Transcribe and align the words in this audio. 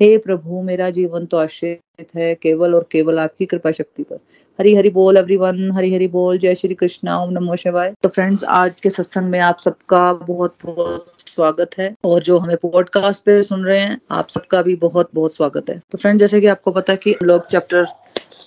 हे 0.00 0.16
प्रभु, 0.18 0.62
मेरा 0.62 0.90
जीवन 0.90 1.26
तो 1.26 1.36
आश्रित 1.36 2.14
है 2.16 2.34
केवल 2.34 2.74
और 2.74 2.86
केवल 2.92 3.18
आपकी 3.18 3.46
कृपा 3.46 3.70
शक्ति 3.70 4.02
पर। 4.02 4.18
हरी 4.58 4.74
हरी 4.74 4.90
बोल 4.90 5.16
एवरीवन 5.16 5.70
हरी 5.72 5.94
हरी 5.94 6.06
बोल, 6.08 6.38
जय 6.38 6.54
श्री 6.54 6.74
कृष्णा, 6.74 7.16
ओम 7.18 7.30
नमो 7.30 7.56
शिवाय। 7.56 7.92
तो 8.02 8.08
फ्रेंड्स 8.08 8.44
आज 8.44 8.80
के 8.80 8.90
सत्संग 8.90 9.30
में 9.30 9.38
आप 9.40 9.58
सबका 9.58 10.12
बहुत 10.12 10.54
बहुत 10.64 11.20
स्वागत 11.20 11.78
है 11.78 11.94
और 12.04 12.22
जो 12.22 12.38
हमें 12.38 12.56
पॉडकास्ट 12.56 13.24
पे 13.24 13.42
सुन 13.42 13.64
रहे 13.64 13.78
हैं, 13.78 13.98
आप 14.10 14.28
सबका 14.28 14.62
भी 14.62 14.74
बहुत 14.76 15.10
बहुत 15.14 15.34
स्वागत 15.34 15.70
है। 15.70 15.80
तो 15.90 15.98
फ्रेंड 15.98 16.20
जैसे 16.20 16.40
कि 16.40 16.46
आपको 16.46 16.70
पता 16.70 16.94
कि 16.94 17.14
लोग 17.22 17.46
चैप्टर 17.46 17.84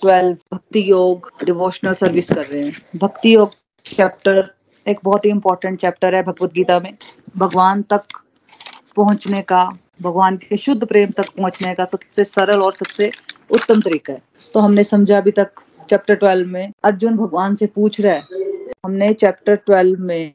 ट्वेल्व 0.00 0.36
भक्ति 0.52 0.90
योग 0.90 1.30
डिवोशनल 1.44 1.92
सर्विस 1.92 2.30
कर 2.30 2.44
रहे 2.44 2.62
हैं। 2.62 2.72
भक्ति 2.96 3.34
योग 3.34 3.54
चैप्टर 3.86 4.44
एक 4.86 4.98
बहुत 5.04 5.24
ही 5.24 5.30
इंपॉर्टेंट 5.30 5.80
चैप्टर 5.80 6.14
है 6.14 6.22
भगवत 6.22 6.52
गीता 6.52 6.80
में। 6.80 6.92
भगवान 7.36 7.82
तक 7.82 8.22
पहुँचने 8.96 9.42
का 9.42 9.66
भगवान 10.00 10.36
के 10.36 10.56
शुद्ध 10.56 10.84
प्रेम 10.86 11.10
तक 11.10 11.30
पहुँचने 11.30 11.74
का 11.74 11.84
सबसे 11.84 12.24
सरल 12.24 12.62
और 12.62 12.72
सबसे 12.72 13.10
उत्तम 13.50 13.80
तरीका 13.80 14.12
है। 14.12 14.22
तो 14.54 14.60
हमने 14.60 14.84
समझा 14.84 15.18
अभी 15.18 15.30
तक 15.30 15.50
चैप्टर 15.90 16.14
ट्वेल्व 16.14 16.48
में, 16.48 16.72
अर्जुन 16.84 17.16
भगवान 17.16 17.54
से 17.54 17.66
पूछ 17.66 18.00
रहा 18.00 18.14
है। 18.14 18.54
हमने 18.84 19.12
चैप्टर 19.12 19.54
ट्वेल्व 19.56 20.00
में 20.00 20.32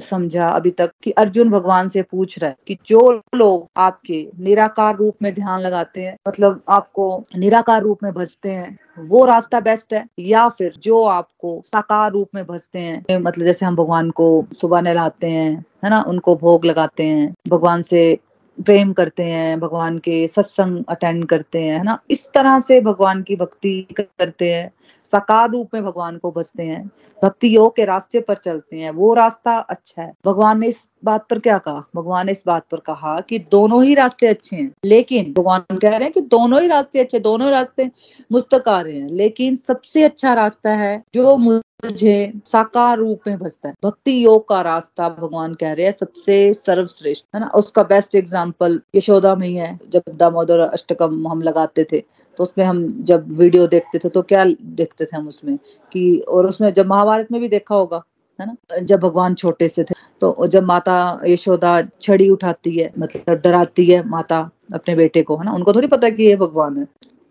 समझा 0.00 0.48
अभी 0.48 0.70
तक 0.70 0.90
कि 1.02 1.10
अर्जुन 1.10 1.50
भगवान 1.50 1.88
से 1.88 2.02
पूछ 2.02 2.38
रहा 2.38 2.50
है 2.50 2.56
कि 2.66 2.76
जो 2.86 3.00
लोग 3.34 3.68
आपके 3.76 4.26
निराकार 4.40 4.96
रूप 4.96 5.16
में 5.22 5.32
ध्यान 5.34 5.60
लगाते 5.60 6.02
हैं 6.02 6.16
मतलब 6.28 6.60
आपको 6.68 7.24
निराकार 7.36 7.82
रूप 7.82 7.98
में 8.02 8.12
भजते 8.12 8.50
हैं, 8.50 8.78
वो 8.98 9.24
रास्ता 9.24 9.60
बेस्ट 9.60 9.94
है? 9.94 10.04
या 10.18 10.48
फिर 10.48 10.72
जो 10.82 11.02
आपको 11.04 11.60
साकार 11.64 12.10
रूप 12.12 12.28
में 12.34 12.44
भजते 12.46 12.78
हैं 12.78 13.18
मतलब 13.18 13.44
जैसे 13.44 13.66
हम 13.66 13.76
भगवान 13.76 14.10
को 14.10 14.46
सुबह 14.52 14.80
नहलाते 14.80 15.26
हैं, 15.26 15.64
है 15.84 15.90
ना? 15.90 16.02
उनको 16.08 16.36
भोग 16.36 16.64
लगाते 16.64 17.04
हैं, 17.04 17.34
भगवान 17.48 17.82
से 17.82 18.18
प्रेम 18.64 18.92
करते 18.92 19.22
हैं, 19.22 19.60
भगवान 19.60 19.98
के 19.98 20.26
सत्संग 20.28 20.84
अटेंड 20.88 21.24
करते 21.24 21.62
हैं, 21.62 21.78
है 21.78 21.82
ना? 21.84 21.98
इस 22.10 22.28
तरह 22.34 22.60
से 22.60 22.80
भगवान 22.80 23.22
की 23.22 23.36
भक्ति 23.36 23.86
करते 24.00 24.52
हैं, 24.54 24.72
साकार 25.04 25.50
रूप 25.50 25.68
में 25.74 25.84
भगवान 25.84 26.18
को 26.18 26.30
बसते 26.30 26.62
हैं, 26.62 26.90
भक्ति 27.24 27.56
योग 27.56 27.76
के 27.76 27.84
रास्ते 27.84 28.20
पर 28.20 28.36
चलते 28.36 28.76
हैं, 28.76 28.90
वो 28.90 29.14
रास्ता 29.14 29.56
अच्छा 29.58 30.02
है। 30.02 30.12
भगवान 30.26 30.60
ने 30.60 30.66
इस 30.66 30.84
बात 31.04 31.26
पर 31.30 31.38
क्या 31.38 31.58
कहा? 31.58 31.84
भगवान 31.96 32.26
ने 32.26 32.32
इस 32.32 32.42
बात 32.46 32.66
पर 32.70 32.78
कहा 32.78 33.20
कि 33.20 33.38
दोनों 33.38 33.84
ही 33.84 33.94
रास्ते 33.94 34.26
अच्छे 34.26 34.56
हैं, 34.56 34.72
लेकिन 34.84 35.32
भगवान 35.32 35.76
कह 35.76 35.90
रहे 35.90 36.02
हैं 36.02 36.12
कि 36.12 36.20
दोनों 36.20 36.62
ही 36.62 36.68
रास्ते 36.68 37.00
अच्छे, 37.00 37.18
दोनों 37.20 37.50
रास्ते 37.50 37.90
मुस्तक 38.32 38.68
आ 38.68 38.80
रहे 38.80 38.92
हैं, 38.92 39.08
लेकिन 39.08 39.56
सबसे 39.56 40.02
अच्छा 40.02 40.34
रास्ता 40.34 40.70
है 40.70 41.02
जो 41.14 41.36
मुझे 41.84 42.32
साकार 42.46 42.96
रूप 42.98 43.20
में 43.26 43.36
भजता 43.38 43.68
है। 43.68 43.74
भक्ति 43.84 44.12
योग 44.24 44.48
का 44.48 44.60
रास्ता 44.62 45.08
भगवान 45.10 45.54
कह 45.54 45.72
रहे 45.72 45.86
हैं, 45.86 45.92
सबसे 45.92 46.52
सर्वश्रेष्ठ, 46.54 47.24
है 47.34 47.40
ना? 47.40 47.46
उसका 47.54 47.82
बेस्ट 47.84 48.14
एग्ज़ाम्पल 48.14 48.80
यशोदा 48.94 49.34
में 49.34 49.46
ही 49.48 49.54
है। 49.54 49.78
जब 49.92 50.02
दामोदर 50.16 50.60
अष्टकम 50.60 51.26
हम 51.28 51.42
लगाते 51.42 51.84
थे 51.92 52.00
तो 52.38 52.42
उसमें 52.42 52.64
हम 52.64 52.80
जब 53.04 53.26
वीडियो 53.38 53.66
देखते 53.66 53.98
थे 53.98 54.08
तो 54.08 54.22
क्या 54.22 54.44
देखते 54.44 55.04
थे 55.04 55.16
हम 55.16 55.28
उसमें? 55.28 55.56
कि 55.92 56.18
और 56.28 56.46
उसमें 56.46 56.72
जब 56.72 56.86
महाभारत 56.86 57.28
में 57.32 57.40
भी 57.40 57.48
देखा 57.48 57.74
होगा, 57.74 58.02
है 58.38 58.46
ना? 58.46 58.78
जब 58.78 59.00
भगवान 59.00 59.34
छोटे 59.34 59.68
से 59.68 59.84
थे 59.84 59.94
तो 60.20 60.46
जब 60.46 60.64
माता 60.64 60.96
यशोदा 61.26 61.80
छड़ी 62.00 62.28
उठाती 62.30 62.76
है 62.78 62.90
मतलब 62.98 63.40
डराती 63.40 63.84
है 63.86 64.02
माता 64.08 64.38
अपने 64.74 64.94
बेटे 64.94 65.22
को, 65.22 65.36
है 65.36 65.44
ना? 65.44 65.52
उनको 65.52 65.72
थोड़ी 65.72 65.88
पता 65.88 66.08
कि 66.10 66.26
ये 66.26 66.36
भगवान 66.36 66.78
है। 66.78 66.86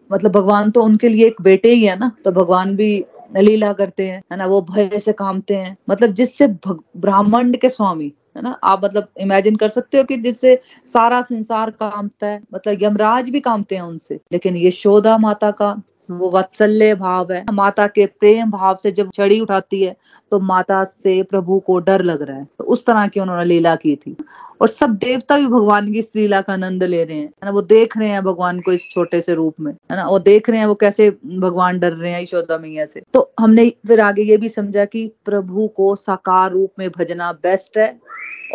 मतलब 0.10 0.32
भगवान 0.32 0.72
तो 0.72 0.84
उनके 0.84 1.10
लिए 1.10 1.28
एक 1.28 1.42
बेटे 1.42 1.74
ही 1.74 1.86
है 1.86 1.98
ना? 2.00 2.12
तो 2.26 2.32
भगवान 2.34 2.76
भी 2.76 3.06
लीला 3.38 3.72
करते 3.74 4.08
हैं, 4.08 4.22
है 4.32 4.38
ना, 4.38 4.46
वो 4.46 4.62
भय 4.62 5.00
से 5.00 5.14
कामते 5.14 5.56
हैं। 5.56 5.76
मतलब 5.90 6.14
जिससे 6.14 6.48
ब्राह्मण 6.48 7.54
के 7.54 7.70
स्वामी, 7.70 8.14
है 8.38 8.44
ना, 8.44 8.52
आप 8.64 8.84
मतलब 8.86 9.08
इमेजिन 9.20 9.56
कर 9.56 9.70
सकते 9.70 9.98
हो 9.98 10.04
कि 10.04 10.18
जिससे 10.18 10.60
सारा 10.86 11.22
संसार 11.22 11.72
कामता 11.72 12.28
है 12.28 12.42
मतलब 12.54 12.84
यमराज 12.84 13.30
भी 13.30 13.40
कामते 13.40 13.76
हैं 13.76 13.82
उनसे, 13.82 14.20
लेकिन 14.32 14.56
ये 14.56 14.72
शोधा 14.72 15.18
माता 15.18 15.52
का 15.52 15.76
वो 16.12 16.30
वत्सल्य 16.30 16.96
भाव 16.96 17.32
है। 17.34 17.44
माता 17.54 17.88
के 17.88 18.06
प्रेम 18.06 18.52
भाव 18.52 18.76
से 18.76 18.92
जब 18.92 19.10
चढ़ी 19.10 19.40
उठाती 19.40 19.84
है 19.84 19.96
तो 20.32 20.40
माता 20.42 20.84
से 20.84 21.22
प्रभु 21.24 21.60
को 21.60 21.80
डर 21.80 22.02
लग 22.04 22.22
रहा 22.22 22.38
है। 22.38 22.48
तो 22.60 22.64
उस 22.66 22.86
तरह 22.86 23.08
की 23.08 23.20
उन्होंने 23.20 23.46
लीला 23.46 23.76
की 23.76 23.96
थी। 23.96 24.16
और 24.62 24.68
सब 24.68 24.96
देवता 24.96 25.38
भी 25.38 25.48
भगवान 25.48 25.92
की 25.92 26.00
इस 26.00 26.10
लीला 26.16 26.42
का 26.42 26.54
आनंद 26.54 26.84
ले 26.84 27.04
रहे 27.04 27.18
हैं। 27.18 27.24
है 27.24 27.46
ना, 27.46 27.52
वो 27.52 27.62
देख 27.62 27.98
रहे 27.98 28.10
हैं 28.10 28.24
भगवान 28.24 28.60
को 28.60 28.72
इस 28.72 28.90
छोटे 28.92 29.22
से 29.22 29.34
रूप 29.34 29.56
में। 29.60 29.72
है 29.72 29.98
ना 29.98 30.08
वो 30.08 30.20
देख 30.20 30.50
रहे 30.50 30.60
हैं 30.60 30.66
वो 30.66 30.76
कैसे 30.76 31.10
भगवान 31.26 31.80
डर 31.80 31.94
रहे 31.94 32.12
हैं 32.12 32.22
यशोदा 32.22 32.58
मैया 32.58 32.86
से। 32.86 33.04
तो 33.14 33.32
हमने 33.40 33.70
फिर 33.88 34.02
आगे 34.02 34.24
ये 34.24 34.38
भी 34.38 34.50
समझा 34.50 34.86
कि 34.86 35.08
प्रभु 35.26 35.68
को 35.68 35.96
साकार 35.96 36.52
रूप 36.52 36.72
में 36.80 36.90
भजना 36.90 37.32
बेस्ट 37.34 37.78
है, 37.78 37.98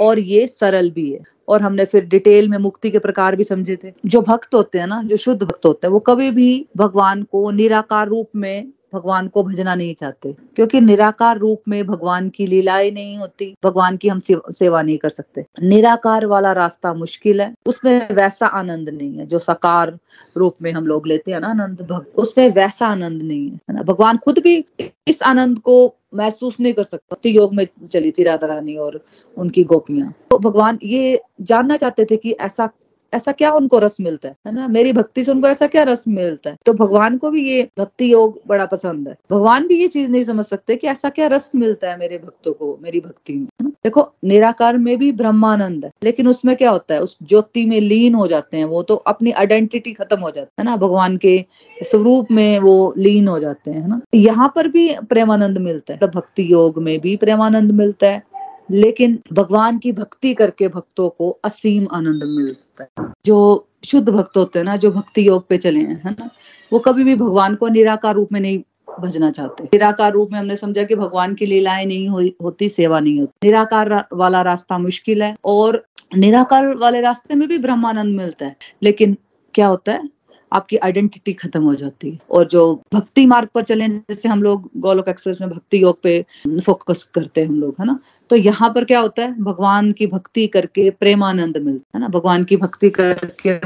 और 0.00 0.18
ये 0.18 0.46
सरल 0.46 0.90
भी 0.90 1.10
है। 1.12 1.20
और 1.50 1.62
हमने 1.62 1.84
फिर 1.84 2.04
डिटेल 2.04 2.48
में 2.48 2.58
मुक्ति 2.58 2.90
के 2.90 2.98
प्रकार 2.98 3.36
भी 3.36 3.44
समझे 3.44 3.78
थे। 3.84 3.92
जो 4.06 4.20
भक्त 4.20 4.54
होते 4.54 4.78
हैं 4.78 4.86
ना, 4.86 5.02
जो 5.02 5.16
शुद्ध 5.16 5.42
भक्त 5.42 5.66
होते 5.66 5.86
हैं, 5.86 5.92
वो 5.92 6.00
कभी 6.00 6.30
भी 6.30 6.66
भगवान 6.76 7.22
को 7.22 7.50
निराकार 7.50 8.08
रूप 8.08 8.30
में 8.36 8.72
भगवान 8.92 9.28
को 9.28 9.42
भजना 9.42 9.74
नहीं 9.74 9.94
चाहते, 9.94 10.32
क्योंकि 10.56 10.80
निराकार 10.80 11.38
रूप 11.38 11.62
में 11.68 11.84
भगवान 11.86 12.28
की 12.28 12.46
लीलाएँ 12.46 12.90
नहीं 12.90 13.16
होती, 13.18 13.54
भगवान 13.64 13.96
की 13.96 14.08
हम 14.08 14.18
सेवा 14.20 14.82
नहीं 14.82 14.98
कर 14.98 15.10
सकते। 15.10 15.44
निराकार 15.62 16.26
वाला 16.26 16.52
रास्ता 16.52 16.94
मुश्किल 16.94 17.40
है, 17.40 17.52
उसमें 17.66 18.08
वैसा 18.14 18.46
आनंद 18.46 18.88
नहीं 18.88 19.18
है, 19.18 19.26
जो 19.26 19.38
साकार 19.38 19.96
रूप 20.36 20.56
में 20.62 20.72
हम 20.72 20.86
लोग 20.86 21.06
लेते 21.06 21.32
हैं 21.32 21.40
ना 21.40 21.48
आनंद 21.48 22.04
उसमें 22.16 22.48
वैसा 22.50 22.86
आनंद 22.86 23.22
नहीं 23.22 23.50
है 23.50 23.74
ना? 23.74 23.82
भगवान 23.82 24.16
खुद 24.16 24.38
भी 24.38 24.64
इस 25.08 25.22
आनंद 25.22 25.58
को 25.58 25.94
महसूस 26.14 26.56
नहीं 26.60 26.72
कर 26.72 26.84
सकता 26.84 27.16
तो 27.22 27.28
योग 27.28 27.54
में 27.54 27.66
चली 27.92 28.10
थी 28.10 28.22
राधा 28.22 28.46
रानी 28.46 28.76
और 28.76 29.00
उनकी 29.36 29.64
गोपियाँ। 29.64 30.12
तो 30.30 30.38
भगवान 30.40 30.78
ये 30.82 31.20
जानना 31.40 31.76
चाहते 31.76 32.04
थे 32.04 32.16
कि 32.16 32.32
ऐसा 32.32 32.68
ऐसा 33.14 33.32
क्या 33.32 33.50
उनको 33.50 33.78
रस 33.78 33.96
मिलता 34.00 34.28
है? 34.28 34.36
है 34.46 34.54
ना? 34.54 34.68
मेरी 34.68 34.92
भक्ति 34.92 35.24
से 35.24 35.30
उनको 35.32 35.48
ऐसा 35.48 35.66
क्या 35.66 35.82
रस 35.82 36.04
मिलता 36.08 36.50
है? 36.50 36.56
तो 36.66 36.72
भगवान 36.72 37.18
को 37.18 37.30
भी 37.30 37.48
ये 37.50 37.68
भक्ति 37.78 38.12
योग 38.12 38.40
बड़ा 38.46 38.66
पसंद 38.66 39.08
है। 39.08 39.16
भगवान 39.30 39.66
भी 39.66 39.80
ये 39.80 39.88
चीज़ 39.88 40.10
नहीं 40.10 40.24
समझ 40.24 40.44
सकते 40.44 40.76
कि 40.76 40.86
ऐसा 40.86 41.08
क्या 41.08 41.26
रस 41.26 41.52
मिलता 41.54 41.90
है 41.90 41.98
मेरे 41.98 42.18
भक्तों 42.18 42.52
को, 42.52 42.78
मेरी 42.82 43.00
भक्ति 43.00 43.32
में 43.32 43.70
देखो, 43.84 44.12
निराकार 44.24 44.78
में 44.78 44.98
भी 44.98 45.12
ब्रह्मानंद 45.12 45.84
है, 45.84 45.90
लेकिन 46.04 46.28
उसमें 46.28 46.56
क्या 46.56 46.70
होता 46.70 46.94
है? 46.94 47.02
उस 47.02 47.16
ज्योति 47.22 47.66
में 47.66 47.80
लीन 47.80 48.14
हो 48.14 48.26
जाते 48.26 48.56
हैं, 48.56 48.64
वो 48.64 48.82
तो 48.82 48.94
अपनी 48.94 49.30
आइडेंटिटी 49.30 49.92
खत्म 49.92 50.20
हो 50.20 50.30
जाती 50.30 50.50
है 50.58 50.64
ना? 50.64 50.76
भगवान 50.76 51.16
के 51.16 51.44
स्वरूप 51.82 52.26
में 52.30 52.58
वो 52.58 52.94
लीन 52.98 53.28
हो 53.28 53.38
जाते 53.38 53.70
हैं 53.70 53.88
ना? 53.88 54.00
यहाँ 54.14 54.52
पर 54.56 54.68
भी 54.68 54.94
प्रेमानंद 55.08 55.58
मिलता 55.58 55.92
है। 55.92 55.98
तो 55.98 56.06
भक्ति 56.06 56.52
योग 56.52 56.78
में 56.78 57.00
भी 57.00 57.16
प्रेमानंद 57.16 57.70
मिलता 57.70 58.06
है। 58.06 58.22
लेकिन 58.70 59.18
भगवान 59.32 59.78
की 59.78 59.92
भक्ति 59.92 60.34
करके 60.34 60.68
भक्तों 60.68 61.08
को 61.08 61.38
असीम 61.44 61.88
आनंद 61.92 62.24
मिलता 62.24 62.86
है। 62.98 63.12
जो 63.26 63.66
शुद्ध 63.84 64.08
भक्त 64.08 64.36
होते 64.36 64.58
हैं 64.58 64.66
ना, 64.66 64.76
जो 64.76 64.90
भक्ति 64.90 65.28
योग 65.28 65.48
पे 65.48 65.58
चले 65.58 65.80
हैं, 65.80 66.02
है 66.04 66.10
ना, 66.10 66.30
वो 66.72 66.78
कभी 66.78 67.04
भी 67.04 67.14
भगवान 67.14 67.54
को 67.54 67.68
निराकार 67.68 68.14
रूप 68.14 68.28
में 68.32 68.40
नहीं 68.40 68.62
भजना 69.00 69.30
चाहते। 69.30 69.64
निराकार 69.64 70.12
रूप 70.12 70.30
में 70.32 70.38
हमने 70.38 70.56
समझा 70.56 70.82
कि 70.82 70.94
भगवान 70.94 71.34
की 71.34 71.46
लीलाएँ 71.46 71.86
नहीं 71.86 72.32
होती, 72.42 72.68
सेवा 72.68 73.00
नहीं 73.00 73.20
होती। 73.20 73.48
निराकार 73.48 74.04
वाला 74.12 74.42
रास्ता 74.42 74.78
मुश्किल 74.78 75.22
है 75.22 75.36
और 75.44 75.84
निराकार 76.16 76.74
वाले 76.76 77.00
रास्ते 77.00 77.34
में 77.34 77.48
भी 77.48 77.58
ब्रह्मानंद 77.58 78.16
मिलता 78.16 78.46
है। 78.46 78.56
लेकिन 78.82 79.16
क्या 79.54 79.66
होता 79.66 79.92
है? 79.92 80.08
आपकी 80.52 80.76
आइडेंटिटी 80.76 81.32
खत्म 81.32 81.62
हो 81.62 81.74
जाती 81.74 82.10
है। 82.10 82.18
और 82.30 82.46
जो 82.46 82.82
भक्ति 82.94 83.26
मार्ग 83.26 83.48
पर 83.54 83.62
चले, 83.62 83.88
जैसे 83.88 84.28
हम 84.28 84.42
लोग 84.42 84.70
गोलोक 84.76 85.08
एक्सप्रेस 85.08 85.38
में 85.40 85.50
भक्ति 85.50 85.82
योग 85.82 86.02
पे 86.02 86.24
फोकस 86.66 87.04
करते 87.04 87.40
हैं 87.40 87.48
हम 87.48 87.60
लोग, 87.60 87.74
है 87.80 87.86
ना? 87.86 87.98
तो 88.30 88.36
यहाँ 88.36 88.72
पर 88.74 88.84
क्या 88.84 89.00
होता 89.00 89.22
है? 89.22 89.42
भगवान 89.42 89.92
की 89.92 90.06
भक्ति 90.06 90.46
करके 90.46 90.90
प्रेमानंद 90.90 91.56
मिलता 91.56 91.90
है 91.94 92.00
ना? 92.00 92.08
भगवान 92.08 92.44
की 92.44 92.56
भक्ति 92.56 92.90
करके 92.90 93.58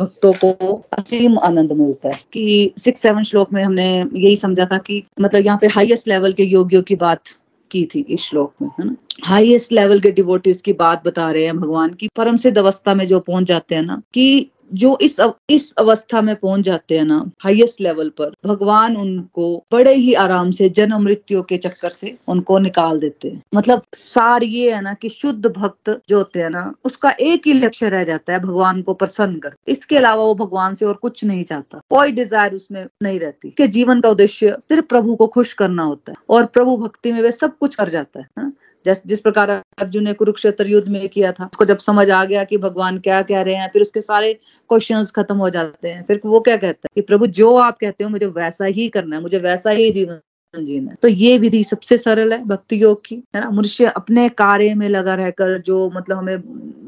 भक्तों 0.00 0.32
को 0.32 0.84
असीम 0.92 1.38
आनंद 1.38 1.72
मिलता 1.72 2.08
है। 2.08 2.20
कि 2.32 2.72
सिक्स 2.78 3.02
सेवन 3.02 3.22
श्लोक 3.22 3.52
में 3.52 3.64
हमने 3.64 4.00
यही 4.00 4.36
समझा 4.36 4.64
था 4.64 4.78
कि 4.78 5.04
मतलब 5.20 5.44
यहाँ 5.46 5.58
पे 5.60 5.66
हाईएस्ट 5.66 6.08
लेवल 6.08 6.32
के 6.32 6.44
योगियों 6.44 6.82
की 6.82 6.94
बात 6.94 7.20
की 7.70 7.84
थी 7.84 8.00
इस 8.00 8.20
श्लोक 8.20 8.54
में, 8.62 8.68
है 8.68 8.84
ना? 8.84 8.96
हाईएस्ट 9.22 9.72
लेवल 9.72 10.00
के 10.00 10.10
डिवोटिस 10.10 10.62
की 10.62 10.72
बात 10.72 11.06
बता 11.06 11.30
रहे 11.30 11.44
हैं 11.44 11.56
भगवान 11.56 11.90
की। 11.90 12.08
परम 12.16 12.36
सिद्ध 12.36 12.58
अवस्था 12.58 12.94
में 12.94 13.06
जो 13.06 13.20
पहुँच 13.20 13.44
जाते 13.44 13.74
हैं 13.74 13.82
ना, 13.82 14.02
कि 14.14 14.50
जो 14.72 14.96
इस 15.02 15.16
इस 15.50 15.72
अवस्था 15.78 16.20
में 16.22 16.34
पहुँच 16.36 16.60
जाते 16.64 16.98
हैं 16.98 17.04
ना 17.04 17.24
हाईएस्ट 17.42 17.80
लेवल 17.80 18.08
पर, 18.10 18.32
भगवान 18.46 18.96
उनको 18.96 19.56
बड़े 19.72 19.94
ही 19.94 20.14
आराम 20.16 20.50
से 20.50 20.68
जन्म 20.70 21.02
मृत्यु 21.02 21.42
के 21.42 21.56
चक्कर 21.56 21.90
से 21.90 22.14
उनको 22.28 22.58
निकाल 22.58 22.98
देते 23.00 23.28
हैं। 23.28 23.42
मतलब 23.54 23.82
सार 23.94 24.44
ये 24.44 24.72
है 24.74 24.80
ना 24.80 24.94
कि 24.94 25.08
शुद्ध 25.08 25.46
भक्त 25.48 25.90
जो 26.08 26.18
होते 26.18 26.42
हैं 26.42 26.50
ना, 26.50 26.72
उसका 26.84 27.10
एक 27.20 27.46
ही 27.46 27.52
लक्ष्य 27.52 27.88
रह 27.88 28.04
जाता 28.04 28.32
है 28.32 28.38
भगवान 28.40 28.82
को 28.82 28.94
प्रसन्न 28.94 29.38
कर 29.38 29.54
इसके 29.68 29.96
अलावा 29.96 30.24
वो 30.24 30.34
भगवान 30.36 30.74
से 30.74 30.86
और 30.86 30.94
कुछ 30.94 31.24
नहीं 31.24 31.44
चाहता। 31.44 31.80
कोई 31.90 32.12
डिज़ायर 32.12 32.54
उसमें 32.54 32.84
नहीं 33.02 33.20
रहती 33.20 33.50
कि 33.50 33.66
जीवन 33.68 34.00
का 34.00 34.08
उद्देश्य 34.08 34.56
सिर्फ़ 34.60 34.86
प्रभु 34.86 35.14
को 35.16 35.26
खुश 35.28 35.52
करना 35.54 35.82
होता 35.82 36.12
है 36.12 36.16
और 36.30 36.46
प्रभु 36.48 36.76
भक्ति 36.76 37.12
में 37.12 37.20
वे 37.22 37.32
सब 37.32 37.56
कुछ 37.58 37.74
कर 37.74 37.88
जाता 37.88 38.20
है 38.20 38.26
हाँ? 38.38 38.52
जैस, 38.84 39.02
जिस 39.06 39.20
प्रकार 39.20 39.50
अर्जुन 39.50 40.04
ने 40.04 40.12
कुरुक्षेत्र 40.12 40.66
युद्ध 40.66 40.88
में 40.88 41.08
किया 41.08 41.32
था, 41.32 41.44
उसको 41.44 41.64
जब 41.64 41.78
समझ 41.78 42.10
आ 42.10 42.24
गया 42.24 42.44
कि 42.44 42.56
भगवान 42.56 42.98
क्या 42.98 43.22
कह 43.22 43.40
रहे 43.40 43.54
हैं, 43.54 43.70
फिर 43.72 43.82
उसके 43.82 44.02
सारे 44.02 44.34
क्वेश्चंस 44.68 45.10
खत्म 45.10 45.36
हो 45.36 45.50
जाते 45.50 45.88
हैं। 45.88 46.04
फिर 46.04 46.20
वो 46.24 46.40
क्या 46.40 46.56
कहता 46.56 46.86
है 46.86 46.90
कि, 46.94 47.00
प्रभु, 47.00 47.26
जो 47.26 47.56
आप 47.56 47.78
कहते 47.78 48.04
हो, 48.04 48.10
मुझे 48.10 48.26
वैसा 48.26 48.64
ही 48.64 48.88
करना 48.88 49.16
है, 49.16 49.22
मुझे 49.22 49.38
वैसा 49.38 49.70
ही 49.70 49.90
जीवन 49.90 50.20
जीना 50.66 50.94
तो 51.02 51.08
ये 51.08 51.38
विधि 51.38 51.64
सबसे 51.64 51.96
सरल 51.96 52.32
है, 52.32 52.44
भक्ति 52.44 52.82
योग 52.82 53.02
की, 53.06 53.14
है 53.14 53.40
ना? 53.40 53.50
मनुष्य 53.50 53.84
अपने 53.84 54.28
कार्य 54.28 54.74
में 54.74 54.88
लगा 54.88 55.14
रहकर, 55.14 55.58
जो 55.58 55.90
मतलब 55.90 56.16
हमें 56.16 56.38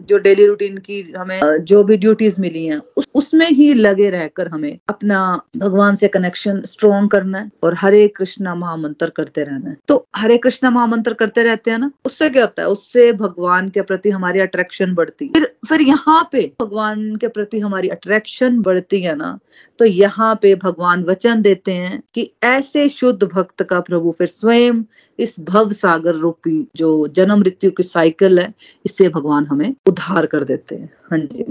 जो 0.09 0.19
डेली 0.19 0.47
रूटीन 0.47 0.77
की 0.79 1.01
हमें 1.17 1.41
जो 1.65 1.83
भी 1.85 1.97
ड्यूटीज़ 1.97 2.41
मिली 2.41 2.65
हैं 2.67 2.81
उस, 2.97 3.07
उसमें 3.15 3.49
ही 3.49 3.73
लगे 3.75 4.11
रहकर 4.11 4.49
हमें 4.49 4.79
अपना 4.89 5.21
भगवान 5.57 5.95
से 5.95 6.09
कनेक्शन 6.09 6.61
स्ट्रॉन्ग 6.67 7.11
करना 7.11 7.39
है 7.39 7.51
और 7.63 7.75
हरे 7.79 8.07
कृष्णा 8.09 8.55
महामंत्र 8.55 9.11
करते 9.17 9.45
रहना 9.45 9.71
है। 9.71 9.77
तो 9.89 10.07
हरे 10.17 10.39
कृष्णा 10.39 10.71
महामंत्र 10.71 11.15
करते 11.15 11.43
रहते 11.43 11.71
हैं 11.71 11.79
ना 11.79 11.91
उससे 12.05 12.31
क्या 12.31 12.45
होता 12.45 12.63
है? 12.63 12.69
उससे 12.69 13.13
भगवान 13.13 13.69
के 13.69 13.83
प्रति 13.83 14.11
हमारी 14.11 14.41
अट्रैक्शन 14.41 14.95
बढ़ती 14.95 15.25
है। 15.25 15.33
फिर 15.33 15.53
फिर 15.69 15.81
यहाँ 15.81 16.29
पे 16.33 16.41
भगवान 16.61 17.17
के 17.17 17.29
प्रति 17.29 17.59
हमारी 17.61 17.89
अट्रैक्शन 17.89 18.61
बढ़ती 18.63 19.01
है 19.01 19.15
ना 19.17 19.39
तो 19.79 19.85
यहाँ 19.85 20.35
पे 20.43 20.55
भगवान 20.55 21.05
वचन 21.05 21.43
देते 21.43 21.73
हैं 21.73 22.03
कि 22.15 22.31
ऐसे 22.45 22.89
शुद्ध 22.89 23.23
भक्त 23.25 23.63
का 23.63 23.81
प्रभु 23.81 24.13
फिर 24.13 24.27
स्वयं 24.27 24.83
इस 25.19 25.37
भव 25.41 25.73
सागर 25.73 26.15
रूपी 26.15 26.67
जो 26.77 26.91
जन्म 27.09 27.39
मृत्यु 27.39 27.71
की 27.71 27.83
साइकिल 27.83 28.39
है 28.39 28.53
इससे 28.87 29.09
भगवान 29.09 29.47
हमें 29.47 29.73
उद्धार 29.95 30.27
कर 30.27 30.45
देते 30.45 30.75
हैं। 30.75 30.93
हाँ 31.11 31.19
जी 31.19 31.45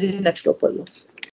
जी 0.00 0.18
नेक्स्ट 0.18 0.48
पढ़ 0.62 0.70
लो 0.72 0.84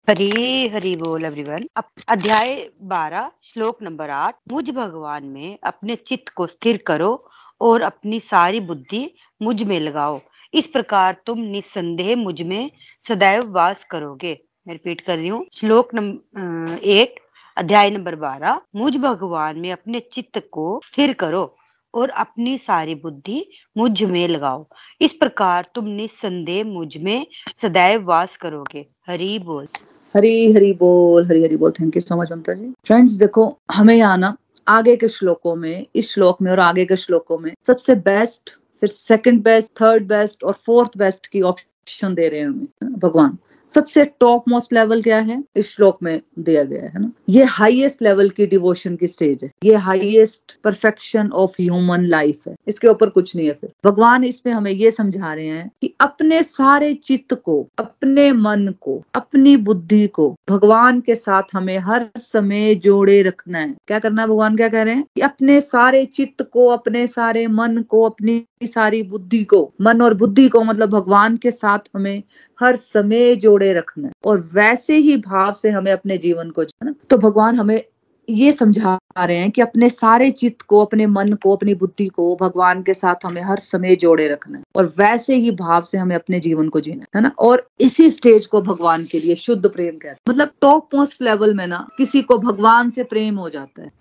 हरी 0.10 0.68
हरी 0.68 0.96
बोल 0.96 1.26
एवरीवन 1.26 1.66
अध्याय 2.10 2.70
बारह, 2.82 3.30
श्लोक 3.44 3.82
नंबर 3.84 4.10
आठ। 4.10 4.36
मुझ 4.52 4.70
भगवान 4.70 5.26
में 5.26 5.58
अपने 5.64 5.96
चित्त 5.96 6.30
को 6.30 6.48
स्थिर 6.48 6.78
करो 6.88 7.12
और 7.62 7.82
अपनी 7.82 8.20
सारी 8.20 8.60
बुद्धि 8.60 9.04
मुझमें 9.42 9.80
लगाओ। 9.80 10.20
इस 10.54 10.68
प्रकार 10.68 11.16
तुम 11.26 11.40
निस्संदेह 11.40 12.16
मुझमें 12.16 12.72
सदैव 13.08 13.52
वास 13.52 13.84
करोगे। 13.92 14.38
मैं 14.68 14.74
रिपीट 14.74 15.02
कर 15.02 15.18
रही 15.18 15.28
हूँ। 15.28 15.46
श्लोक 15.54 15.94
नंबर 15.94 16.80
एट 16.84 17.20
अध्याय 17.58 17.90
नंबर 17.92 18.16
बारह। 18.16 18.62
मुझ 18.76 18.96
भगवान 18.98 19.60
में 19.60 19.72
अपने 19.72 20.00
चित्त 20.14 20.42
को 20.52 20.80
स्थिर 20.84 21.14
करो। 21.14 21.44
और 21.94 22.10
अपनी 22.10 22.58
सारी 22.58 22.96
बुद्धि 22.96 23.46
मुझमें 23.78 24.28
लगाओ। 24.28 24.66
इस 25.02 25.14
प्रकार 25.14 25.68
तुम 25.76 25.86
निस्संदेह 25.86 26.64
मुझमें 26.64 27.28
सदैव 27.56 28.06
वास 28.06 28.38
करोगे। 28.38 28.86
हरी 29.08 29.40
बोल। 29.40 29.68
हरी 30.16 30.54
हरी 30.54 30.74
बोल, 30.74 31.26
हरी 31.26 31.44
हरी 31.44 31.58
बोल। 31.58 31.72
Thank 31.72 31.96
you 31.96 32.02
so 32.02 32.16
much 32.16 32.32
Mamta 32.32 32.54
ji 32.54 32.74
friends 32.86 33.12
देखो, 33.14 33.60
हमें 33.72 34.02
आना 34.02 34.36
आगे 34.68 34.96
के 34.96 35.08
श्लोकों 35.08 35.56
में, 35.56 35.86
इस 35.96 36.14
श्लोक 36.14 36.42
में 36.42 36.52
और 36.52 36.60
आगे 36.60 36.86
के 36.86 36.96
श्लोकों 36.96 37.38
में 37.38 37.54
सबसे 37.68 37.96
बेस्ट 37.96 38.50
फिर 38.80 38.90
सेकंड 38.90 39.44
बेस्ट 39.44 39.72
थर्ड 39.82 40.08
बेस्ट 40.08 40.44
और 40.44 40.54
फोर्थ 40.54 40.98
बेस्ट 40.98 41.28
की 41.28 41.42
ऑप्शन 41.42 42.14
दे 42.16 42.28
रहे 42.30 42.40
हैं 42.40 42.48
हमें, 42.48 42.94
भगवान। 42.94 43.38
सबसे 43.70 44.06
टॉप 44.06 44.50
मोस्ट 44.50 44.74
लेवल 44.74 45.02
क्या 45.02 45.20
है? 45.20 45.44
इस 45.56 45.68
श्लोक 45.68 45.98
में 46.04 46.22
दिया 46.40 46.64
गया 46.64 46.84
है 46.84 46.94
ना। 46.96 47.12
ये 47.30 47.44
हाईएस्ट 47.44 48.02
लेवल 48.02 48.30
की 48.30 48.48
डिवोशन 48.48 48.96
की 48.96 49.08
स्टेज 49.08 49.44
है। 49.44 49.52
ये 49.64 49.76
highest 49.76 50.60
perfection 50.64 51.30
of 51.30 51.52
human 51.62 52.06
life 52.06 52.48
है। 52.48 52.56
इसके 52.68 52.88
ऊपर 52.88 53.10
कुछ 53.10 53.36
नहीं 53.36 53.48
है 53.48 53.54
फिर। 53.54 53.72
भगवान 53.86 54.24
इसमें 54.24 54.54
हमें 54.54 54.72
ये 54.72 54.92
समझा 54.92 55.34
रहे 55.34 55.48
हैं 55.48 55.72
कि 55.82 55.94
अपने 56.00 56.44
सारे 56.44 56.94
चित्त 56.94 57.34
को, 57.34 57.68
अपने 57.80 58.32
मन 58.32 58.74
को, 58.82 59.04
अपनी 59.16 59.58
बुद्धि 59.58 60.08
को 60.08 60.36
भगवान 60.50 61.02
के 61.02 61.16
साथ 61.16 61.44
हमें 61.54 61.78
हर 61.78 62.10
समय 62.18 62.76
जोड़े 62.76 63.22
रखना 63.22 63.60
है। 63.60 63.76
क्या 63.88 64.00
करना 64.00 64.22
है 64.22 64.28
भगवान? 64.28 64.56
क्या 64.56 64.70
कह 64.70 64.82
रहे 64.82 64.96
हैं? 64.96 65.04
कि 65.16 65.22
अपने 65.22 65.62
सारे 65.62 66.06
चित्त 66.06 66.50
को, 66.54 66.68
अपने 66.68 67.08
सारे 67.08 67.48
मन 67.48 67.78
को, 67.90 68.02
अपनी 68.02 68.46
सारी 68.68 69.04
बुद्धि 69.04 69.44
को, 69.44 69.74
मन 69.82 70.02
और 70.02 70.14
बुद्धि 70.14 70.48
को 70.50 70.64
मतलब 70.64 70.90
भगवान 70.90 71.38
के 71.38 71.52
साथ 71.52 71.80
हमें 71.96 72.24
हर 72.60 72.76
समय 72.76 73.36
जोड़े 73.36 73.74
रखना 73.74 74.08
है। 74.08 74.14
और 74.26 74.50
वैसे 74.54 74.96
ही 74.96 75.18
भाव 75.18 75.54
से 75.54 75.70
हमें 75.70 75.92
अपने 75.92 76.18
जीवन 76.18 76.50
को 76.50 76.64
ना 76.64 76.94
तो 77.10 77.18
भगवान 77.18 77.56
हमें 77.56 77.82
ये 78.30 78.52
समझा 78.52 78.98
रहे 79.18 79.38
हैं 79.38 79.52
कि 79.52 79.62
अपने 79.62 79.90
सारे 79.90 80.32
चित्त 80.32 80.62
को, 80.62 80.86
अपने 80.86 81.08
मन 81.08 81.34
को, 81.34 81.56
अपनी 81.56 81.74
बुद्धि 81.74 82.08
को 82.08 82.38
भगवान 82.42 82.84
के 82.84 82.94
साथ 82.94 83.16
हमें 83.26 83.42
हर 83.42 83.60
समय 83.60 83.96
जोड़े 83.96 84.28
रखना 84.28 84.58
है। 84.58 84.64
और 84.76 84.86
वैसे 84.98 85.36
ही 85.36 85.52
भाव 85.52 85.82
से 85.82 85.98
हमें 85.98 86.16
अपने 86.16 86.40
जीवन 86.40 86.70
को 86.70 86.80
जीना 86.80 87.06
है 87.16 87.22
ना? 87.22 87.32
और 87.40 87.70
इसी 87.80 88.10
स्टेज 88.10 88.46
को 88.46 88.62
भगवान 88.62 89.06
के 89.06 89.20
लिए 89.20 89.36
शुद्ध 89.36 89.70
प्रेम 89.70 89.92
कहते 89.92 90.08
हैं। 90.08 90.18
मतलब 90.30 90.52
टॉप 90.62 90.96
मोस्ट 90.96 91.22
लेवल 91.22 91.54
में 91.54 91.68
ना, 91.68 91.88
किसी 91.98 92.22
को 92.22 92.38
भगवान 92.38 92.90
से 92.90 93.04
प्रेम 93.04 93.36
हो 93.36 93.50
जाता 93.50 93.82
है। 93.84 93.92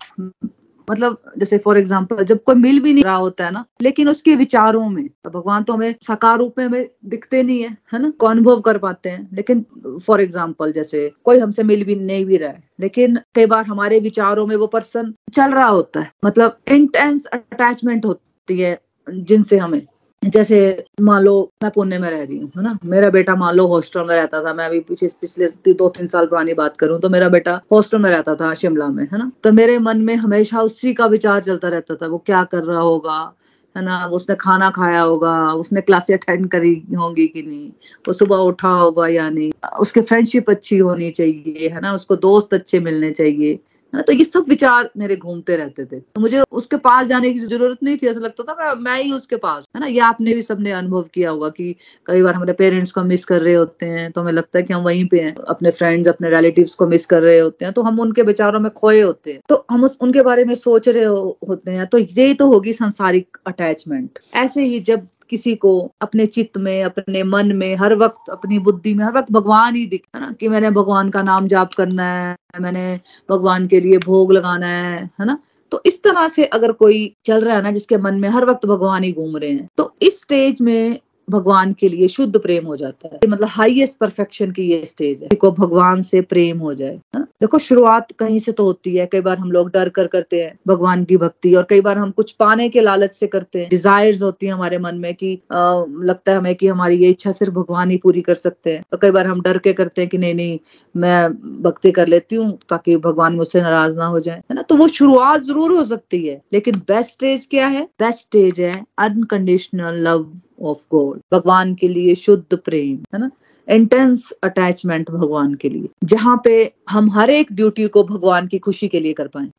मतलब 0.89 1.17
जैसे 1.37 1.57
फॉर 1.57 1.77
एग्ज़ाम्पल 1.77 2.23
जब 2.23 2.43
कोई 2.43 2.55
मिल 2.57 2.79
भी 2.79 2.93
नहीं 2.93 3.03
रहा 3.03 3.15
होता 3.15 3.45
है 3.45 3.51
ना, 3.51 3.63
लेकिन 3.81 4.09
उसके 4.09 4.35
विचारों 4.35 4.87
में 4.89 5.07
तो 5.07 5.29
भगवान 5.29 5.63
तो 5.63 5.73
हमें 5.73 5.95
साकार 6.07 6.37
रूप 6.37 6.55
में 6.57 6.65
हमें 6.65 6.89
दिखते 7.05 7.43
नहीं 7.43 7.61
है 7.61 7.69
है 7.93 8.01
ना? 8.01 8.09
को 8.11 8.25
अनुभव 8.27 8.59
कर 8.61 8.77
पाते 8.77 9.09
हैं। 9.09 9.27
लेकिन 9.33 9.65
फॉर 10.05 10.21
एग्ज़ाम्पल 10.21 10.71
जैसे 10.71 11.11
कोई 11.23 11.39
हमसे 11.39 11.63
मिल 11.63 11.83
भी 11.83 11.95
नहीं 11.95 12.25
भी 12.25 12.37
रहा 12.37 12.49
है, 12.49 12.63
लेकिन 12.79 13.19
कई 13.35 13.45
बार 13.45 13.65
हमारे 13.65 13.99
विचारों 13.99 14.47
में 14.47 14.55
वो 14.55 14.67
पर्सन 14.69 15.13
चल 15.33 15.53
रहा 15.53 15.67
होता 15.67 15.99
है। 15.99 16.11
मतलब 16.25 16.57
इंटेंस 16.71 17.25
अटैचमेंट 17.27 18.05
होती 18.05 18.59
है 18.59 18.77
जिनसे 19.07 19.57
हमें। 19.57 19.81
जैसे 20.23 20.85
मान 21.01 21.23
लो 21.23 21.33
मैं 21.63 21.71
पुणे 21.71 21.97
में 21.99 22.09
रह 22.09 22.23
रही 22.23 22.37
हूँ, 22.37 22.51
है 22.57 22.63
ना? 22.63 22.77
मेरा 22.85 23.09
बेटा 23.09 23.35
मान 23.35 23.55
लो 23.55 23.65
हॉस्टल 23.67 24.01
में 24.01 24.15
रहता 24.15 24.41
था, 24.43 24.53
मैं 24.53 24.65
अभी 24.65 24.79
पीछे 24.79 25.07
पिछले 25.21 25.47
दो, 25.73 25.89
तीन 25.89 26.07
साल 26.07 26.25
पुरानी 26.25 26.53
बात 26.53 26.77
करूँ 26.77 26.99
तो 26.99 27.09
मेरा 27.09 27.29
बेटा 27.29 27.59
हॉस्टल 27.71 27.97
में 27.97 28.09
रहता 28.09 28.35
था 28.35 28.53
शिमला 28.55 28.87
में, 28.87 29.03
है 29.03 29.17
ना? 29.17 29.31
तो 29.43 29.51
मेरे 29.51 29.77
मन 29.79 30.01
में 30.01 30.15
हमेशा 30.15 30.61
उसी 30.61 30.93
का 30.93 31.05
विचार 31.05 31.41
चलता 31.41 31.67
रहता 31.67 31.95
था, 31.95 32.07
वो 32.07 32.17
क्या 32.17 32.43
कर 32.43 32.63
रहा 32.63 32.79
होगा, 32.79 33.33
है 33.77 33.83
ना? 33.85 34.05
उसने 34.05 34.35
खाना 34.35 34.69
खाया 34.69 35.01
होगा, 35.01 35.53
उसने 35.53 35.81
क्लासे 35.81 36.13
अटेंड 36.13 36.47
करी 36.47 36.75
होंगी 36.97 37.27
कि 37.27 37.41
नहीं, 37.41 37.69
वो 38.07 38.13
सुबह 38.13 38.35
उठा 38.35 38.69
होगा 38.69 39.07
या 39.07 39.29
नहीं, 39.29 39.51
उसकी 39.79 40.01
फ्रेंडशिप 40.01 40.49
अच्छी 40.49 40.77
होनी 40.77 41.11
चाहिए, 41.11 41.69
है 41.69 41.81
ना? 41.81 41.93
उसको 41.93 42.15
दोस्त 42.15 42.53
अच्छे 42.53 42.79
मिलने 42.79 43.11
चाहिए। 43.11 43.59
है 43.93 44.01
तो 44.01 44.13
ये 44.13 44.25
सब 44.25 44.45
विचार 44.49 44.89
मेरे 44.97 45.15
घूमते 45.15 45.55
रहते 45.57 45.85
थे। 45.85 45.99
तो 45.99 46.21
मुझे 46.21 46.41
उसके 46.51 46.77
पास 46.77 47.07
जाने 47.07 47.31
की 47.33 47.39
ज़रूरत 47.39 47.77
नहीं 47.83 47.97
थी 47.97 48.07
ऐसा 48.07 48.19
लगता 48.19 48.43
था 48.43 48.73
मैं 48.75 49.01
ही 49.01 49.11
उसके 49.11 49.35
पास 49.37 49.63
है 49.75 49.81
ना? 49.81 49.87
ये 49.87 49.99
आपने 50.01 50.33
भी 50.33 50.41
सबने 50.41 50.71
अनुभव 50.71 51.03
किया 51.13 51.29
होगा 51.31 51.49
कि 51.49 51.75
कई 52.05 52.21
बार 52.21 52.33
हमारे 52.33 52.53
पेरेंट्स 52.53 52.91
को 52.91 53.03
मिस 53.03 53.25
कर 53.25 53.41
रहे 53.41 53.53
होते 53.53 53.85
हैं 53.85 54.11
तो 54.11 54.21
हमें 54.21 54.31
लगता 54.31 54.57
है 54.59 54.63
कि 54.63 54.73
हम 54.73 54.83
वहीं 54.83 55.07
पे 55.07 55.19
हैं 55.19 55.35
अपने 55.49 55.71
फ्रेंड्स 55.71 56.09
अपने 56.09 56.29
रिलेटिव्स 56.29 56.75
को 56.75 56.87
मिस 56.87 57.05
कर 57.05 57.21
रहे 57.21 57.39
होते 57.39 57.65
हैं 57.65 57.73
तो 57.73 57.81
हम 57.81 57.99
उनके 57.99 58.21
विचारों 58.23 58.59
में 58.59 58.71
खोए 58.73 59.01
होते 59.01 59.31
हैं। 59.31 59.39
तो 59.49 59.65
हम 59.71 59.83
उस, 59.83 59.97
उनके 60.01 60.21
बारे 60.21 60.45
में 60.45 60.55
सोच 60.55 60.89
रहे 60.89 61.03
हो, 61.03 61.37
होते 61.49 61.71
हैं 61.71 61.87
तो 61.87 61.97
ये 61.97 62.33
तो 62.33 62.47
होगी 62.47 62.73
संसारिक 62.73 63.37
अटैचमेंट 63.47 64.19
ऐसे 64.35 64.65
ही 64.65 64.79
जब 64.81 65.07
किसी 65.29 65.55
को 65.55 65.91
अपने 66.01 66.25
चित्त 66.25 66.57
में, 66.57 66.83
अपने 66.83 67.23
मन 67.23 67.51
में, 67.51 67.75
हर 67.75 67.95
वक्त 67.95 68.29
अपनी 68.29 68.59
बुद्धि 68.59 68.93
में, 68.93 69.05
हर 69.05 69.17
वक्त 69.17 69.31
भगवान 69.31 69.75
ही 69.75 69.85
दिखता 69.85 70.19
ना 70.19 70.31
कि 70.39 70.49
मैंने 70.49 70.69
भगवान 70.71 71.09
का 71.09 71.21
नाम 71.21 71.47
जाप 71.47 71.73
करना 71.73 72.03
है, 72.03 72.35
मैंने 72.61 72.99
भगवान 73.29 73.67
के 73.67 73.79
लिए 73.79 73.97
भोग 73.97 74.31
लगाना 74.33 74.67
है 74.67 75.11
है 75.19 75.25
ना? 75.25 75.37
तो 75.71 75.81
इस 75.85 76.03
तरह 76.03 76.27
से 76.27 76.45
अगर 76.45 76.71
कोई 76.71 77.15
चल 77.25 77.43
रहा 77.45 77.55
है 77.55 77.61
ना 77.61 77.71
जिसके 77.71 77.97
मन 77.97 78.15
में 78.15 78.29
हर 78.29 78.45
वक्त 78.45 78.65
भगवान 78.65 79.03
ही 79.03 79.11
घूम 79.13 79.37
रहे 79.37 79.49
हैं 79.49 79.69
तो 79.77 79.93
इस 80.01 80.21
स्टेज 80.21 80.61
में 80.61 80.99
भगवान 81.29 81.73
के 81.73 81.89
लिए 81.89 82.07
शुद्ध 82.07 82.39
प्रेम 82.39 82.65
हो 82.65 82.75
जाता 82.77 83.09
है। 83.13 83.19
मतलब 83.27 83.47
हाईएस्ट 83.47 83.97
परफेक्शन 83.97 84.51
की 84.51 84.63
ये 84.63 84.83
स्टेज 84.85 85.23
है। 85.23 85.35
को 85.35 85.51
भगवान 85.51 86.01
से 86.01 86.21
प्रेम 86.23 86.59
हो 86.59 86.73
जाए 86.73 86.99
है 87.15 87.21
देखो 87.41 87.57
शुरुआत 87.59 88.11
कहीं 88.19 88.39
से 88.39 88.51
तो 88.51 88.63
होती 88.63 88.95
है। 88.95 89.05
कई 89.05 89.21
बार 89.21 89.37
हम 89.37 89.51
लोग 89.51 89.69
डर 89.71 89.89
कर 89.89 90.07
करते 90.07 90.41
हैं 90.43 90.57
भगवान 90.67 91.03
की 91.05 91.17
भक्ति 91.17 91.53
और 91.55 91.65
कई 91.69 91.81
बार 91.81 91.97
हम 91.97 92.11
कुछ 92.11 92.31
पाने 92.39 92.67
के 92.69 92.81
लालच 92.81 93.11
से 93.11 93.27
करते 93.27 93.59
हैं। 93.59 93.69
डिजायर्स 93.69 94.23
होती 94.23 94.45
है 94.45 94.53
हमारे 94.53 94.77
मन 94.77 94.95
में 94.95 95.13
कि 95.13 95.33
आ, 95.51 95.83
लगता 96.03 96.31
है 96.31 96.37
हमें 96.37 96.55
कि 96.55 96.67
हमारी 96.67 96.97
ये 96.97 97.09
इच्छा 97.09 97.31
सिर्फ़ 97.31 97.53
भगवान 97.53 97.91
ही 97.91 97.97
पूरी 97.97 98.21
कर 98.21 98.35
सकते 98.35 98.73
हैं। 98.73 98.83
तो 98.91 98.97
कई 98.97 99.11
बार 99.11 99.27
हम 99.27 99.41
डर 99.41 99.57
के 99.57 99.73
करते 99.73 100.01
हैं 100.01 100.09
कि 100.09 100.17
नहीं 100.17 100.33
नहीं 100.35 100.57
मैं 100.95 101.61
भक्ति 101.63 101.91
कर 101.91 102.07
लेती 102.07 102.35
हूँ 102.35 102.57
ताकि 102.69 102.97
भगवान 102.99 103.35
मुझसे 103.35 103.61
नाराज़ 103.61 103.95
ना 103.95 104.05
हो 104.05 104.19
जाए 104.19 104.37
है 104.37 104.55
ना? 104.55 104.61
तो 104.61 104.75
वो 104.75 104.87
शुरुआत 104.89 105.41
ज़रूर 105.41 105.71
हो 105.71 105.83
सकती 105.85 106.25
है। 106.27 106.41
लेकिन 106.53 106.81
बेस्ट 106.87 107.11
स्टेज 107.11 107.45
क्या 107.45 107.67
है? 107.67 107.83
बेस्ट 107.99 108.19
स्टेज 108.19 108.59
है 108.61 108.73
अनकंडीशनल 108.99 110.01
लव 110.07 110.23
ऑफ़ 110.61 110.85
गॉड 110.91 111.19
भगवान 111.31 111.73
के 111.75 111.87
लिए 111.87 112.15
शुद्ध 112.17 112.57
प्रेम, 112.57 112.97
है 113.13 113.19
ना? 113.19 113.29
इंटेंस 113.67 114.29
अटैचमेंट 114.43 115.09
भगवान 115.11 115.53
के 115.53 115.69
लिए, 115.69 115.89
जहाँ 116.05 116.39
पे 116.43 116.71
हम 116.89 117.09
हर 117.11 117.29
एक 117.29 117.51
ड्यूटी 117.51 117.87
को 117.87 118.03
भगवान 118.05 118.47
की 118.47 118.59
खुशी 118.59 118.87
के 118.87 118.99
लिए 118.99 119.13
कर 119.13 119.27
पाए। 119.27 119.49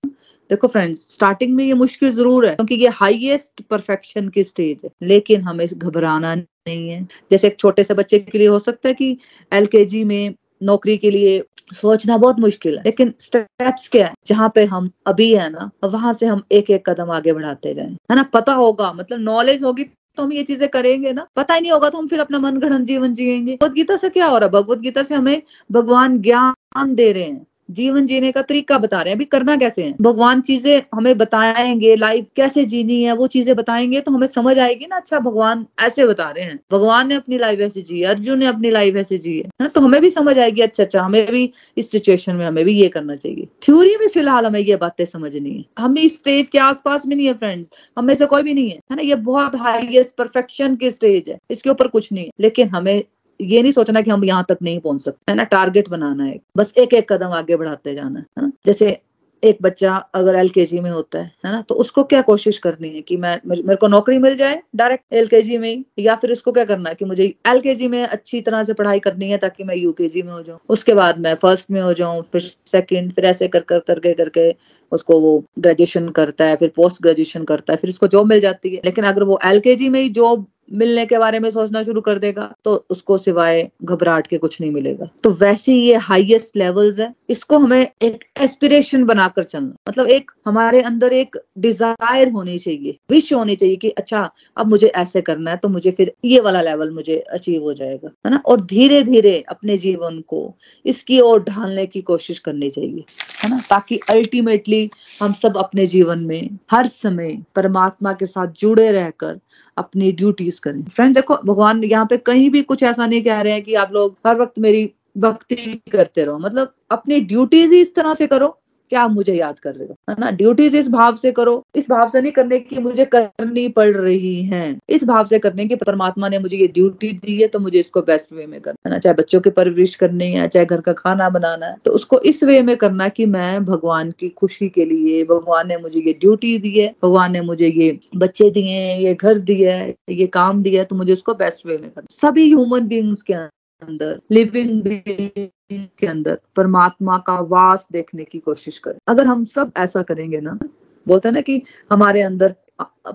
देखो 0.50 0.68
फ्रेंड्स 0.68 1.14
स्टार्टिंग 1.14 1.54
में 1.56 1.64
ये 1.64 1.74
मुश्किल 1.74 2.10
ज़रूर 2.10 2.46
है, 2.46 2.54
क्योंकि 2.54 2.74
ये 2.74 2.88
हाईएस्ट 2.90 3.62
परफेक्शन 3.70 4.28
की 4.28 4.42
स्टेज 4.42 4.78
है, 4.84 4.90
लेकिन 5.02 5.40
हमें 5.40 5.66
घबराना 5.68 6.34
नहीं 6.34 6.88
है। 6.88 7.06
जैसे 7.30 7.46
एक 7.48 7.58
छोटे 7.58 7.84
से 7.84 7.94
बच्चे 7.94 8.18
के 8.18 8.38
लिए 8.38 8.48
हो 8.48 8.58
सकता 8.58 8.88
है 8.88 8.94
कि 8.94 9.16
एल 9.52 10.04
में 10.06 10.34
नौकरी 10.62 10.96
के 10.96 11.10
लिए 11.10 11.42
सोचना 11.72 12.16
बहुत 12.16 12.38
मुश्किल 12.40 12.76
है, 12.76 12.82
लेकिन 12.84 13.12
स्टेप्स 13.20 13.88
क्या 13.88 14.06
है? 14.06 14.14
जहाँ 14.26 14.50
पे 14.54 14.64
हम 14.64 14.90
अभी 15.06 15.32
है 15.34 15.48
ना, 15.50 15.70
वहाँ 15.84 16.12
से 16.12 16.26
हम 16.26 16.42
एक 16.52 16.70
एक 16.70 16.88
कदम 16.88 17.10
आगे 17.10 17.32
बढ़ाते 17.32 17.74
जाएँ। 17.74 17.92
है 18.10 18.16
ना? 18.16 18.22
पता 18.24 18.54
होगा 18.54 18.92
मतलब 18.92 19.20
नॉलेज 19.20 19.62
होगी 19.62 19.84
तो 20.16 20.22
हम 20.22 20.32
ये 20.32 20.42
चीज़ें 20.42 20.68
करेंगे 20.70 21.12
ना, 21.12 21.26
पता 21.36 21.54
ही 21.54 21.60
नहीं 21.60 21.72
होगा 21.72 21.88
तो 21.90 21.98
हम 21.98 22.06
फिर 22.08 22.20
अपना 22.20 22.38
मन 22.38 22.56
गणन 22.60 22.84
जीवन 22.84 23.14
जियेंगे 23.14 23.56
भगवदगीता 23.56 23.96
से 23.96 24.08
क्या 24.10 24.26
हो 24.26 24.38
रहा 24.38 24.46
है? 24.46 24.52
भगवदगीता 24.52 25.02
से 25.02 25.14
हमें 25.14 25.42
भगवान 25.70 26.16
ज्ञान 26.18 26.94
दे 26.94 27.10
रहे 27.12 27.24
हैं। 27.24 27.46
जीवन 27.70 28.06
जीने 28.06 28.30
का 28.32 28.42
तरीका 28.42 28.78
बता 28.78 28.98
रहे 28.98 29.10
हैं। 29.10 29.16
अभी 29.16 29.24
करना 29.26 29.56
कैसे 29.56 29.82
है? 29.82 29.94
भगवान 30.00 30.40
चीज़ें 30.42 30.80
हमें 30.94 31.16
बताएँगे 31.18 31.94
लाइफ 31.96 32.26
कैसे 32.36 32.64
जीनी 32.66 33.02
है, 33.02 33.12
वो 33.12 33.26
चीज़ें 33.28 33.54
बताएँगे 33.56 34.00
तो 34.00 34.12
हमें 34.12 34.26
समझ 34.28 34.58
आएगी 34.58 34.86
ना 34.86 34.96
अच्छा 34.96 35.18
भगवान 35.20 35.66
ऐसे 35.82 36.06
बता 36.06 36.28
रहे 36.30 36.44
हैं। 36.44 36.58
भगवान 36.72 37.08
ने 37.08 37.14
अपनी 37.14 37.38
लाइफ 37.38 37.60
ऐसे 37.60 37.82
जी 37.82 38.02
अर्जुन 38.04 38.38
ने 38.38 38.46
अपनी 38.46 38.70
लाइफ 38.70 38.96
ऐसे 38.96 39.18
जी 39.18 39.36
है 39.38 39.48
ना? 39.60 39.68
तो 39.68 39.80
हमें 39.80 40.00
भी 40.00 40.10
समझ 40.10 40.38
आएगी 40.38 40.62
अच्छा 40.62 40.82
अच्छा 40.82 41.02
हमें 41.02 41.26
भी 41.26 41.50
इस 41.76 41.90
सिचुएशन 41.90 42.36
में 42.36 42.44
हमें 42.46 42.64
भी 42.64 42.72
ये 42.74 42.88
करना 42.88 43.16
चाहिए। 43.16 43.46
थ्योरी 43.62 43.96
में 43.96 44.06
फ़िलहाल 44.08 44.46
हमें 44.46 44.60
ये 44.60 44.76
बातें 44.78 45.04
समझनी 45.04 45.50
है। 45.50 45.64
हम 45.78 45.98
इस 45.98 46.18
स्टेज 46.18 46.48
के 46.50 46.58
आसपास 46.60 47.06
में 47.06 47.16
नहीं 47.16 47.26
है 47.26 47.34
फ्रेंड्स 47.34 47.70
हमें 47.96 48.14
से 48.14 48.26
कोई 48.26 48.42
भी 48.42 48.54
नहीं 48.54 48.70
है 48.70 48.76
है 48.90 48.96
ना? 48.96 49.02
ये 49.02 49.14
बहुत 49.14 49.56
हाईएस्ट 49.56 50.14
परफेक्शन 50.16 50.76
की 50.76 50.90
स्टेज 50.90 51.28
है, 51.28 51.38
इसके 51.50 51.70
ऊपर 51.70 51.88
कुछ 51.88 52.12
नहीं 52.12 52.24
है। 52.24 52.30
लेकिन 52.40 52.68
हमें 52.68 53.02
ये 53.40 53.62
नहीं 53.62 53.72
सोचना 53.72 54.00
कि 54.00 54.10
हम 54.10 54.24
यहाँ 54.24 54.44
तक 54.48 54.58
नहीं 54.62 54.78
पहुँच 54.80 55.00
सकते, 55.00 55.32
है 55.32 55.36
ना? 55.36 55.42
टारगेट 55.44 55.88
बनाना 55.88 56.24
है 56.24 56.38
बस 56.56 56.74
एक 56.78 56.94
एक 56.94 57.12
कदम 57.12 57.32
आगे 57.32 57.56
बढ़ाते 57.56 57.94
जाना, 57.94 58.18
है 58.18 58.42
ना? 58.42 58.52
जैसे 58.66 58.98
एक 59.42 59.58
बच्चा 59.62 59.94
अगर 60.14 60.34
एल 60.34 60.50
में 60.74 60.90
होता 60.90 61.18
है 61.18 61.32
है 61.46 61.52
ना? 61.52 61.60
तो 61.62 61.74
उसको 61.74 62.02
क्या 62.04 62.20
कोशिश 62.22 62.58
करनी 62.58 62.88
है 62.88 63.00
कि 63.00 63.16
मैं, 63.16 63.40
मेरे 63.46 63.76
को 63.76 63.88
नौकरी 63.88 64.18
मिल 64.18 64.34
जाए 64.36 64.60
डायरेक्ट 64.76 65.14
एलकेजी 65.14 65.58
में 65.58 65.68
ही, 65.68 65.84
या 65.98 66.14
फिर 66.14 66.32
उसको 66.32 66.52
क्या 66.52 66.64
करना 66.64 66.88
है 66.88 66.94
कि 66.94 67.04
मुझे 67.04 67.24
एल 67.46 67.88
में 67.90 68.02
अच्छी 68.02 68.40
तरह 68.40 68.62
से 68.64 68.72
पढ़ाई 68.72 68.98
करनी 68.98 69.30
है 69.30 69.38
ताकि 69.38 69.64
मैं 69.64 69.76
यूकेजी 69.76 70.22
में 70.22 70.32
हो 70.32 70.42
जाऊँ। 70.42 70.58
उसके 70.68 70.94
बाद 70.94 71.18
मैं 71.18 71.34
फ़र्स्ट 71.34 71.70
में 71.70 71.80
हो 71.82 71.92
जाऊँ, 71.94 72.22
फिर 72.22 72.40
सेकंड 72.40 73.12
फिर 73.12 73.24
ऐसे 73.24 73.48
कर 73.48 73.60
कर 73.60 73.78
करके 73.78 74.12
करके 74.14 74.54
उसको 74.92 75.18
वो 75.20 75.32
ग्रेजुएशन 75.58 76.08
करता 76.08 76.44
है, 76.44 76.56
फिर 76.56 76.72
पोस्ट 76.76 77.02
ग्रेजुएशन 77.02 77.44
करता 77.44 77.72
है, 77.72 77.76
फिर 77.76 77.90
उसको 77.90 78.06
जॉब 78.08 78.26
मिल 78.26 78.40
जाती 78.40 78.74
है। 78.74 78.80
लेकिन 78.84 79.04
अगर 79.04 79.22
वो 79.22 79.38
एल 79.44 79.62
में 79.90 80.00
ही 80.00 80.08
जॉब 80.08 80.46
मिलने 80.70 81.04
के 81.06 81.18
बारे 81.18 81.38
में 81.40 81.48
सोचना 81.50 81.82
शुरू 81.82 82.00
कर 82.00 82.18
देगा 82.18 82.52
तो 82.64 82.74
उसको 82.90 83.16
सिवाय 83.18 83.68
घबराहट 83.84 84.26
के 84.26 84.38
कुछ 84.38 84.60
नहीं 84.60 84.70
मिलेगा। 84.70 85.08
तो 85.24 85.30
वैसे 85.32 85.74
ये 85.74 85.94
हाईएस्ट 85.98 86.56
लेवल्स 86.56 86.98
है। 87.00 87.12
इसको 87.30 87.58
हमें 87.58 87.80
एक 88.02 88.24
एस्पिरेशन 88.40 89.04
बनाकर 89.04 89.44
चलना। 89.44 89.74
मतलब 89.88 90.08
एक 90.08 90.30
हमारे 90.46 90.80
अंदर 90.82 91.12
एक 91.12 91.36
डिज़ायर 91.58 92.30
होनी 92.30 92.58
चाहिए। 92.58 92.96
विश 93.10 93.32
होनी 93.32 93.56
चाहिए 93.56 93.76
कि 93.76 93.90
अच्छा 93.90 94.28
अब 94.56 94.66
मुझे 94.66 94.86
ऐसे 94.86 95.20
करना 95.20 95.50
है 95.50 95.56
तो 95.56 95.68
मुझे 95.68 95.90
फिर 95.90 96.12
ये 96.24 96.40
वाला 96.40 96.62
लेवल 96.62 96.90
मुझे 96.90 97.18
अचीव 97.30 97.62
हो 97.62 97.74
जाएगा। 97.74 98.10
है 98.26 98.30
ना? 98.30 98.42
और 98.46 98.60
धीरे 98.62 99.02
धीरे 99.02 99.38
अपने 99.48 99.76
जीवन 99.78 100.20
को 100.28 100.54
इसकी 100.84 101.20
ओर 101.20 101.42
ढालने 101.44 101.86
की 101.86 102.02
कोशिश 102.02 102.38
करनी 102.38 102.70
चाहिए। 102.70 103.04
है 103.44 103.50
ना? 103.50 103.60
ताकि 103.70 104.00
अल्टीमेटली 104.10 104.90
हम 105.20 105.32
सब 105.34 105.56
अपने 105.56 105.86
जीवन 105.88 106.24
में 106.24 106.58
हर 106.70 106.86
समय 106.88 107.36
परमात्मा 107.54 108.12
के 108.12 108.26
साथ 108.26 108.52
जुड़े 108.60 108.90
रहकर 108.92 109.38
अपनी 109.78 110.12
ड्यूटीज़ 110.12 110.60
करें। 110.60 110.82
फ्रेंड 110.84 111.14
देखो, 111.14 111.36
भगवान 111.36 111.84
यहाँ 111.84 112.06
पे 112.06 112.16
कहीं 112.16 112.50
भी 112.50 112.62
कुछ 112.62 112.82
ऐसा 112.82 113.06
नहीं 113.06 113.22
कह 113.22 113.40
रहे 113.40 113.52
हैं 113.52 113.62
कि 113.62 113.74
आप 113.74 113.92
लोग 113.92 114.16
हर 114.26 114.40
वक्त 114.40 114.58
मेरी 114.58 114.90
भक्ति 115.18 115.80
करते 115.92 116.24
रहो। 116.24 116.38
मतलब 116.38 116.74
अपनी 116.90 117.20
ड्यूटीज़ 117.20 117.74
ही 117.74 117.80
इस 117.80 117.94
तरह 117.94 118.14
से 118.14 118.26
करो 118.26 118.56
क्या 118.90 119.02
आप 119.02 119.10
मुझे 119.10 119.34
याद 119.34 119.58
कर 119.58 119.74
रहे 119.74 119.86
हो? 119.86 119.94
है 120.10 120.14
ना? 120.18 120.30
ड्यूटीज़ 120.32 120.76
इस 120.76 120.88
भाव 120.90 121.14
से 121.14 121.30
करो। 121.32 121.62
इस 121.76 121.88
भाव 121.90 122.08
से 122.08 122.20
नहीं 122.20 122.32
करने 122.32 122.58
की 122.60 122.80
मुझे 122.80 123.04
करनी 123.04 123.68
पड़ 123.70 123.88
रही 123.88 124.42
है। 124.44 124.78
इस 124.88 125.04
भाव 125.04 125.24
से 125.24 125.38
करने 125.38 125.66
की 125.66 125.76
परमात्मा 125.76 126.28
ने 126.28 126.38
मुझे 126.38 126.56
ये 126.56 126.66
ड्यूटी 126.68 127.12
दी 127.14 127.40
है 127.40 127.48
तो 127.48 127.58
मुझे 127.58 127.78
इसको 127.78 128.00
बेस्ट 128.02 128.32
वे 128.32 128.46
में 128.46 128.60
करना 128.60 128.88
है। 128.88 128.92
ना? 128.92 128.98
चाहे 128.98 129.14
बच्चों 129.14 129.40
की 129.40 129.50
परवरिश 129.50 129.94
करनी 129.94 130.32
है, 130.32 130.48
चाहे 130.48 130.66
घर 130.66 130.80
का 130.80 130.92
खाना 130.92 131.28
बनाना 131.30 131.66
है 131.66 131.76
तो 131.84 131.90
उसको 131.92 132.18
इस 132.22 132.42
वे 132.44 132.60
में 132.62 132.76
करना 132.76 133.08
कि 133.10 133.26
मैं 133.28 133.64
भगवान 133.64 134.10
की 134.10 134.28
खुशी 134.30 134.68
के 134.68 134.84
लिए, 134.84 135.22
भगवान 135.24 135.68
ने 135.68 135.76
मुझे 135.76 136.00
ये 136.00 136.12
ड्यूटी 136.20 136.56
दी 136.58 136.70
है, 136.70 136.88
भगवान 137.02 137.32
ने 137.32 137.40
मुझे 137.42 137.68
ये 137.68 137.98
बच्चे 138.16 138.50
दिए 138.50 138.96
ये 138.96 139.14
घर 139.14 139.38
दिया 139.40 139.76
है, 139.76 139.94
ये 140.10 140.26
काम 140.28 140.62
दिया 140.62 140.80
है 140.80 140.86
तो 140.86 140.96
मुझे 140.96 141.12
उसको 141.12 141.34
बेस्ट 141.36 141.66
वे 141.66 141.78
में 141.78 141.90
करना 141.90 142.06
सभी 142.10 142.46
ह्यूमन 142.46 142.86
बींग्स 142.88 143.22
के 143.22 143.34
अंदर 143.82 144.20
लिविंग 144.30 144.82
बीइंग 144.82 145.86
के 145.98 146.06
अंदर, 146.06 146.38
परमात्मा 146.56 147.18
का 147.18 147.38
वास 147.48 147.86
देखने 147.92 148.24
की 148.24 148.38
कोशिश 148.40 148.78
करें। 148.78 148.98
अगर 149.08 149.26
हम 149.26 149.44
सब 149.46 149.72
ऐसा 149.78 150.02
करेंगे 150.02 150.40
ना, 150.40 150.58
बोलते 151.06 151.28
हैं 151.28 151.34
ना 151.34 151.40
कि 151.40 151.62
हमारे 151.90 152.22
अंदर 152.22 152.54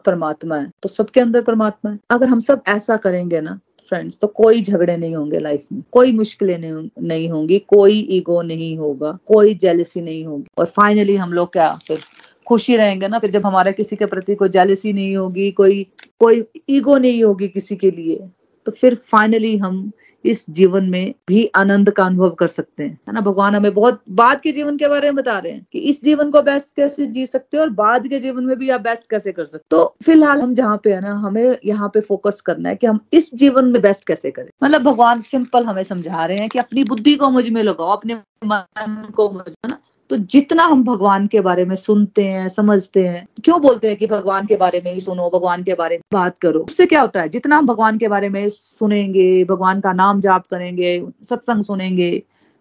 परमात्मा 0.05 0.55
है 0.57 0.69
तो 0.83 0.89
सबके 0.89 1.19
अंदर 1.19 1.41
परमात्मा 1.43 1.91
है। 1.91 1.99
अगर 2.11 2.27
हम 2.27 2.39
सब 2.39 2.61
ऐसा 2.69 2.97
करेंगे 2.97 3.41
ना 3.41 3.59
फ्रेंड्स 3.89 4.17
तो 4.19 4.27
कोई 4.29 4.61
झगड़े 4.61 4.95
नहीं 4.97 5.15
होंगे 5.15 5.39
लाइफ 5.39 5.65
में। 5.71 5.81
कोई 5.91 6.11
मुश्किलें 6.13 6.57
नहीं 6.57 7.29
होंगी, 7.29 7.59
कोई 7.59 7.99
ईगो 8.11 8.41
नहीं 8.41 8.77
होगा, 8.77 9.11
कोई 9.27 9.53
जेलसी 9.55 10.01
नहीं 10.01 10.23
होगी। 10.25 10.47
और 10.57 10.65
फाइनली 10.67 11.15
हम 11.15 11.33
लोग 11.33 11.51
क्या, 11.53 11.73
फिर 11.77 11.99
खुशी 12.47 12.75
रहेंगे 12.77 13.07
ना, 13.07 13.19
फिर 13.19 13.31
जब 13.31 13.45
हमारे 13.45 13.73
किसी 13.73 13.95
के 13.95 14.05
प्रति 14.05 14.35
कोई 14.35 14.49
जेलसी 14.49 14.93
नहीं 14.93 15.15
होगी, 15.17 15.51
कोई 15.51 15.85
कोई 16.19 16.43
ईगो 16.69 16.97
नहीं 16.97 17.23
होगी 17.23 17.47
किसी 17.47 17.75
के 17.75 17.91
लिए। 17.91 18.27
तो 18.65 18.71
फिर 18.71 18.95
फाइनली 18.95 19.55
हम 19.57 19.91
इस 20.25 20.45
जीवन 20.49 20.85
में 20.89 21.13
भी 21.27 21.45
आनंद 21.55 21.89
का 21.91 22.05
अनुभव 22.05 22.29
कर 22.29 22.47
सकते 22.47 22.83
हैं। 22.83 22.99
है 23.07 23.13
ना? 23.13 23.21
भगवान 23.21 23.55
हमें 23.55 23.73
बहुत 23.73 24.01
बाद 24.09 24.41
के 24.41 24.51
जीवन 24.51 24.77
के 24.77 24.87
बारे 24.87 25.07
में 25.07 25.15
बता 25.15 25.37
रहे 25.39 25.51
हैं 25.51 25.65
कि 25.73 25.79
इस 25.79 26.03
जीवन 26.03 26.31
को 26.31 26.41
बेस्ट 26.41 26.75
कैसे 26.75 27.05
जी 27.07 27.25
सकते 27.25 27.57
हो 27.57 27.63
और 27.63 27.69
बाद 27.69 28.07
के 28.07 28.19
जीवन 28.19 28.43
में 28.43 28.57
भी 28.57 28.69
आप 28.69 28.81
बेस्ट 28.81 29.09
कैसे 29.09 29.31
कर 29.31 29.45
सकते 29.45 29.65
तो 29.69 29.95
फ़िलहाल 30.05 30.41
हम 30.41 30.53
जहाँ 30.53 30.77
पे 30.83 30.93
है 30.93 31.01
ना, 31.01 31.13
हमें 31.13 31.57
यहाँ 31.65 31.89
पे 31.89 32.01
फोकस 32.01 32.41
करना 32.41 32.69
है 32.69 32.75
कि 32.75 32.87
हम 32.87 32.99
इस 33.13 33.33
जीवन 33.35 33.65
में 33.65 33.81
बेस्ट 33.81 34.07
कैसे 34.07 34.31
करें। 34.31 34.49
मतलब 34.63 34.81
भगवान 34.81 35.21
सिंपल 35.21 35.65
हमें 35.65 35.83
समझा 35.83 36.25
रहे 36.25 36.37
हैं 36.37 36.49
कि 36.49 36.59
अपनी 36.59 36.83
बुद्धि 36.83 37.15
को 37.15 37.29
मुझमें 37.29 37.63
लगाओ, 37.63 37.91
अपने 37.91 38.15
मन 38.45 39.11
को 39.15 39.29
मुझ 39.29 39.49
ना? 39.69 39.77
तो 40.09 40.17
जितना 40.17 40.63
हम 40.63 40.83
भगवान 40.83 41.27
के 41.27 41.41
बारे 41.41 41.65
में 41.65 41.75
सुनते 41.75 42.23
हैं, 42.23 42.49
समझते 42.49 43.05
हैं, 43.07 43.25
क्यों 43.43 43.61
बोलते 43.61 43.87
हैं 43.87 43.97
कि 43.97 44.07
भगवान 44.07 44.45
के 44.45 44.55
बारे 44.55 44.81
में 44.85 44.93
ही 44.93 45.01
सुनो, 45.01 45.29
भगवान 45.29 45.63
के 45.63 45.73
बारे 45.73 45.95
में 45.95 46.01
बात 46.13 46.37
करो? 46.37 46.59
उससे 46.59 46.85
क्या 46.85 47.01
होता 47.01 47.21
है? 47.21 47.29
जितना 47.29 47.57
हम 47.57 47.65
भगवान 47.65 47.97
के 47.97 48.07
बारे 48.07 48.29
में 48.29 48.47
सुनेंगे, 48.49 49.43
भगवान 49.43 49.79
का 49.79 49.93
नाम 49.93 50.19
जाप 50.21 50.45
करेंगे, 50.47 51.01
सत्संग 51.29 51.63
सुनेंगे, 51.63 52.11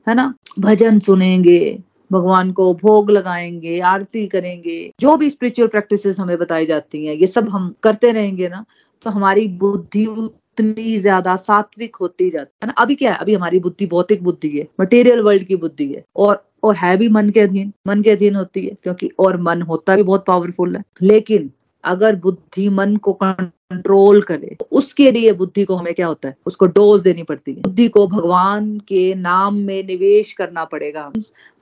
है 0.07 0.15
ना? 0.15 0.33
भजन 0.59 0.99
सुनेंगे, 0.99 1.79
भगवान 2.13 2.53
को 2.53 2.73
भोग 2.75 3.11
लगाएँगे, 3.11 3.79
आरती 3.81 4.27
करेंगे, 4.27 4.93
जो 5.01 5.17
भी 5.17 5.31
स्पिरिचुअल 5.31 5.69
प्रैक्टिसेस 5.69 6.19
हमें 6.21 6.37
बताई 6.39 6.67
जाती 6.67 7.07
हैं, 7.07 7.15
ये 7.15 7.27
सब 7.27 7.49
हम 7.49 7.75
करते 7.83 8.13
रहेंगे 8.13 8.49
ना 8.49 8.65
तो 9.03 9.11
हमारी 9.11 9.47
बुद्धि 9.61 10.05
उतनी 10.07 10.97
ज़्यादा 10.99 11.35
सात्विक 11.37 11.97
होती 11.97 12.29
जाती 12.31 12.51
है। 12.63 12.67
ना? 12.67 12.73
अभी 12.73 12.95
क्या 12.95 13.13
है? 13.13 13.19
अभी 13.19 13.35
हमारी 13.35 13.59
बुद्धि 13.61 13.87
भौतिक 13.87 14.23
बुद्धि 14.25 14.49
है 14.51 14.67
मटेरियल 14.81 15.21
वर्ल्ड 15.21 15.45
की 15.45 15.57
बुद्धि 15.57 15.93
है, 15.93 16.05
और 16.17 16.45
और 16.65 16.77
है 16.77 16.97
भी 16.97 17.09
मन 17.09 17.31
के 17.31 17.41
अधीन, 17.41 17.73
मन 17.89 18.03
के 18.03 18.11
अधीन 18.11 18.37
होती 18.37 18.65
है, 18.67 18.77
क्योंकि 18.83 19.11
और 19.19 19.41
मन 19.43 19.63
होता 19.63 19.97
भी 19.97 20.03
बहुत 20.03 20.25
पावरफुल 20.27 20.77
है। 20.77 20.83
लेकिन 21.03 21.51
अगर 21.85 22.17
बुद्धि 22.17 22.69
मन 22.69 22.97
को 22.97 23.13
कंट्रोल 23.13 24.21
करे 24.23 24.55
तो 24.61 24.69
उसके 24.73 25.11
लिए 25.13 25.33
बुद्धि 25.33 25.65
को 25.65 25.75
हमें 25.77 25.93
क्या 25.95 26.07
होता 26.07 26.29
है? 26.29 26.37
उसको 26.47 26.67
डोज 26.67 27.03
देनी 27.03 27.23
पड़ती 27.23 27.53
है। 27.53 27.61
बुद्धि 27.61 27.89
को 27.89 28.07
भगवान 28.07 28.79
के 28.89 29.15
नाम 29.15 29.57
में 29.57 29.83
निवेश 29.87 30.33
करना 30.33 30.65
पड़ेगा। 30.65 31.11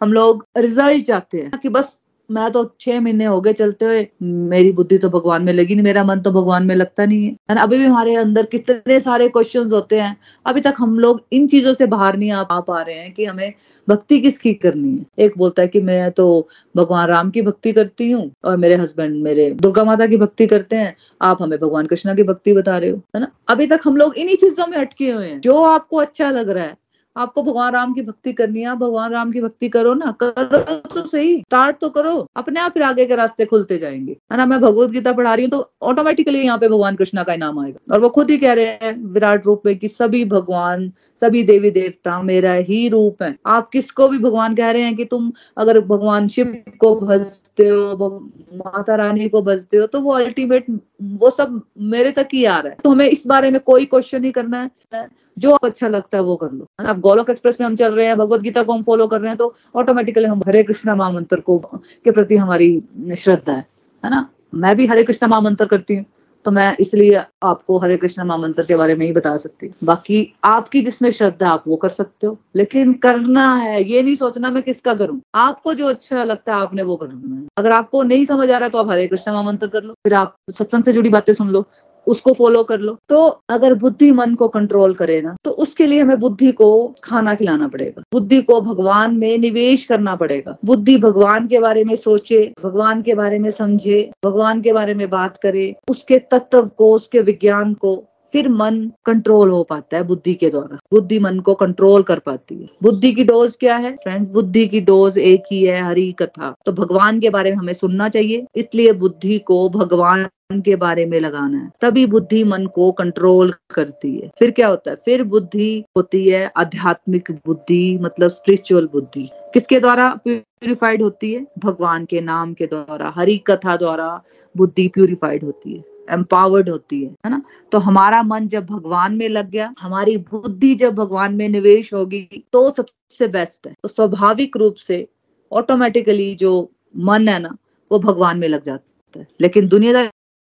हम 0.03 0.13
लोग 0.13 0.47
रिज़ल्ट 0.57 1.05
चाहते 1.05 1.39
हैं 1.39 1.59
कि 1.63 1.69
बस 1.69 1.99
मैं 2.33 2.51
तो 2.53 2.65
छह 2.81 3.01
महीने 3.01 3.25
हो 3.25 3.41
गए 3.41 3.53
चलते 3.53 3.85
हुए, 3.85 4.07
मेरी 4.23 4.73
बुद्धि 4.73 4.99
तो 4.99 5.09
भगवान 5.11 5.43
में 5.45 5.53
लगी 5.53 5.75
नहीं, 5.75 5.85
मेरा 5.85 6.05
मन 6.05 6.21
तो 6.21 6.31
भगवान 6.33 6.67
में 6.67 6.75
लगता 6.75 7.05
नहीं 7.07 7.25
है। 7.25 7.55
ना 7.55 7.63
अभी 7.63 7.79
भी 7.79 7.85
हमारे 7.85 8.15
अंदर 8.17 8.47
कितने 8.47 8.99
सारे 9.01 9.29
क्वेश्चन 9.29 9.71
होते 9.73 10.01
हैं, 10.01 10.17
अभी 10.47 10.61
तक 10.61 10.75
हम 10.79 10.99
लोग 10.99 11.23
इन 11.33 11.47
चीज़ों 11.49 11.73
से 11.73 11.87
बाहर 11.87 12.17
नहीं 12.17 12.31
आ 12.33 12.43
पा 12.43 12.81
रहे 12.81 12.97
हैं 12.97 13.13
कि 13.13 13.25
हमें 13.25 13.53
भक्ति 13.89 14.19
किसकी 14.21 14.53
करनी 14.55 14.91
है। 14.91 15.25
एक 15.25 15.39
बोलता 15.39 15.63
है 15.63 15.69
कि 15.69 15.81
मैं 15.83 16.11
तो 16.13 16.27
भगवान 16.75 17.07
राम 17.09 17.31
की 17.31 17.43
भक्ति 17.43 17.73
करती 17.73 18.11
हूँ 18.11 18.31
और 18.45 18.57
मेरे 18.57 18.75
हस्बैंड 18.77 19.23
मेरे 19.23 19.51
दुर्गा 19.53 19.85
माता 19.85 20.07
की 20.07 20.17
भक्ति 20.17 20.47
करते 20.47 20.77
हैं, 20.77 20.95
आप 21.23 21.43
हमें 21.43 21.59
भगवान 21.59 21.87
कृष्णा 21.87 22.15
की 22.15 22.23
भक्ति 22.25 22.53
बता 22.53 22.79
रहे 22.79 22.91
हो, 22.91 23.01
है 23.17 23.21
ना? 23.21 23.33
अभी 23.49 23.67
तक 23.67 23.81
हम 23.85 23.97
लोग 23.97 24.15
इन्हीं 24.17 24.37
चीज़ों 24.37 24.67
में 24.67 24.79
अटके 24.79 25.11
हुए 25.11 25.27
हैं। 25.27 25.41
जो 25.41 25.63
आपको 25.65 25.97
अच्छा 25.99 26.31
लग 26.31 26.51
रहा 26.51 26.65
है 26.65 26.77
आपको 27.17 27.43
भगवान 27.43 27.73
राम 27.73 27.93
की 27.95 28.03
भक्ति 28.03 28.33
करनी 28.33 28.63
है 28.63 28.75
भगवान 28.77 29.11
राम 29.13 29.33
की 29.33 29.41
भक्ति 29.41 29.69
करो 29.69 29.93
ना, 29.95 30.11
करो 30.23 30.59
तो 30.59 31.01
सही 31.03 31.37
स्टार्ट 31.39 31.77
तो 31.81 31.89
करो, 31.91 32.15
अपने 32.37 32.61
आप 32.61 32.73
फिर 32.73 32.83
आगे 32.83 33.07
के 33.07 33.17
रास्ते 33.17 33.45
खुलते 33.45 33.79
जाएँगे। 33.79 34.17
है 34.33 34.37
ना, 34.37 34.47
मैं 34.47 34.61
भगवत 34.61 34.91
गीता 34.91 35.13
पढ़ा 35.13 35.35
रही 35.35 35.45
हूँ 35.45 35.51
तो 35.51 35.71
ऑटोमेटिकली 35.83 36.41
यहाँ 36.41 36.59
पे 36.59 36.69
भगवान 36.69 36.97
कृष्णा 36.97 37.23
का 37.23 37.33
इनाम 37.33 37.59
आएगा। 37.61 37.95
और 37.95 38.01
वो 38.01 38.09
खुद 38.09 38.31
ही 38.31 38.39
कह 38.39 38.53
रहे 38.53 38.67
हैं, 38.83 38.97
विराट 39.05 39.47
रूप 39.47 39.63
में 39.67 39.77
कि 39.79 39.89
सभी 39.89 40.25
भगवान, 40.27 40.91
सभी 41.23 41.43
देवी 41.43 41.71
देवता 41.71 42.21
मेरा 42.23 42.53
ही 42.53 42.89
रूप 42.89 43.23
है। 43.23 43.37
आप 43.47 43.69
किसको 43.69 44.09
भी 44.09 44.19
भगवान 44.19 44.55
कह 44.55 44.71
रहे 44.71 44.83
हैं 44.83 44.97
कि 44.97 45.05
तुम 45.05 45.31
अगर 45.57 45.81
भगवान 45.83 46.29
शिव 46.29 46.55
को 46.81 46.95
भजते 46.97 47.69
हो 47.69 48.09
माता 48.57 48.95
रानी 48.95 49.29
को 49.29 49.43
भजते 49.43 49.77
हो 49.77 49.87
तो 49.87 50.01
वो 50.01 50.13
अल्टीमेट 50.15 50.67
वो 51.03 51.31
सब 51.31 51.61
मेरे 51.89 52.11
तक 52.11 52.29
ही 52.33 52.45
आ 52.45 52.59
रहा 52.59 52.73
है। 52.73 52.79
तो 52.85 52.91
हमें 52.91 53.09
इस 53.09 53.27
बारे 53.27 53.51
में 53.51 53.61
कोई 53.61 53.85
क्वेश्चन 53.87 54.23
नहीं 54.23 54.33
करना 54.33 54.61
है। 54.93 55.07
जो 55.37 55.51
अच्छा 55.53 55.89
लगता 55.89 56.19
है 56.19 56.23
वो 56.25 56.37
कर 56.37 56.51
लो। 56.51 56.67
अब 56.81 57.01
गोलोक 57.01 57.31
एक्सप्रेस 57.31 57.57
में 57.61 57.67
हम 57.67 57.77
चल 57.77 57.95
रहे 57.95 58.07
हैं, 58.07 58.17
भगवत 58.19 58.41
गीता 58.41 58.63
को 58.63 58.73
हम 58.73 58.83
फॉलो 58.83 59.07
कर 59.07 59.21
रहे 59.21 59.29
हैं 59.29 59.39
तो 59.39 59.55
ऑटोमेटिकली 59.75 60.25
हम 60.25 60.43
हरे 60.47 60.63
कृष्णा 60.63 60.95
महामंत्र 60.95 61.41
को, 61.41 61.59
के 61.59 62.11
प्रति 62.11 62.37
हमारी 62.37 62.83
श्रद्धा 63.17 63.53
है। 63.53 63.67
है 64.05 64.11
ना? 64.11 64.29
मैं 64.55 64.77
भी 64.77 64.87
हरे 64.87 65.05
कृष्णा 65.05 65.29
महामंत्र 65.29 65.67
करती 65.67 65.97
हूँ 65.97 66.05
तो 66.45 66.51
मैं 66.51 66.77
इसलिए 66.81 67.23
आपको 67.43 67.77
हरे 67.79 67.97
कृष्ण 67.97 68.25
महामंत्र 68.25 68.63
के 68.67 68.77
बारे 68.77 68.95
में 68.95 69.05
ही 69.07 69.13
बता 69.13 69.37
सकती 69.37 69.67
हूँ। 69.67 69.75
बाकी 69.85 70.35
आपकी 70.45 70.81
जिसमें 70.81 71.11
श्रद्धा, 71.11 71.49
आप 71.49 71.65
वो 71.69 71.77
कर 71.77 71.89
सकते 71.89 72.27
हो। 72.27 72.37
लेकिन 72.57 72.93
करना 72.95 73.55
है, 73.57 73.83
ये 73.83 74.03
नहीं 74.03 74.15
सोचना 74.17 74.51
मैं 74.51 74.63
किसका 74.63 74.95
करूँ। 74.95 75.21
आपको 75.35 75.75
जो 75.75 75.87
अच्छा 75.87 76.25
लगता 76.25 76.55
है, 76.55 76.61
आपने 76.61 76.83
वो 76.83 76.97
करना 76.97 77.37
है। 77.37 77.47
अगर 77.59 77.73
आपको 77.73 78.03
नहीं 78.03 78.25
समझ 78.25 78.51
आ 78.51 78.53
रहा 78.53 78.65
है 78.65 78.71
तो 78.71 78.79
आप 78.79 78.91
हरे 78.91 79.07
कृष्ण 79.07 79.33
महामंत्र 79.33 79.67
कर 79.67 79.83
लो। 79.83 79.95
फिर 79.95 80.15
आप 80.15 80.35
सत्संग 80.51 80.85
से 80.85 80.93
जुड़ी 80.93 81.11
बातें 81.11 81.33
सुन 81.35 81.49
लो। 81.49 81.65
उसको 82.07 82.33
फॉलो 82.33 82.63
कर 82.63 82.81
लो। 82.81 82.97
तो 83.09 83.27
अगर 83.51 83.75
बुद्धि 83.75 84.11
मन 84.13 84.35
को 84.35 84.49
कंट्रोल 84.49 84.95
करे 84.95 85.21
ना 85.23 85.37
तो 85.45 85.51
उसके 85.51 85.87
लिए 85.87 86.01
हमें 86.01 86.19
बुद्धि 86.21 86.53
को 86.53 86.71
खाना 87.05 87.35
खिलाना 87.35 87.69
पड़ेगा। 87.69 88.03
बुद्धि 88.13 88.41
को 88.43 88.61
भगवान 88.61 89.17
में 89.17 89.39
निवेश 89.39 89.85
करना 89.85 90.17
पड़ेगा। 90.17 90.57
बुद्धि 90.65 90.97
भगवान 90.99 91.47
के 91.47 91.59
बारे 91.59 91.85
में 91.85 91.95
सोचे, 91.97 92.53
भगवान 92.65 93.03
के 93.03 93.15
बारे 93.15 93.39
में 93.39 93.51
समझे, 93.51 94.11
भगवान 94.25 94.63
के 94.63 94.73
बारे 94.73 94.95
में 94.95 95.09
बात 95.11 95.37
करे, 95.37 95.75
उसके 95.91 96.19
तत्व 96.31 96.67
को, 96.69 96.93
उसके 96.95 97.21
विज्ञान 97.21 97.75
को, 97.75 98.03
फिर 98.33 98.49
मन 98.49 98.77
कंट्रोल 99.05 99.51
हो 99.51 99.63
पाता 99.63 99.97
है 99.97 100.03
बुद्धि 100.03 100.35
के 100.35 100.49
द्वारा। 100.51 100.79
बुद्धि 100.93 101.19
मन 101.19 101.39
को 101.39 101.55
कंट्रोल 101.55 102.03
कर 102.03 102.19
पाती 102.19 102.55
है। 102.55 102.69
बुद्धि 102.83 103.13
की 103.13 103.25
डोज 103.25 103.57
क्या 103.57 103.77
है? 103.77 103.93
फ्रेंड्स 103.95 104.31
बुद्धि 104.31 104.67
की 104.67 104.81
डोज 104.81 105.19
एक 105.19 105.43
ही 105.53 105.63
है, 105.65 105.81
हरी 105.83 106.11
कथा। 106.13 106.55
तो 106.67 106.73
भगवान 106.73 107.21
के 107.21 107.31
बारे 107.31 107.51
में 107.51 107.59
हमें 107.59 107.73
सुनना 107.73 108.09
चाहिए। 108.09 108.47
इसलिए 108.57 108.93
बुद्धि 108.93 109.39
को 109.39 109.69
भगवान 109.69 110.27
के 110.61 110.77
बारे 110.77 111.07
में 111.07 111.21
लगाना 111.21 111.59
है। 111.59 111.71
तभी 111.81 112.07
बुद्धि 112.07 112.45
मन 112.45 112.67
को 112.67 112.93
कंट्रोल 112.93 113.53
करती 113.75 114.17
है। 114.17 114.31
फिर 114.39 114.51
क्या 114.51 114.69
होता 114.69 114.91
है? 114.91 114.97
फिर 114.97 115.25
बुद्धि 115.25 115.85
होती 115.97 116.29
है 116.29 116.53
आध्यात्मिक 116.57 117.33
बुद्धि 117.47 117.99
मतलब 117.99 118.29
स्पिरिचुअल 118.29 118.89
बुद्धि। 118.93 119.31
किसके 119.33 119.81
द्वारा 119.81 120.21
प्यूरिफाइड 120.25 121.03
होती 121.03 121.33
है? 121.33 121.47
भगवान 121.59 122.05
के 122.05 122.21
नाम 122.21 122.55
के 122.55 122.67
द्वारा, 122.67 123.13
हरि 123.17 123.39
कथा 123.39 123.77
द्वारा 123.77 124.23
बुद्धि 124.57 124.89
प्यूरिफाइड 124.89 125.45
होती 125.45 125.77
है। 125.77 125.85
एम्पावर्ड 126.11 126.69
होती 126.69 127.05
है 127.05 127.11
है 127.11 127.31
ना? 127.31 127.43
तो 127.73 127.79
हमारा 127.79 128.23
मन 128.23 128.49
जब 128.49 128.67
भगवान 128.67 129.15
में 129.15 129.29
लग 129.29 129.51
गया, 129.51 129.75
हमारी 129.81 130.17
बुद्धि 130.17 130.75
जब 130.75 130.95
भगवान 130.95 131.35
में 131.35 131.49
निवेश 131.49 131.95
होगी 131.95 132.45
तो 132.53 132.71
सबसे 132.71 133.29
बेस्ट 133.29 133.67
है। 133.67 133.75
तो 133.83 133.89
स्वाभाविक 133.89 134.57
रूप 134.57 134.75
से 134.75 135.09
ऑटोमेटिकली 135.53 136.35
जो 136.35 136.71
मन 136.97 137.29
है 137.29 137.39
ना, 137.39 137.57
वो 137.93 137.99
भगवान 137.99 138.39
में 138.39 138.49
लग 138.49 138.63
जाता 138.63 139.21
है। 139.21 139.27
लेकिन 139.41 139.67
दुनियादारी 139.67 140.09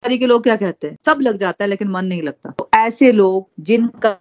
के 0.08 0.26
लोग 0.26 0.42
क्या 0.42 0.56
कहते 0.56 0.88
हैं? 0.88 0.96
सब 1.06 1.18
लग 1.20 1.36
जाता 1.36 1.64
है, 1.64 1.70
लेकिन 1.70 1.88
मन 1.88 2.04
नहीं 2.04 2.22
लगता। 2.22 2.50
तो 2.50 2.68
ऐसे 2.74 3.12
लोग 3.12 3.48
जिनका 3.60 4.18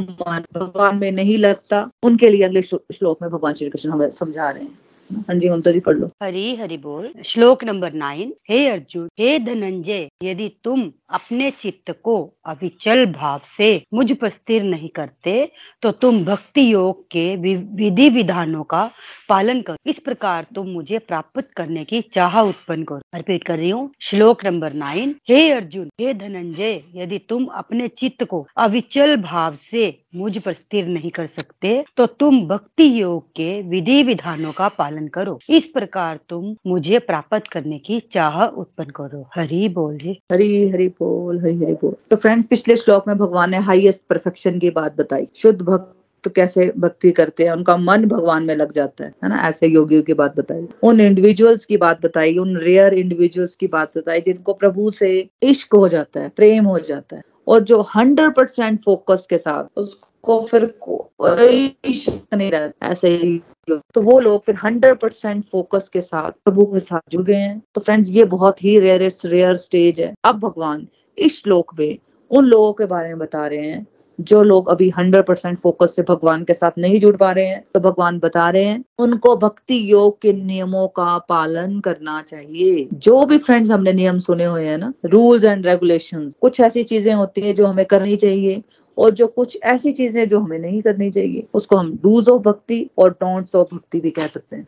मन 0.00 0.42
भगवान 0.54 0.98
में 0.98 1.12
नहीं 1.12 1.38
लगता, 1.38 1.90
उनके 2.02 2.30
लिए 2.30 2.42
अगले 2.42 2.62
श्लोक 2.62 3.22
में 3.22 3.30
भगवान 3.30 3.54
श्री 3.54 3.70
कृष्ण 3.70 3.90
हमें 3.90 4.10
समझा 4.10 4.50
रहे 4.50 4.62
हैं। 4.62 4.78
हाँ 5.18 5.34
जी, 5.34 5.48
ममता 5.48 5.70
जी, 5.70 5.80
पढ़ 5.80 5.96
लो। 5.96 6.10
हरी 6.22 6.54
हरि 6.56 6.76
बोल। 6.78 7.12
श्लोक 7.24 7.64
नंबर 7.64 7.92
नाइन। 7.94 8.32
हे 8.50 8.66
अर्जुन, 8.68 9.08
हे 9.18 9.38
धनंजय, 9.38 10.08
यदि 10.22 10.48
तुम 10.64 10.90
अपने 11.10 11.50
चित्त 11.50 11.90
को 12.02 12.16
अविचल 12.46 13.04
भाव 13.06 13.40
से 13.46 13.68
मुझ 13.94 14.12
पर 14.12 14.28
स्थिर 14.28 14.62
नहीं 14.62 14.88
करते 14.88 15.34
तो 15.82 15.90
तुम 15.92 16.24
भक्ति 16.24 16.72
योग 16.72 17.02
के 17.06 17.24
विधि 17.36 18.08
विधानों 18.08 18.62
का 18.64 18.84
पालन 19.28 19.60
करो। 19.62 19.76
इस 19.86 19.98
प्रकार 19.98 20.46
तुम 20.54 20.66
मुझे 20.68 20.98
प्राप्त 20.98 21.50
करने 21.56 21.84
की 21.84 22.00
चाह 22.02 22.40
उत्पन्न 22.40 22.84
करो। 22.84 22.98
रिपीट 23.14 23.44
कर 23.44 23.58
रही 23.58 23.70
हूँ। 23.70 23.90
श्लोक 24.00 24.44
नंबर 24.44 24.72
नाइन। 24.74 25.14
हे 25.28 25.50
अर्जुन, 25.50 25.88
हे 26.00 26.14
धनंजय, 26.14 26.82
यदि 26.94 27.18
तुम 27.28 27.44
अपने 27.54 27.88
चित्त 27.88 28.24
को 28.24 28.46
अविचल 28.58 29.16
भाव 29.18 29.54
से 29.54 29.84
मुझ 30.16 30.36
पर 30.38 30.52
स्थिर 30.52 30.86
नहीं 30.88 31.10
कर 31.10 31.26
सकते 31.28 31.84
तो 31.96 32.06
तुम 32.08 32.40
भक्ति 32.48 32.84
योग 33.00 33.28
के 33.30 33.50
विधि 33.62 34.02
विधानों 34.02 34.52
का 34.52 34.68
पालन 34.70 35.03
करो। 35.08 35.38
इस 35.50 35.64
प्रकार 35.66 36.18
तुम 36.28 36.56
मुझे 36.66 36.98
प्राप्त 36.98 37.48
करने 37.52 37.78
की 37.78 38.00
चाह 38.00 38.46
उत्पन्न 38.46 38.90
करो। 38.90 39.28
हरि 39.34 39.68
बोल 39.68 39.98
हरी, 40.32 40.68
हरि 40.68 40.88
बोल, 40.88 41.40
हरी 41.40 41.64
हरी 41.64 41.74
बोल। 41.74 41.94
तो 42.10 42.16
फ्रेंड 42.16 42.44
पिछले 42.44 42.76
श्लोक 42.76 43.08
में 43.08 43.18
भगवान 43.18 43.50
ने 43.50 43.56
हाईएस्ट 43.56 44.02
परफेक्शन 44.10 44.58
की 44.58 44.70
बात 44.70 44.96
बताई। 44.96 45.26
शुद्ध 45.36 45.62
भक्त 45.62 45.94
तो 46.24 46.30
कैसे 46.30 46.72
भक्ति 46.78 47.10
करते 47.10 47.44
हैं? 47.44 47.52
उनका 47.52 47.76
मन 47.76 48.04
भगवान 48.04 48.44
में 48.44 48.56
लग 48.56 48.72
जाता 48.72 49.04
है 49.04 49.14
है 49.24 49.28
ना? 49.28 49.36
ऐसे 49.36 49.66
योगियों 49.66 50.02
की 50.02 50.14
बात 50.14 50.38
बताई। 50.38 50.68
उन 50.82 51.00
इंडिविजुअल्स 51.00 51.64
की 51.64 51.76
बात 51.76 52.06
बताई, 52.06 52.38
उन 52.38 52.56
रेयर 52.56 52.94
इंडिविजुअल्स 52.94 53.56
की 53.56 53.66
बात 53.66 53.98
बताई, 53.98 54.20
जिनको 54.20 54.52
प्रभु 54.52 54.90
से 54.90 55.28
इश्क 55.42 55.74
हो 55.74 55.88
जाता 55.88 56.20
है, 56.20 56.28
प्रेम 56.28 56.64
हो 56.64 56.78
जाता 56.78 57.16
है, 57.16 57.22
और 57.48 57.60
जो 57.60 57.80
हंड्रेड 57.80 58.34
परसेंट 58.34 58.80
फोकस 58.82 59.26
के 59.30 59.38
साथ, 59.38 59.78
उसको 59.78 60.08
फिर 60.30 60.66
कोई 60.80 61.92
शक 61.94 62.34
नहीं 62.34 62.50
रहता 62.50 62.86
ऐसे 62.86 63.08
ही। 63.08 63.40
तो 63.70 64.02
वो 64.02 64.18
लोग 64.20 64.42
फिर 64.44 64.54
हंड्रेड 64.54 64.98
परसेंट 64.98 65.44
फोकस 65.44 65.88
के 65.88 66.00
साथ, 66.00 66.30
प्रभु 66.44 66.64
के 66.64 66.80
साथ 66.80 67.00
जुड़ 67.10 67.22
गए 67.22 67.34
हैं। 67.34 67.62
तो 67.74 67.80
फ्रेंड्स 67.80 68.10
ये 68.10 68.24
बहुत 68.24 68.64
ही 68.64 68.78
रेयरेस्ट 68.78 69.26
रेयर 69.26 69.56
स्टेज 69.56 70.00
है। 70.00 70.12
अब 70.24 70.38
भगवान 70.38 70.86
इस 71.18 71.42
श्लोक 71.42 71.74
में, 71.78 71.98
उन 72.30 72.44
लोगों 72.44 72.72
के 72.72 72.86
बारे 72.86 73.08
में 73.08 73.18
बता 73.18 73.46
रहे 73.46 73.66
हैं, 73.66 73.86
जो 74.20 74.42
लोग 74.42 74.68
अभी 74.68 74.88
हंड्रेड 74.90 75.24
परसेंट 75.26 75.58
फोकस 75.58 75.96
से 75.96 76.02
भगवान 76.02 76.44
के 76.44 76.54
साथ 76.54 76.70
नहीं 76.78 77.00
जुड़ 77.00 77.16
पा 77.16 77.32
रहे 77.32 77.46
हैं। 77.46 77.64
तो 77.74 77.80
भगवान 77.80 78.18
बता 78.18 78.50
रहे 78.50 78.64
हैं, 78.64 78.84
उनको 78.98 79.36
भक्ति 79.36 79.92
योग 79.92 80.20
के 80.22 80.32
नियमों 80.32 80.86
का 80.88 81.16
पालन 81.18 81.80
करना 81.80 82.22
चाहिए। 82.22 82.86
जो 82.94 83.24
भी 83.26 83.38
फ्रेंड्स 83.38 83.70
हमने 83.70 83.92
नियम 83.92 84.18
सुने 84.18 84.44
हुए 84.44 84.64
हैं 84.64 84.78
ना 84.78 84.92
रूल्स 85.06 85.44
एंड 85.44 85.66
रेगुलेशन 85.66 86.30
कुछ 86.40 86.60
ऐसी 86.60 86.84
चीज़ें 86.84 87.14
होती 87.14 87.40
है 87.40 87.52
जो 87.52 87.66
हमें 87.66 87.84
करनी 87.86 88.16
चाहिए। 88.16 88.62
और 88.98 89.10
जो 89.10 89.26
कुछ 89.26 89.58
ऐसी 89.62 89.92
चीज़ें 89.92 90.28
जो 90.28 90.40
हमें 90.40 90.58
नहीं 90.58 90.82
करनी 90.82 91.10
चाहिए, 91.10 91.46
उसको 91.54 91.76
हम 91.76 91.92
डूज 92.02 92.28
ऑफ़ 92.28 92.42
भक्ति 92.42 92.90
और 92.98 93.10
डोंट्स 93.10 93.54
ऑफ़ 93.54 93.74
भक्ति 93.74 94.00
भी 94.00 94.10
कह 94.10 94.26
सकते 94.26 94.56
हैं। 94.56 94.64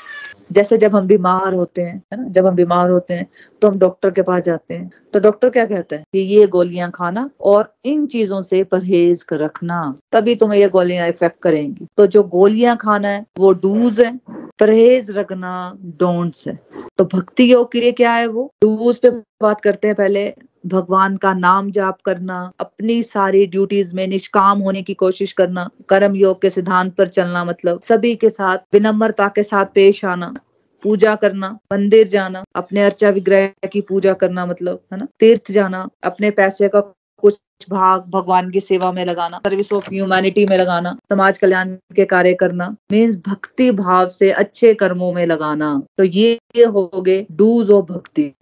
जैसे 0.53 0.79
जब 0.79 0.97
हम 0.97 1.07
बीमार 1.07 1.55
होते 1.55 1.83
हैं, 1.83 2.03
है 2.13 2.23
ना, 2.23 2.29
जब 2.29 2.47
हम 2.47 2.55
बीमार 2.55 2.91
होते 2.91 3.15
हैं 3.15 3.27
तो 3.63 3.69
हम 3.69 3.79
डॉक्टर 3.79 4.11
के 4.11 4.23
पास 4.23 4.43
जाते 4.43 4.75
हैं। 4.75 4.91
तो 5.13 5.21
डॉक्टर 5.21 5.51
क्या 5.51 5.67
कहता 5.67 5.97
है? 5.97 6.05
कि 6.13 6.19
ये 6.19 6.47
गोलियाँ 6.47 6.91
खाना 6.91 7.31
और 7.41 7.75
इन 7.85 8.07
चीज़ों 8.07 8.43
से 8.43 8.65
परहेज 8.65 9.23
कर 9.23 9.39
रखना, 9.39 9.99
तभी 10.13 10.37
तुम्हें 10.37 10.61
ये 10.61 10.69
गोलियाँ 10.69 11.09
इफ़ेक्ट 11.09 11.41
करेंगी। 11.43 11.87
तो 11.97 12.07
जो 12.07 12.23
गोलियाँ 12.23 12.77
खाना 12.77 13.09
है, 13.09 13.27
वो 13.39 13.53
डूज 13.53 14.01
है, 14.01 14.21
परहेज 14.59 15.11
रखना 15.11 15.77
डोंट्स 15.81 16.49
है। 16.49 16.59
तो 16.99 17.05
भक्ति 17.05 17.53
योग 17.53 17.73
के 17.73 17.81
लिए 17.81 17.93
क्या 17.93 18.13
है 18.13 18.27
वो? 18.27 18.53
डूज 18.63 18.99
पे 18.99 19.11
बात 19.11 19.61
करते 19.61 19.89
हैं 19.89 19.97
पहले। 19.97 20.35
भगवान 20.67 21.17
का 21.17 21.33
नाम 21.35 21.71
जाप 21.71 22.01
करना, 22.01 22.53
अपनी 22.61 23.03
सारी 23.03 23.47
ड्यूटीज़ 23.47 23.95
में 23.95 24.07
निष्काम 24.07 24.59
होने 24.59 24.83
की 24.83 24.95
कोशिश 24.95 25.33
करना, 25.33 25.69
कर्म 25.89 26.15
योग 26.15 26.41
के 26.43 26.51
सिद्धांत 26.51 26.95
पर 26.95 27.09
चलना 27.09 27.45
मतलब 27.45 27.81
सभी 27.81 28.15
के 28.15 28.31
साथ, 28.31 28.59
विनम्रता 28.73 29.29
के 29.29 29.43
साथ 29.43 29.67
पेश 29.75 30.05
आना, 30.05 30.35
पूजा 30.83 31.15
करना, 31.15 31.59
मंदिर 31.73 32.07
जाना, 32.09 32.45
अपने 32.57 32.83
अर्चा 32.83 33.11
विग्रह 33.11 33.69
की 33.73 33.81
पूजा 33.81 34.13
करना 34.13 34.47
मतलब 34.47 34.81
है 34.93 34.99
ना? 34.99 35.07
तीर्थ 35.21 35.51
जाना, 35.53 35.89
अपने 36.05 36.31
पैसे 36.31 36.69
का 36.69 36.81
कुछ 37.23 37.39
भाग 37.71 38.05
भगवान 38.11 38.51
की 38.51 38.61
सेवा 38.61 38.91
में 38.93 39.05
लगाना 39.05 39.39
सर्विस 39.39 39.73
ऑफ़ 39.73 39.89
ह्यूमैनिटी 39.91 40.45
में 40.47 40.57
लगाना, 40.59 40.97
समाज 41.11 41.39
कल्याण 41.39 41.75
के 41.97 42.05
कार्य 42.05 42.35
करना 42.35 42.69
मीन्स 42.93 43.17
भक्ति 43.29 43.71
भाव 43.71 44.09
से 44.09 44.31
अच्छे 44.31 44.75
कर्मों 44.75 45.13
में 45.13 45.25
लगाना। 45.27 45.83
तो 45.99 46.05
ये 46.05 46.39
हो 46.59 46.91
गए 46.97 47.27
डूज 47.33 47.71
ऑफ़ 47.71 47.85
भक्ति 47.85 48.33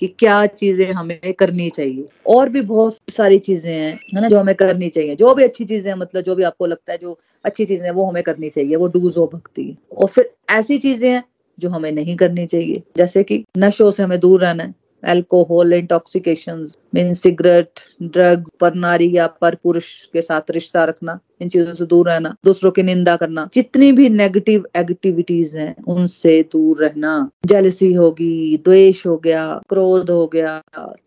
कि 0.00 0.06
क्या 0.08 0.46
चीज़ें 0.46 0.86
हमें 0.92 1.34
करनी 1.38 1.70
चाहिए। 1.70 2.04
और 2.26 2.48
भी 2.48 2.60
बहुत 2.60 2.96
सारी 3.12 3.38
चीज़ें 3.38 3.74
हैं, 3.74 3.92
है 4.14 4.20
ना, 4.20 4.28
जो 4.28 4.38
हमें 4.38 4.54
करनी 4.54 4.88
चाहिए। 4.88 5.16
जो 5.16 5.34
भी 5.34 5.44
अच्छी 5.44 5.64
चीज़ें 5.64 5.92
हैं 5.92 5.98
मतलब 5.98 6.22
जो 6.22 6.34
भी 6.34 6.42
आपको 6.42 6.66
लगता 6.66 6.92
है 6.92 6.98
जो 6.98 7.18
अच्छी 7.44 7.64
चीज़ें 7.64 7.86
हैं, 7.86 7.92
वो 7.92 8.06
हमें 8.06 8.22
करनी 8.22 8.48
चाहिए, 8.48 8.76
वो 8.76 8.86
डूज 8.86 9.16
हो 9.18 9.30
भक्ति। 9.34 9.76
और 9.98 10.08
फिर 10.08 10.30
ऐसी 10.50 10.78
चीज़ें 10.78 11.10
हैं 11.10 11.24
जो 11.58 11.70
हमें 11.70 11.92
नहीं 11.92 12.16
करनी 12.16 12.46
चाहिए। 12.46 12.82
जैसे 12.96 13.22
कि 13.22 13.44
नशों 13.58 13.90
से 13.90 14.02
हमें 14.02 14.20
दूर 14.20 14.40
रहना 14.40 14.62
है। 14.62 14.74
Alcohol 15.04 15.72
intoxication 15.72 16.66
mean 16.94 17.12
cigarette 17.14 17.80
drugs 18.02 18.50
पर 18.60 18.74
नारी 18.74 19.10
या 19.16 19.26
पर 19.40 19.54
पुरुष 19.54 19.88
के 20.06 20.22
साथ 20.22 20.50
रिश्ता 20.50 20.84
रखना 20.84 21.18
इन 21.42 21.48
चीज़ों 21.48 21.72
से 21.72 21.86
दूर 21.86 22.08
रहना 22.10 22.34
दूसरों 22.44 22.70
की 22.70 22.82
निंदा 22.82 23.16
करना 23.16 23.48
जितनी 23.54 23.92
भी 23.92 24.08
नेगेटिव 24.08 24.66
एक्टिविटीज़ 24.76 25.56
हैं 25.58 25.74
उनसे 25.88 26.42
दूर 26.52 26.82
रहना 26.84 27.14
जेलसी 27.46 27.92
होगी 27.92 28.56
द्वेष 28.64 29.06
हो 29.06 29.16
गया 29.16 29.44
क्रोध 29.68 30.10
हो 30.10 30.26
गया 30.26 30.60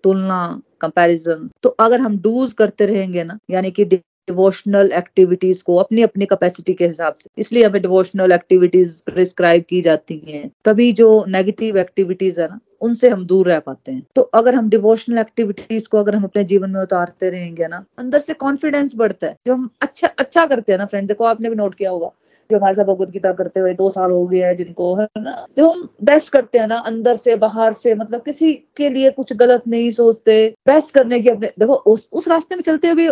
तुलना 0.04 0.62
कंपैरिजन 0.82 1.50
तो 1.64 1.70
अगर 1.80 2.02
हम 2.02 2.18
डूज 2.18 2.54
करते 2.54 2.86
रहेंगे 2.86 3.24
ना 3.24 3.38
यानी 3.52 3.72
कि 3.72 3.86
डिवोशनल 4.28 4.92
एक्टिविटीज़ 4.92 5.64
को 5.64 5.76
अपनी 5.76 6.02
अपनी 6.02 6.26
कैपेसिटी 6.26 6.74
के 6.74 6.86
हिसाब 6.86 7.16
से। 7.16 7.30
इसलिए 7.38 7.64
हमें 7.64 7.82
डिवोशनल 7.82 8.32
एक्टिविटीज़ 8.32 9.02
प्रिस्क्राइब 9.06 9.64
की 9.70 9.82
जाती 9.82 10.22
हैं। 10.28 10.52
तभी 10.66 10.92
जो 10.92 11.26
नेगेटिव 11.28 11.78
एक्टिविटीज़ 11.78 12.42
है 12.42 12.48
ना, 12.48 12.60
उनसे 12.82 13.10
हम 13.10 13.26
दूर 13.26 13.48
रह 13.48 13.60
पाते 13.60 13.92
हैं। 13.92 14.04
तो 14.16 14.22
अगर 14.22 14.56
हम 14.56 14.70
डिवोशनल 14.70 15.18
एक्टिविटीज़ 15.18 15.90
को 15.90 15.98
अगर 15.98 16.16
हम 16.16 16.24
अपने 16.24 16.44
जीवन 16.44 16.70
में 16.70 16.82
उतारते 16.82 17.30
रहेंगे 17.30 17.68
ना, 17.68 17.86
अंदर 17.98 18.20
से 18.20 18.34
कॉन्फिडेंस 18.34 18.96
बढ़ता 18.96 19.28
है। 19.28 19.36
जो 19.48 19.54
हम 19.54 19.70
अच्छा 19.82 20.08
अच्छा 20.08 20.46
करते 20.46 20.72
हैं 20.72 20.80
ना 20.80 20.86
फ्रेंड 20.86 21.08
देखो 21.08 21.24
आपने 21.24 21.50
भी 21.50 21.56
नोट 21.56 21.76
किया 21.76 21.92
होगा 21.92 22.12
जो 22.52 22.58
हमारे 22.58 22.76
साथ 22.76 22.84
भगवत 22.84 23.10
गीता 23.10 23.32
करते 23.32 23.60
हुए 23.60 23.74
दो 23.74 23.90
साल 23.90 24.12
हो 24.12 24.28
गए 24.28 24.40
हैं 24.40 24.56
जिनको, 24.56 24.96
है 24.96 25.08
ना? 25.18 25.46
जो 25.58 25.70
हम 25.70 25.90
बेस्ट 26.04 26.34
करते 26.34 26.58
हैं 26.58 26.68
ना, 26.68 26.76
अंदर 26.76 27.16
से, 27.16 27.36
बाहर 27.36 27.74
से 27.74 27.96
मतलब 27.96 28.22
किसी 28.22 28.54
के 28.54 28.90
लिए 28.90 29.12
कुछ 29.12 29.34
गलत 29.34 29.64
नहीं 29.68 29.92
सोचते। 29.92 30.54
बेस्ट 30.68 30.96
करने 30.96 31.20
की 31.20 31.30
अपने, 31.30 31.52
देखो, 31.60 31.74
उस 31.74 32.08
उस 32.12 32.28
रास्ते 32.28 32.56
में 32.56 32.64
चलते 32.64 32.90
हुए 32.90 33.06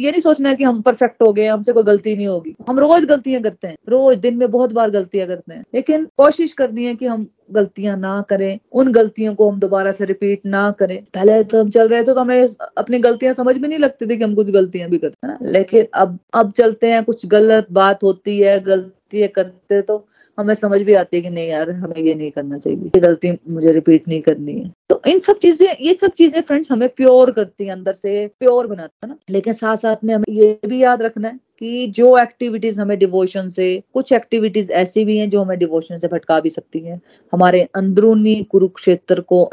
ये 0.00 0.10
नहीं 0.10 0.20
सोचना 0.20 0.48
है 0.48 0.54
कि 0.54 0.64
हम 0.64 0.80
परफेक्ट 0.82 1.22
हो 1.22 1.32
गए 1.32 1.46
हमसे 1.46 1.72
कोई 1.72 1.82
गलती 1.82 2.16
नहीं 2.16 2.26
होगी। 2.26 2.56
हम 2.68 2.78
रोज 2.78 3.04
गलतियाँ 3.04 3.42
करते 3.42 3.68
हैं। 3.68 3.76
रोज, 3.88 4.18
दिन 4.18 4.36
में 4.36 4.50
बहुत 4.50 4.72
बार 4.72 4.90
गलतियाँ 4.90 5.28
करते 5.28 5.54
हैं। 5.54 5.64
लेकिन 5.74 6.04
कोशिश 6.04 6.52
करनी 6.52 6.84
है 6.84 6.94
कि 6.94 7.06
हम 7.06 7.28
गलतियाँ 7.52 7.96
ना 7.98 8.20
करें, 8.30 8.58
उन 8.72 8.92
गलतियों 8.92 9.34
को 9.34 9.50
हम 9.50 9.58
दोबारा 9.60 9.92
से 9.92 10.04
रिपीट 10.04 10.42
ना 10.46 10.70
करें। 10.70 10.96
पहले 11.14 11.42
तो 11.44 11.60
हम 11.60 11.70
चल 11.70 11.88
रहे 11.88 12.00
थे 12.02 12.06
तो 12.06 12.20
हमें 12.20 12.46
अपनी 12.78 12.98
गलतियाँ 13.00 13.34
समझ 13.34 13.56
में 13.58 13.68
नहीं 13.68 13.78
लगती 13.78 14.06
थी 14.06 14.16
कि 14.16 14.24
हम 14.24 14.34
कुछ 14.34 14.50
गलतियाँ 14.50 14.88
भी 14.90 14.98
करते 14.98 15.26
हैं 15.26 15.32
ना? 15.32 15.38
लेकिन 15.50 15.86
अब 15.96 16.18
अब 16.34 16.52
चलते 16.52 16.90
हैं, 16.92 17.04
कुछ 17.04 17.26
गलत 17.26 17.66
बात 17.72 18.02
होती 18.04 18.38
है 18.40 18.58
गलतियाँ 18.62 19.28
करते 19.28 19.80
तो 19.82 20.06
हमें 20.40 20.54
समझ 20.54 20.80
भी 20.82 20.94
आती 20.94 21.16
है 21.16 21.22
कि 21.22 21.30
नहीं 21.30 21.48
यार, 21.48 21.70
हमें 21.70 21.96
ये 21.96 22.14
नहीं 22.14 22.30
करना 22.30 22.58
चाहिए। 22.58 22.78
ये 22.78 23.00
गलती 23.00 23.32
मुझे 23.48 23.72
रिपीट 23.72 24.08
नहीं 24.08 24.20
करनी 24.20 24.52
है। 24.52 24.70
तो 24.90 25.00
इन 25.06 25.18
सब 25.18 25.38
चीज़ें, 25.38 25.68
ये 25.80 25.94
सब 25.94 26.12
चीज़ें 26.12 26.40
फ्रेंड्स 26.40 26.70
हमें 26.72 26.88
प्योर 26.88 27.30
करती 27.30 27.64
है, 27.64 27.70
अंदर 27.70 27.92
से 27.92 28.26
प्योर 28.40 28.66
बनाता 28.66 29.06
है 29.06 29.12
ना। 29.12 29.18
लेकिन 29.30 29.54
साथ 29.54 29.76
साथ 29.76 30.04
में 30.04 30.14
हमें 30.14 30.24
ये 30.30 30.58
भी 30.66 30.82
याद 30.82 31.02
रखना 31.02 31.28
है 31.28 31.38
कि 31.58 31.86
जो 31.86 32.16
एक्टिविटीज़ 32.18 32.80
हमें 32.80 32.98
डिवोशन 32.98 33.48
से, 33.48 33.82
कुछ 33.94 34.12
एक्टिविटीज़ 34.12 34.70
ऐसी 34.72 35.04
भी 35.04 35.18
हैं 35.18 35.28
जो 35.30 35.42
हमें 35.42 35.58
डिवोशन 35.58 35.98
से 35.98 36.08
भटका 36.08 36.38
भी 36.40 36.50
सकती 36.50 36.80
हैं। 36.80 37.00
हमारे 37.32 37.60
अंदरूनी 37.74 38.34
कुरुक्षेत्र 38.42 39.20
को 39.20 39.50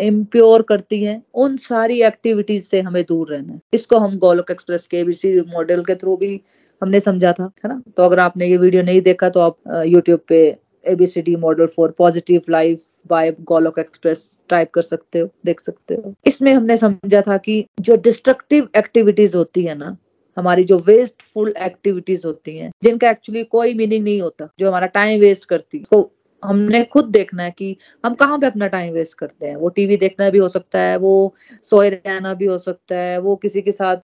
इम्प्योर 0.00 0.62
करती 0.62 1.02
हैं। 1.04 1.22
उन 1.34 1.56
सारी 1.56 2.00
एक्टिविटीज़ 2.02 2.64
से 2.64 2.80
हमें 2.80 3.02
दूर 3.08 3.30
रहना 3.30 3.52
है। 3.52 3.60
इसको 3.74 3.98
हम 3.98 4.18
गोलोक 4.18 4.50
एक्सप्रेस 4.50 4.86
के 4.86 5.04
बीसी 5.04 5.40
मॉडल 5.40 5.82
के 5.84 5.94
थ्रू 5.94 6.16
भी 6.16 6.40
हमने 6.82 7.00
समझा 7.00 7.32
था, 7.32 7.44
है 7.44 7.68
ना? 7.68 7.82
तो 7.96 8.02
अगर 8.02 8.18
आपने 8.18 8.46
ये 8.46 8.56
वीडियो 8.56 8.82
नहीं 8.82 9.00
देखा 9.02 9.28
तो 9.28 9.40
आप 9.40 9.56
यूट्यूब 9.86 10.20
पे 10.28 10.40
ABCD 10.84 11.34
model 11.36 11.66
for 11.66 11.90
positive 11.98 12.42
life 12.50 12.84
by 13.06 13.30
Golok 13.40 13.78
Express 13.78 14.22
type 14.50 14.70
कर 14.70 14.82
सकते 14.82 15.18
हो, 15.18 15.28
देख 15.44 15.60
सकते 15.60 15.94
हो। 15.94 16.14
इसमें 16.26 16.52
हमने 16.52 16.76
समझा 16.76 17.20
था 17.20 17.36
कि 17.38 17.64
जो 17.80 17.96
डिस्ट्रक्टिव 17.96 18.68
एक्टिविटीज़ 18.76 19.36
होती 19.36 19.64
है 19.64 19.74
ना, 19.78 19.96
हमारी 20.36 20.64
जो 20.64 20.78
वेस्टफुल 20.78 21.52
एक्टिविटीज़ 21.58 22.26
होती 22.26 22.56
हैं, 22.58 22.70
जिनका 22.82 23.10
एक्चुअली 23.10 23.42
कोई 23.44 23.74
मीनिंग 23.74 24.04
नहीं 24.04 24.20
होता, 24.20 24.48
जो 24.58 24.68
हमारा 24.68 24.86
टाइम 24.86 25.20
वेस्ट 25.20 25.44
करती 25.44 25.78
है 25.78 25.84
तो 25.90 26.10
हमने 26.44 26.84
खुद 26.84 27.04
देखना 27.04 27.42
है 27.42 27.50
कि 27.50 27.76
हम 28.06 28.14
कहाँ 28.14 28.38
पे 28.38 28.46
अपना 28.46 28.66
टाइम 28.66 28.92
वेस्ट 28.94 29.18
करते 29.18 29.46
हैं। 29.46 29.56
वो 29.56 29.68
टीवी 29.68 29.96
देखना 29.96 30.30
भी 30.30 30.38
हो 30.38 30.48
सकता 30.48 30.78
है, 30.78 30.96
वो 30.96 31.34
सोए 31.62 31.90
रहना 31.90 32.34
भी 32.34 32.46
हो 32.46 32.58
सकता 32.58 32.96
है, 32.96 33.18
वो 33.20 33.36
किसी 33.36 33.62
के 33.62 33.72
साथ 33.72 33.96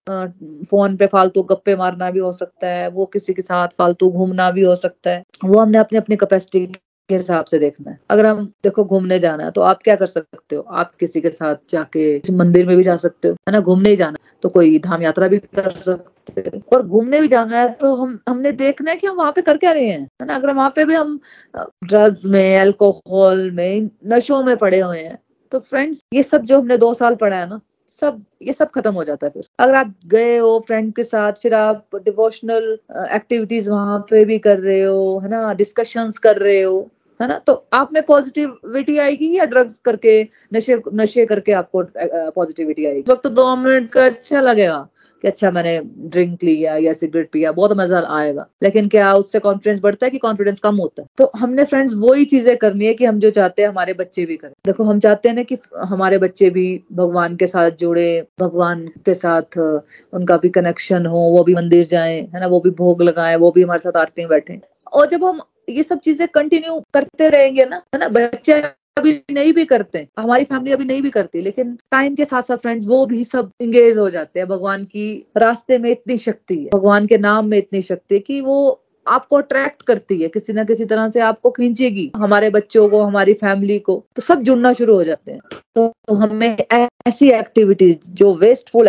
फ़ोन 0.71 0.97
पे 0.97 1.07
फालतू 1.07 1.43
गप्पे 1.43 1.77
मारना 1.77 2.11
भी 2.11 2.19
हो 2.19 2.33
सकता 2.33 2.69
है, 2.69 2.89
वो 2.89 3.07
किसी 3.07 3.35
के 3.35 3.43
साथ 3.43 3.69
फालतू 3.69 4.11
घूमना 4.11 4.51
भी 4.51 4.65
हो 4.65 4.77
सकता 4.77 5.11
है। 5.11 5.23
वो 5.45 5.59
हमने 5.61 5.79
अपने 5.79 5.99
अपनी 5.99 6.17
कैपेसिटी 6.17 6.67
के 7.09 7.15
हिसाब 7.17 7.45
से 7.45 7.59
देखना 7.59 7.91
है। 7.91 7.99
अगर 8.11 8.27
हम, 8.27 8.45
देखो, 8.65 8.85
घूमने 8.85 9.19
जाना 9.19 9.45
है 9.45 9.51
तो 9.51 9.61
आप 9.63 9.83
क्या 9.83 9.97
कर 9.97 10.07
सकते 10.07 10.57
हो? 10.57 10.63
आप 10.63 10.95
किसी 11.01 11.21
के 11.21 11.31
साथ 11.31 11.57
जाके 11.71 12.35
मंदिर 12.35 12.67
में 12.67 12.77
भी 12.77 12.83
जा 12.83 12.97
सकते 12.99 13.29
हो, 13.29 13.35
है 13.49 13.53
ना? 13.53 13.61
घूमने 13.61 13.91
ही 13.91 13.97
जाना 13.97 14.19
तो 14.43 14.49
कोई 14.49 14.79
धाम 14.79 15.03
यात्रा 15.03 15.29
भी 15.29 15.39
कर 15.39 15.71
सकते 15.73 16.41
हो। 16.47 16.63
और 16.73 16.87
घूमने 16.87 17.21
भी 17.21 17.29
जाना 17.29 17.61
है 17.61 17.69
तो 17.75 17.95
हम, 17.95 18.19
हमने 18.29 18.53
देखना 18.55 18.91
है 18.91 18.97
कि 18.97 19.07
हम 19.07 19.17
वहाँ 19.17 19.33
पे 19.33 19.43
कर 19.43 19.57
क्या 19.57 19.73
रहे 19.73 19.87
हैं, 19.87 20.01
है 20.01 20.27
ना? 20.27 20.35
अगर 20.35 20.53
वहाँ 20.53 20.73
पे 20.77 20.85
भी 20.85 20.95
हम 20.95 21.19
ड्रग्स 21.55 22.25
में 22.27 22.59
अल्कोहल 22.59 23.51
में 23.51 23.89
नशों 24.07 24.43
में 24.45 24.57
पड़े 24.57 24.81
हुए 24.81 24.99
हैं 24.99 25.19
तो 25.53 25.59
फ्रेंड्स 25.61 26.01
ये 26.15 26.23
सब 26.25 26.45
जो 26.45 26.59
हमने 26.59 26.77
दो 26.79 26.93
साल 26.95 27.15
पढ़ा 27.17 27.37
है 27.37 27.49
ना, 27.49 27.61
सब, 27.91 28.23
ये 28.43 28.53
सब 28.53 28.71
खत्म 28.71 28.93
हो 28.95 29.05
जाता 29.05 29.27
है 29.27 29.31
फिर। 29.33 29.45
अगर 29.59 29.75
आप 29.75 29.95
गए 30.07 30.37
हो 30.37 30.59
फ्रेंड 30.67 30.93
के 30.95 31.03
साथ, 31.03 31.33
फिर 31.33 31.55
आप 31.55 31.97
डिवोशनल 31.97 32.79
एक्टिविटीज़ 33.15 33.71
वहाँ 33.71 33.99
पे 34.11 34.25
भी 34.25 34.39
कर 34.39 34.59
रहे 34.59 34.81
हो, 34.83 35.21
है 35.23 35.29
ना? 35.31 35.53
डिस्कशंस 35.55 36.19
कर 36.19 36.37
रहे 36.39 36.61
हो 36.63 36.89
है 37.21 37.29
ना? 37.29 37.39
तो 37.39 37.53
आप 37.73 37.93
में 37.93 38.03
पॉजिटिविटी 38.03 38.99
आएगी 38.99 39.37
या 39.37 39.45
ड्रग्स 39.45 39.79
करके, 39.85 40.23
नशे 40.55 40.81
नशे 40.95 41.27
करके 41.27 41.53
आपको 41.53 41.83
पॉजिटिविटी 41.97 42.87
आएगी? 42.87 43.05
वक्त 43.09 43.23
तो 43.23 43.31
दो 43.31 43.55
मिनट 43.57 43.91
का 43.91 44.05
अच्छा 44.05 44.41
लगेगा 44.41 44.87
कि 45.25 45.29
अच्छा 45.29 45.51
मैंने 45.51 45.79
ड्रिंक 46.11 46.43
लिया 46.45 46.75
या 46.77 46.93
सिगरेट 46.93 47.29
पिया, 47.33 47.53
बहुत 47.53 47.73
मज़ा 47.77 48.01
आएगा। 48.17 48.47
लेकिन 48.63 48.89
क्या 48.89 49.13
उससे 49.15 49.39
कॉन्फिडेंस 49.39 49.81
बढ़ता 49.83 50.07
है 50.07 50.11
कि 50.11 50.19
कॉन्फिडेंस 50.19 50.61
कम 50.61 50.77
होता 50.77 51.03
है? 51.03 51.09
तो 51.19 51.31
हमने 51.37 51.65
फ्रेंड्स 51.65 51.95
वही 51.95 52.25
चीज़ें 52.25 52.57
करनी 52.57 52.87
है 52.87 52.93
कि 52.95 53.05
हम 53.05 53.19
जो 53.19 53.31
चाहते 53.31 53.63
हैं, 53.63 53.69
हमारे 53.69 53.93
बच्चे 53.95 54.25
भी 54.27 54.37
करें। 54.37 54.53
देखो, 54.67 54.85
हम 54.85 55.01
चाहते 55.01 55.29
हैं 55.29 55.37
ना 55.37 55.43
कि 55.43 55.59
हमारे 55.85 56.19
बच्चे 56.19 56.51
भी 56.51 56.67
भगवान 56.93 57.37
के 57.37 57.47
साथ 57.47 57.71
जुड़े, 57.71 58.27
भगवान 58.41 58.87
के 59.07 59.15
साथ 59.15 59.59
उनका 59.59 60.37
भी 60.37 60.49
कनेक्शन 60.51 61.07
हो, 61.07 61.19
वो 61.19 61.45
भी 61.45 61.55
मंदिर 61.55 61.87
जाए, 61.87 62.21
है 62.35 62.41
ना? 62.41 62.47
वो 62.47 62.61
भी 62.61 62.71
भोग 62.79 63.03
लगाए, 63.03 63.37
वो 63.37 63.51
भी 63.51 63.63
हमारे 63.63 63.81
साथ 63.81 63.97
आरती 63.97 64.27
बैठे। 64.27 64.61
और 64.93 65.07
जब 65.07 65.25
हम 65.25 65.41
ये 65.69 65.83
सब 65.83 66.01
चीज़ें 66.01 66.27
कंटिन्यू 66.29 66.81
करते 66.95 67.29
रहेंगे 67.29 67.65
ना 67.65 67.83
है 67.95 67.99
ना? 68.01 68.09
बच्चे 68.11 68.61
अभी 68.97 69.13
नहीं 69.33 69.53
भी 69.53 69.65
करते 69.67 70.07
हमारी 70.19 70.45
फैमिली 70.45 70.73
अभी 70.73 70.85
नहीं 70.85 71.03
भी 71.03 71.11
करती 71.11 71.41
लेकिन 71.43 71.75
टाइम 71.93 72.15
के 72.15 72.25
साथ 72.25 72.43
साथ 72.43 72.57
फ्रेंड्स 72.57 72.87
वो 72.87 73.05
भी 73.07 73.25
सब 73.25 73.51
इंगेज 73.63 73.99
हो 73.99 74.09
जाते 74.11 74.41
हैं। 74.41 74.49
भगवान 74.49 74.85
की 74.85 75.09
रास्ते 75.37 75.79
में 75.79 75.91
इतनी 75.91 76.19
शक्ति 76.19 76.57
है 76.57 76.69
भगवान 76.75 77.07
के 77.07 77.19
नाम 77.19 77.47
में 77.47 77.59
इतनी 77.59 77.83
शक्ति 77.83 78.15
है 78.15 78.21
कि 78.21 78.41
वो 78.41 78.81
आपको 79.07 79.37
अट्रैक्ट 79.37 79.83
करती 79.83 80.21
है 80.23 80.29
किसी 80.29 80.53
ना 80.53 80.65
किसी 80.65 80.85
तरह 80.85 81.09
से 81.09 81.21
आपको 81.21 81.51
खींचेगी 81.51 82.11
हमारे 82.17 82.51
बच्चों 82.51 82.89
को 82.89 83.03
हमारी 83.03 83.35
फैमिली 83.35 83.79
को 83.81 84.03
तो 84.17 84.23
सब 84.23 84.43
जुड़ना 84.43 84.73
शुरू 84.73 84.95
हो 84.95 85.05
जाते 85.05 85.33
हैं। 85.33 85.41
तो, 85.77 86.15
हमें 86.15 86.57
ऐसी 86.73 87.31
एक्टिविटीज़ 87.31 87.99
जो 88.13 88.33
वेस्टफुल 88.35 88.89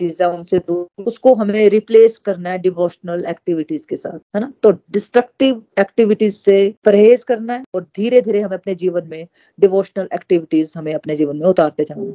एक्टिविटीज़ 0.00 0.22
है 0.22 0.28
उनसे 0.30 0.58
दूर, 0.58 1.04
उसको 1.06 1.34
हमें 1.34 1.68
रिप्लेस 1.70 2.16
करना 2.18 2.50
है 2.50 2.58
डिवोशनल 2.58 3.24
एक्टिविटीज़ 3.28 3.86
के 3.88 3.96
साथ, 3.96 4.18
है 4.36 4.40
ना? 4.40 4.52
तो 4.62 4.70
डिस्ट्रक्टिव 4.92 5.62
एक्टिविटीज़ 5.78 6.34
से 6.34 6.74
परहेज 6.84 7.24
करना 7.24 7.52
है 7.52 7.64
और 7.74 7.82
धीरे 7.96 8.20
धीरे 8.22 8.40
हमें 8.40 8.56
अपने 8.56 8.74
जीवन 8.74 9.08
में 9.10 9.26
डिवोशनल 9.58 10.08
एक्टिविटीज़ 10.14 10.72
हमें 10.78 10.94
अपने 10.94 11.16
जीवन 11.16 11.36
में 11.36 11.46
उतारते 11.48 11.84
जाना 11.84 12.12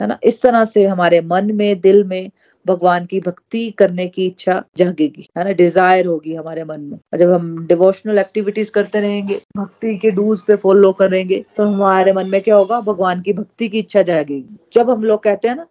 है 0.00 0.06
ना? 0.06 0.18
इस 0.24 0.40
तरह 0.42 0.64
से 0.64 0.84
हमारे 0.86 1.20
मन 1.20 1.50
में, 1.54 1.80
दिल 1.80 2.02
में 2.04 2.30
भगवान 2.66 3.06
की 3.06 3.18
भक्ति 3.20 3.70
करने 3.78 4.06
की 4.08 4.26
इच्छा 4.26 4.62
जागेगी, 4.78 5.28
है 5.38 5.44
ना? 5.44 5.52
डिज़ायर 5.52 6.06
होगी 6.06 6.34
हमारे 6.34 6.64
मन 6.64 6.80
में। 6.80 7.18
जब 7.18 7.32
हम 7.32 7.66
डिवोशनल 7.66 8.18
एक्टिविटीज़ 8.18 8.70
करते 8.72 9.00
रहेंगे, 9.00 9.40
भक्ति 9.56 9.96
के 9.98 10.10
डूज 10.10 10.42
पे 10.42 10.56
फॉलो 10.56 10.92
करेंगे 10.92 11.42
तो 11.56 11.64
हमारे 11.64 12.12
मन 12.12 12.26
में 12.26 12.40
क्या 12.42 12.56
होगा? 12.56 12.80
भगवान 12.80 13.22
की 13.22 13.32
भक्ति 13.32 13.68
की 13.68 13.78
इच्छा 13.78 14.02
जागेगी। 14.02 14.56
जब 14.74 14.90
हम 14.90 15.04
लोग 15.04 15.22
कहते 15.22 15.48
हैं 15.48 15.56
ना 15.56 15.66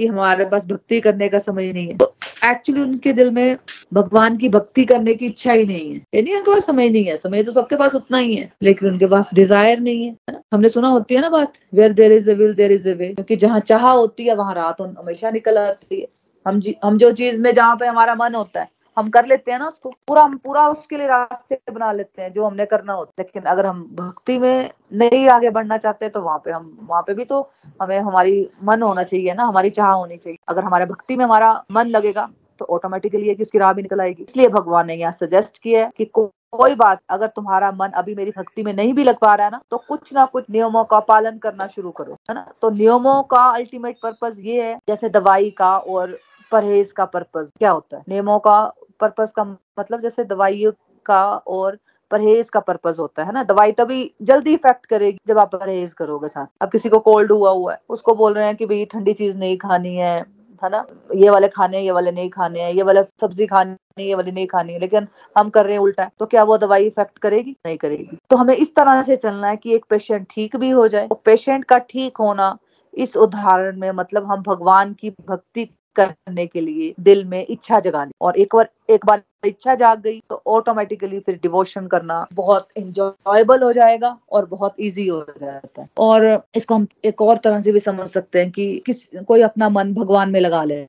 कि 0.00 0.06
हमारे 0.06 0.44
पास 0.46 0.66
भक्ति 0.66 1.00
करने 1.00 1.28
का 1.28 1.38
समय 1.40 1.72
नहीं 1.72 1.86
है। 1.88 1.96
तो 1.96 2.14
एक्चुअली 2.44 2.80
उनके 2.82 3.12
दिल 3.12 3.30
में 3.30 3.56
भगवान 3.94 4.36
की 4.36 4.48
भक्ति 4.48 4.84
करने 4.84 5.14
की 5.14 5.26
इच्छा 5.26 5.52
ही 5.52 5.64
नहीं 5.66 5.90
है। 5.90 6.00
यानी 6.14 6.34
उनके 6.34 6.50
पास 6.50 6.66
समय 6.66 6.88
नहीं 6.88 7.04
है। 7.04 7.16
समय 7.18 7.42
तो 7.42 7.52
सबके 7.52 7.76
पास 7.76 7.94
उतना 7.94 8.18
ही 8.18 8.34
है, 8.34 8.50
लेकिन 8.62 8.88
उनके 8.88 9.06
पास 9.06 9.30
डिज़ायर 9.34 9.80
नहीं 9.80 10.04
है 10.04 10.40
हमने 10.52 10.68
सुना 10.68 10.88
होती 10.88 11.14
है 11.14 11.20
ना 11.20 11.28
बात 11.30 11.58
where 11.74 11.92
there 11.92 12.12
is 12.12 12.30
a 12.30 12.34
will 12.34 12.54
there 12.54 12.72
is 12.72 12.88
a 12.88 12.94
way 12.94 13.08
क्योंकि 13.08 13.36
जहाँ 13.36 13.60
चाह 13.62 13.90
होती 13.90 14.26
है, 14.26 14.34
वहाँ 14.34 14.54
रात 14.54 14.80
हमेशा 14.80 15.30
निकल 15.30 15.58
आती 15.58 16.00
है। 16.00 16.06
हम 16.46 16.60
जी 16.60 16.76
हम 16.84 16.98
जो 16.98 17.10
चीज़ 17.12 17.42
में 17.42 17.52
जहाँ 17.54 17.76
पे 17.76 17.86
हमारा 17.86 18.14
मन 18.14 18.34
होता 18.34 18.60
है 18.60 18.68
हम 19.00 19.10
कर 19.10 19.26
लेते 19.26 19.52
हैं 19.52 19.58
ना 19.58 19.66
उसको 19.68 19.90
पूरा 20.08 20.22
हम 20.22 20.36
पूरा 20.38 20.66
उसके 20.68 20.96
लिए 20.96 21.06
रास्ते 21.06 21.60
बना 21.72 21.92
लेते 21.92 22.22
हैं 22.22 22.32
जो 22.32 22.44
हमने 22.44 22.66
करना 22.66 22.92
होता 22.92 23.12
है। 23.12 23.24
लेकिन 23.24 23.50
अगर 23.50 23.66
हम 23.66 23.82
भक्ति 23.94 24.38
में 24.38 24.70
नहीं 24.94 25.28
आगे 25.30 25.50
बढ़ना 25.50 25.76
चाहते 25.78 26.08
तो 26.08 26.20
वहाँ 26.22 26.38
पे 26.44 26.50
हम 26.50 26.76
वहाँ 26.82 27.02
पे 27.02 27.14
भी 27.14 27.24
तो 27.24 27.40
हमें 27.82 27.98
हमारी 27.98 28.48
मन 28.64 28.82
होना 28.82 29.02
चाहिए 29.04 29.34
ना 29.34 29.44
हमारी 29.44 29.70
चाह 29.72 29.90
होनी 29.90 30.16
चाहिए। 30.16 30.38
अगर 30.48 30.64
हमारे 30.64 30.86
भक्ति 30.86 31.16
में 31.16 31.24
हमारा 31.24 31.52
मन 31.72 31.88
लगेगा 31.88 32.28
तो 32.60 32.64
ऑटोमेटिकली 32.66 33.28
है 33.28 33.34
कि 33.34 33.42
उसकी 33.42 33.58
राह 33.58 33.72
भी 33.72 33.82
निकल 33.82 34.00
आएगी। 34.00 34.22
इसलिए 34.22 34.48
भगवान 34.50 34.86
ने 34.86 34.94
यहाँ 34.94 35.12
सजेस्ट 35.12 35.58
किया 35.58 35.84
है 35.84 35.90
कि 35.96 36.04
को, 36.04 36.26
कोई 36.52 36.74
बात 36.74 37.00
अगर 37.10 37.26
तुम्हारा 37.26 37.70
मन 37.72 37.90
अभी 37.94 38.14
मेरी 38.14 38.30
भक्ति 38.36 38.62
में 38.62 38.72
नहीं 38.72 38.92
भी 38.94 39.04
लग 39.04 39.18
पा 39.18 39.34
रहा 39.34 39.46
है 39.46 39.52
ना 39.52 39.60
तो 39.70 39.76
कुछ 39.88 40.12
ना 40.14 40.24
कुछ 40.26 40.44
नियमों 40.50 40.84
का 40.84 40.98
पालन 41.02 41.38
करना 41.38 41.66
शुरू 41.68 41.90
करो 41.92 42.16
है 42.30 42.34
ना? 42.34 42.46
तो 42.62 42.70
नियमों 42.70 43.22
का 43.24 43.44
अल्टीमेट 43.44 43.96
पर्पज 44.02 44.40
ये 44.40 44.62
है 44.62 44.78
जैसे 44.88 45.08
दवाई 45.10 45.50
का 45.50 45.76
और 45.78 46.18
परहेज 46.52 46.90
का 46.92 47.04
पर्पज 47.06 47.50
क्या 47.58 47.70
होता 47.70 47.96
है? 47.96 48.02
नियमों 48.08 48.38
का 48.40 48.60
पर्पज 49.00 49.32
का 49.32 49.44
मतलब 49.78 50.00
जैसे 50.00 50.24
दवाइयों 50.24 50.72
का 51.06 51.22
और 51.26 51.78
परहेज 52.10 52.48
का 52.50 52.60
पर्पज 52.60 52.96
होता 52.98 53.24
है 53.24 53.32
ना? 53.32 53.42
दवाई 53.44 53.72
तभी 53.72 54.10
जल्दी 54.22 54.54
इफ़ेक्ट 54.54 54.86
करेगी 54.86 55.18
जब 55.28 55.38
आप 55.38 55.54
परहेज 55.54 55.92
करोगे 55.94 56.28
साथ। 56.28 56.46
अब 56.62 56.70
किसी 56.70 56.88
को 56.88 56.98
कोल्ड 57.00 57.32
हुआ 57.32 57.50
हुआ 57.50 57.72
है, 57.72 57.80
उसको 57.90 58.14
बोल 58.14 58.34
रहे 58.34 58.46
हैं 58.46 58.56
कि 58.56 58.66
भाई 58.66 58.84
ठंडी 58.84 59.12
चीज़ 59.12 59.38
नहीं 59.38 59.56
खानी 59.58 59.96
है 59.96 60.18
है 60.62 60.68
ना? 60.70 60.84
ये 61.16 61.30
वाले 61.30 61.48
खाने 61.48 61.80
ये 61.80 61.90
वाले 61.90 62.10
नहीं 62.12 62.28
खाने 62.30 62.60
हैं, 62.60 62.72
ये 62.72 62.82
वाला 62.82 63.02
सब्ज़ी 63.02 63.46
खानी 63.46 63.76
ये 63.98 64.14
वाली 64.14 64.32
नहीं 64.32 64.46
खानी 64.46 64.72
है, 64.72 64.78
लेकिन 64.78 65.06
हम 65.36 65.50
कर 65.50 65.64
रहे 65.64 65.74
हैं 65.74 65.80
उल्टा 65.80 66.02
है। 66.02 66.10
तो 66.18 66.26
क्या 66.26 66.42
वो 66.44 66.56
दवाई 66.58 66.84
इफ़ेक्ट 66.86 67.18
करेगी? 67.18 67.56
नहीं 67.66 67.76
करेगी। 67.76 68.18
तो 68.30 68.36
हमें 68.36 68.54
इस 68.54 68.74
तरह 68.74 69.02
से 69.02 69.16
चलना 69.16 69.48
है 69.48 69.56
कि 69.56 69.74
एक 69.74 69.84
पेशेंट 69.90 70.26
ठीक 70.30 70.56
भी 70.56 70.70
हो 70.70 70.86
जाए 70.88 71.06
तो 71.08 71.14
पेशेंट 71.24 71.64
का 71.64 71.78
ठीक 71.90 72.16
होना 72.16 72.56
इस 72.94 73.16
उदाहरण 73.16 73.78
में 73.80 73.90
मतलब 73.92 74.30
हम 74.32 74.42
भगवान 74.42 74.92
की 74.94 75.10
भक्ति 75.28 75.64
करने 75.96 76.46
के 76.46 76.60
लिए 76.60 76.92
दिल 77.00 77.24
में 77.24 77.44
इच्छा 77.48 77.80
जगानी 77.80 78.12
और 78.20 78.36
एक 78.36 78.54
बार 78.54 78.68
एक 78.90 79.06
बार 79.06 79.22
इच्छा 79.46 79.74
जाग 79.74 80.00
गई 80.00 80.20
तो 80.30 80.42
ऑटोमेटिकली 80.46 81.20
फिर 81.20 81.38
डिवोशन 81.42 81.86
करना 81.86 82.26
बहुत 82.32 82.68
इंजॉयबल 82.76 83.62
हो 83.62 83.72
जाएगा 83.72 84.16
और 84.32 84.46
बहुत 84.46 84.74
इजी 84.80 85.06
हो 85.08 85.24
जाता 85.40 85.82
है। 85.82 85.88
और 85.98 86.26
इसको 86.56 86.74
हम 86.74 86.86
एक 87.04 87.22
और 87.22 87.36
तरह 87.36 87.60
से 87.60 87.72
भी 87.72 87.78
समझ 87.78 88.08
सकते 88.08 88.38
हैं 88.38 88.50
कि 88.50 88.82
किस, 88.86 89.06
कोई 89.26 89.42
अपना 89.42 89.68
मन 89.68 89.94
भगवान 89.94 90.30
में 90.30 90.40
लगा 90.40 90.64
ले 90.64 90.84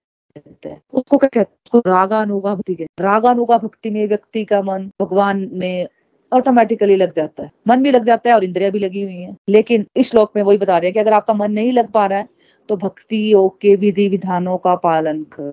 उसको 0.94 1.18
क्या 1.18 1.30
कहते 1.30 1.78
हैं? 1.78 1.82
रागानुगा 1.88 2.54
भक्ति 2.56 2.76
के 2.76 2.86
रागानुगा 3.00 3.58
भक्ति 3.58 3.90
में 3.90 4.08
व्यक्ति 4.08 4.44
का 4.46 4.62
मन 4.62 4.90
भगवान 5.02 5.50
में 5.54 5.88
ऑटोमेटिकली 6.32 6.96
लग 6.96 7.14
जाता 7.14 7.44
है। 7.44 7.52
मन 7.68 7.84
भी 7.84 7.92
लग 7.92 8.04
जाता 8.04 8.30
है 8.30 8.36
और 8.36 8.44
इंद्रिया 8.44 8.70
भी 8.70 8.80
लगी 8.80 9.02
हुई 9.04 9.16
है। 9.16 9.36
लेकिन 9.50 9.86
इस 9.96 10.10
श्लोक 10.12 10.32
में 10.36 10.44
वही 10.44 10.58
बता 10.58 10.78
रहे 10.78 10.88
हैं 10.88 10.94
कि 10.94 11.00
अगर 11.00 11.14
आपका 11.14 11.34
मन 11.34 11.52
नहीं 11.52 11.72
लग 11.74 11.90
पा 11.92 12.06
रहा 12.06 12.20
है 12.20 12.28
तो 12.70 12.76
भक्ति 12.78 13.32
योग 13.34 13.60
के 13.62 13.76
विधि 13.76 14.08
विधानों 14.10 14.58
का 14.58 14.76
पालन 14.76 15.24
कर। 15.34 15.52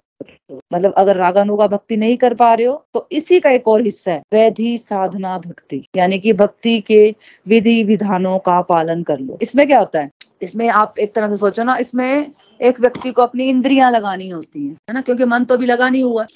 मतलब 0.72 0.92
अगर 0.92 1.16
रागानुगा 1.16 1.66
भक्ति 1.66 1.96
नहीं 1.96 2.16
कर 2.16 2.34
पा 2.34 2.52
रहे 2.54 2.66
हो 2.66 2.84
तो 2.94 3.06
इसी 3.12 3.38
का 3.40 3.50
एक 3.50 3.68
और 3.68 3.82
हिस्सा 3.82 4.12
है, 4.12 4.22
वैधि 4.32 4.76
साधना 4.78 5.36
भक्ति। 5.38 5.84
यानी 5.96 6.18
कि 6.18 6.32
भक्ति 6.32 6.80
के 6.80 7.14
विधि 7.46 7.82
विधानों 7.84 8.38
का 8.38 8.60
पालन 8.62 9.02
कर 9.02 9.18
लो। 9.18 9.38
इसमें 9.42 9.66
क्या 9.66 9.78
होता 9.78 10.00
है? 10.00 10.10
इसमें 10.42 10.68
आप 10.68 10.94
एक 10.98 11.14
तरह 11.14 11.28
से 11.28 11.36
सोचो 11.36 11.62
ना, 11.62 11.76
इसमें 11.76 12.30
एक 12.62 12.80
व्यक्ति 12.80 13.12
को 13.12 13.22
अपनी 13.22 13.44
इंद्रियाँ 13.44 13.90
लगानी 13.90 14.28
होती 14.28 14.66
है 14.66 14.94
ना? 14.94 15.00
क्योंकि 15.00 15.24
मन 15.24 15.44
तो 15.44 15.56
भी 15.56 15.66
लगा 15.66 15.88
नहीं 15.88 16.02
हुआ, 16.02 16.26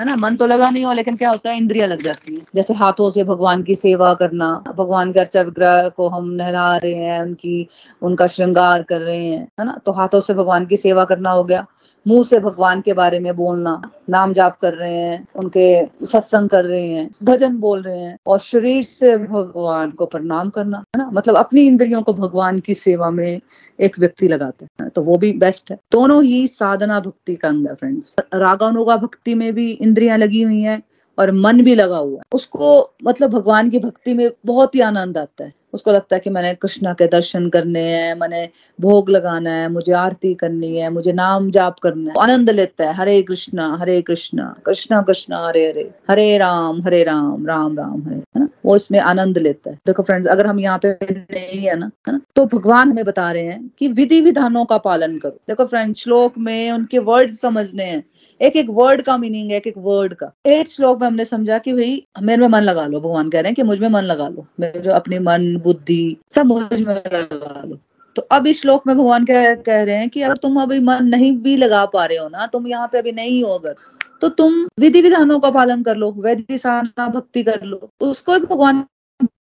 है 0.00 0.06
ना? 0.06 0.16
मन 0.16 0.36
तो 0.36 0.46
लगा 0.46 0.70
नहीं 0.70 0.84
हुआ, 0.84 0.92
लेकिन 0.92 1.16
क्या 1.16 1.30
होता 1.30 1.50
है? 1.50 1.56
इंद्रिया 1.56 1.86
लग 1.86 2.02
जाती 2.02 2.36
है। 2.36 2.42
जैसे 2.54 2.74
हाथों 2.74 3.10
से 3.10 3.24
भगवान 3.24 3.62
की 3.62 3.74
सेवा 3.74 4.14
करना, 4.14 4.64
भगवान 4.76 5.12
के 5.12 5.20
अर्चा 5.20 5.42
विग्रह 5.42 5.88
को 5.88 6.08
हम 6.08 6.30
नहला 6.30 6.76
रहे 6.76 6.94
हैं, 6.94 7.22
उनकी, 7.22 7.68
उनका 8.02 8.26
श्रृंगार 8.26 8.82
कर 8.82 9.00
रहे 9.00 9.26
हैं, 9.26 9.48
है 9.60 9.64
ना? 9.64 9.80
तो 9.86 9.92
हाथों 9.92 10.20
से 10.20 10.34
भगवान 10.34 10.66
की 10.66 10.76
सेवा 10.76 11.04
करना 11.04 11.30
हो 11.30 11.44
गया। 11.44 11.66
मुँह 12.06 12.22
से 12.24 12.38
भगवान 12.40 12.80
के 12.80 12.92
बारे 12.92 13.18
में 13.18 13.34
बोलना, 13.36 13.80
नाम 14.10 14.32
जाप 14.32 14.58
कर 14.60 14.74
रहे 14.74 14.94
हैं, 14.94 15.26
उनके 15.36 16.06
सत्संग 16.06 16.48
कर 16.48 16.64
रहे 16.64 16.86
हैं, 16.86 17.08
भजन 17.24 17.56
बोल 17.56 17.82
रहे 17.82 17.98
हैं, 17.98 18.16
और 18.26 18.38
शरीर 18.38 18.82
से 18.82 19.16
भगवान 19.18 19.90
को 19.90 20.06
प्रणाम 20.06 20.50
करना, 20.50 20.78
है 20.78 20.98
ना? 20.98 21.10
मतलब 21.12 21.36
अपनी 21.36 21.66
इंद्रियों 21.66 22.02
को 22.02 22.12
भगवान 22.14 22.58
की 22.58 22.74
सेवा 22.74 23.10
में 23.10 23.40
एक 23.80 23.98
व्यक्ति 23.98 24.28
लगाते 24.28 24.66
हैं 24.80 24.88
तो 24.90 25.02
वो 25.02 25.18
भी 25.18 25.32
बेस्ट 25.38 25.70
है। 25.70 25.78
दोनों 25.92 26.22
ही 26.24 26.46
साधना 26.48 27.00
भक्ति 27.00 27.36
का 27.36 27.48
अंग 27.48 27.66
है 27.68 27.74
फ्रेंड्स 27.74 28.16
रागानुगा 28.34 28.96
भक्ति 28.96 29.34
में 29.34 29.52
भी 29.54 29.70
इंद्रियाँ 29.72 30.18
लगी 30.18 30.42
हुई 30.42 30.60
हैं 30.60 30.82
और 31.18 31.32
मन 31.32 31.62
भी 31.62 31.74
लगा 31.74 31.96
हुआ 31.96 32.16
है। 32.16 32.22
उसको 32.32 32.90
मतलब 33.04 33.30
भगवान 33.30 33.70
की 33.70 33.78
भक्ति 33.78 34.14
में 34.14 34.30
बहुत 34.46 34.74
ही 34.74 34.80
आनंद 34.80 35.18
आता 35.18 35.44
है। 35.44 35.52
उसको 35.72 35.92
लगता 35.92 36.16
है 36.16 36.20
कि 36.20 36.30
मैंने 36.30 36.54
कृष्णा 36.54 36.92
के 36.92 37.06
दर्शन 37.06 37.48
करने 37.48 37.80
हैं, 37.80 38.14
मैंने 38.14 38.48
भोग 38.80 39.10
लगाना 39.10 39.50
है, 39.50 39.68
मुझे 39.68 39.92
आरती 39.92 40.34
करनी 40.34 40.76
है, 40.76 40.90
मुझे 40.90 41.12
नाम 41.12 41.50
जाप 41.50 41.78
करना 41.78 42.10
है। 42.10 42.22
आनंद 42.22 42.50
लेता 42.50 42.86
है, 42.86 42.94
हरे 42.94 43.20
कृष्णा 43.22 43.76
हरे 43.80 44.00
कृष्णा 44.02 44.54
कृष्णा 44.66 45.00
कृष्णा, 45.02 45.46
हरे 45.48 45.66
हरे 45.68 45.90
हरे 46.10 46.38
राम 46.38 46.82
हरे 46.82 47.02
राम 47.04 47.46
राम 47.46 47.76
राम, 47.78 48.02
हरे, 48.02 48.16
है 48.16 48.40
ना? 48.40 48.48
वो 48.64 48.76
इसमें 48.76 48.98
आनंद 49.00 49.38
लेता 49.38 49.70
है। 49.70 49.78
देखो 49.86 50.02
फ्रेंड्स 50.02 50.28
अगर 50.28 50.46
हम 50.46 50.60
यहाँ 50.60 50.78
पे 50.78 50.98
नहीं 51.12 51.60
है 51.60 51.78
ना 51.78 51.90
है 52.08 52.12
ना 52.12 52.20
तो 52.36 52.44
भगवान 52.46 52.90
हमें 52.90 53.04
बता 53.04 53.32
रहे 53.32 53.42
हैं 53.42 53.70
कि 53.78 53.88
विधि 53.88 54.20
विधानों 54.20 54.64
का 54.64 54.78
पालन 54.78 55.18
करो। 55.18 55.38
देखो 55.48 55.64
फ्रेंड्स 55.64 56.00
श्लोक 56.00 56.38
में 56.38 56.70
उनके 56.72 56.98
वर्ड 56.98 57.30
समझने 57.30 57.84
हैं। 57.84 58.04
एक 58.40 58.56
एक 58.56 58.66
वर्ड 58.70 59.02
का 59.02 59.16
मीनिंग 59.16 59.50
है 59.50 59.56
एक 59.56 59.66
एक 59.66 59.74
वर्ड 59.78 60.14
का। 60.14 60.32
एक 60.46 60.68
श्लोक 60.68 61.00
में 61.00 61.06
हमने 61.06 61.24
समझा 61.24 61.58
कि 61.58 61.72
भाई, 61.72 62.06
मेरे 62.22 62.40
में 62.40 62.48
मन 62.48 62.60
लगा 62.60 62.86
लो, 62.86 63.00
भगवान 63.00 63.30
कह 63.30 63.40
रहे 63.40 63.48
हैं 63.48 63.54
कि 63.54 63.62
मुझमें 63.62 63.88
मन 63.88 64.02
लगा 64.02 64.28
लो। 64.28 64.46
मेरे 64.60 64.90
अपने 64.90 65.18
मन 65.18 65.59
बुद्धि, 65.60 66.16
समझ 66.30 66.62
मुझमें 66.62 66.94
लगा 66.94 67.62
लो। 67.62 67.78
तो 68.16 68.22
अब 68.32 68.46
इस 68.46 68.60
श्लोक 68.62 68.86
में 68.86 68.96
भगवान 68.96 69.24
क्या 69.24 69.54
कह 69.56 69.82
रहे 69.82 69.96
हैं 69.96 70.08
कि 70.10 70.22
अगर 70.22 70.36
तुम 70.36 70.60
अभी 70.62 70.78
मन 70.80 71.04
नहीं 71.06 71.32
भी 71.38 71.56
लगा 71.56 71.84
पा 71.86 72.04
रहे 72.04 72.18
हो 72.18 72.28
ना, 72.28 72.46
तुम 72.46 72.66
यहाँ 72.66 72.88
पे 72.92 72.98
अभी 72.98 73.12
नहीं 73.12 73.42
हो 73.44 73.50
अगर 73.50 73.74
तो 74.20 74.28
तुम 74.28 74.54
विधि 74.80 75.00
विधानों 75.00 75.38
का 75.40 75.50
पालन 75.50 75.82
कर 75.82 75.96
लो 75.96 76.10
वैधि 76.18 76.58
साधना, 76.58 77.06
भक्ति 77.08 77.42
कर 77.42 77.62
लो। 77.62 77.88
उसको 78.00 78.32
भी 78.32 78.46
भगवान 78.46 78.84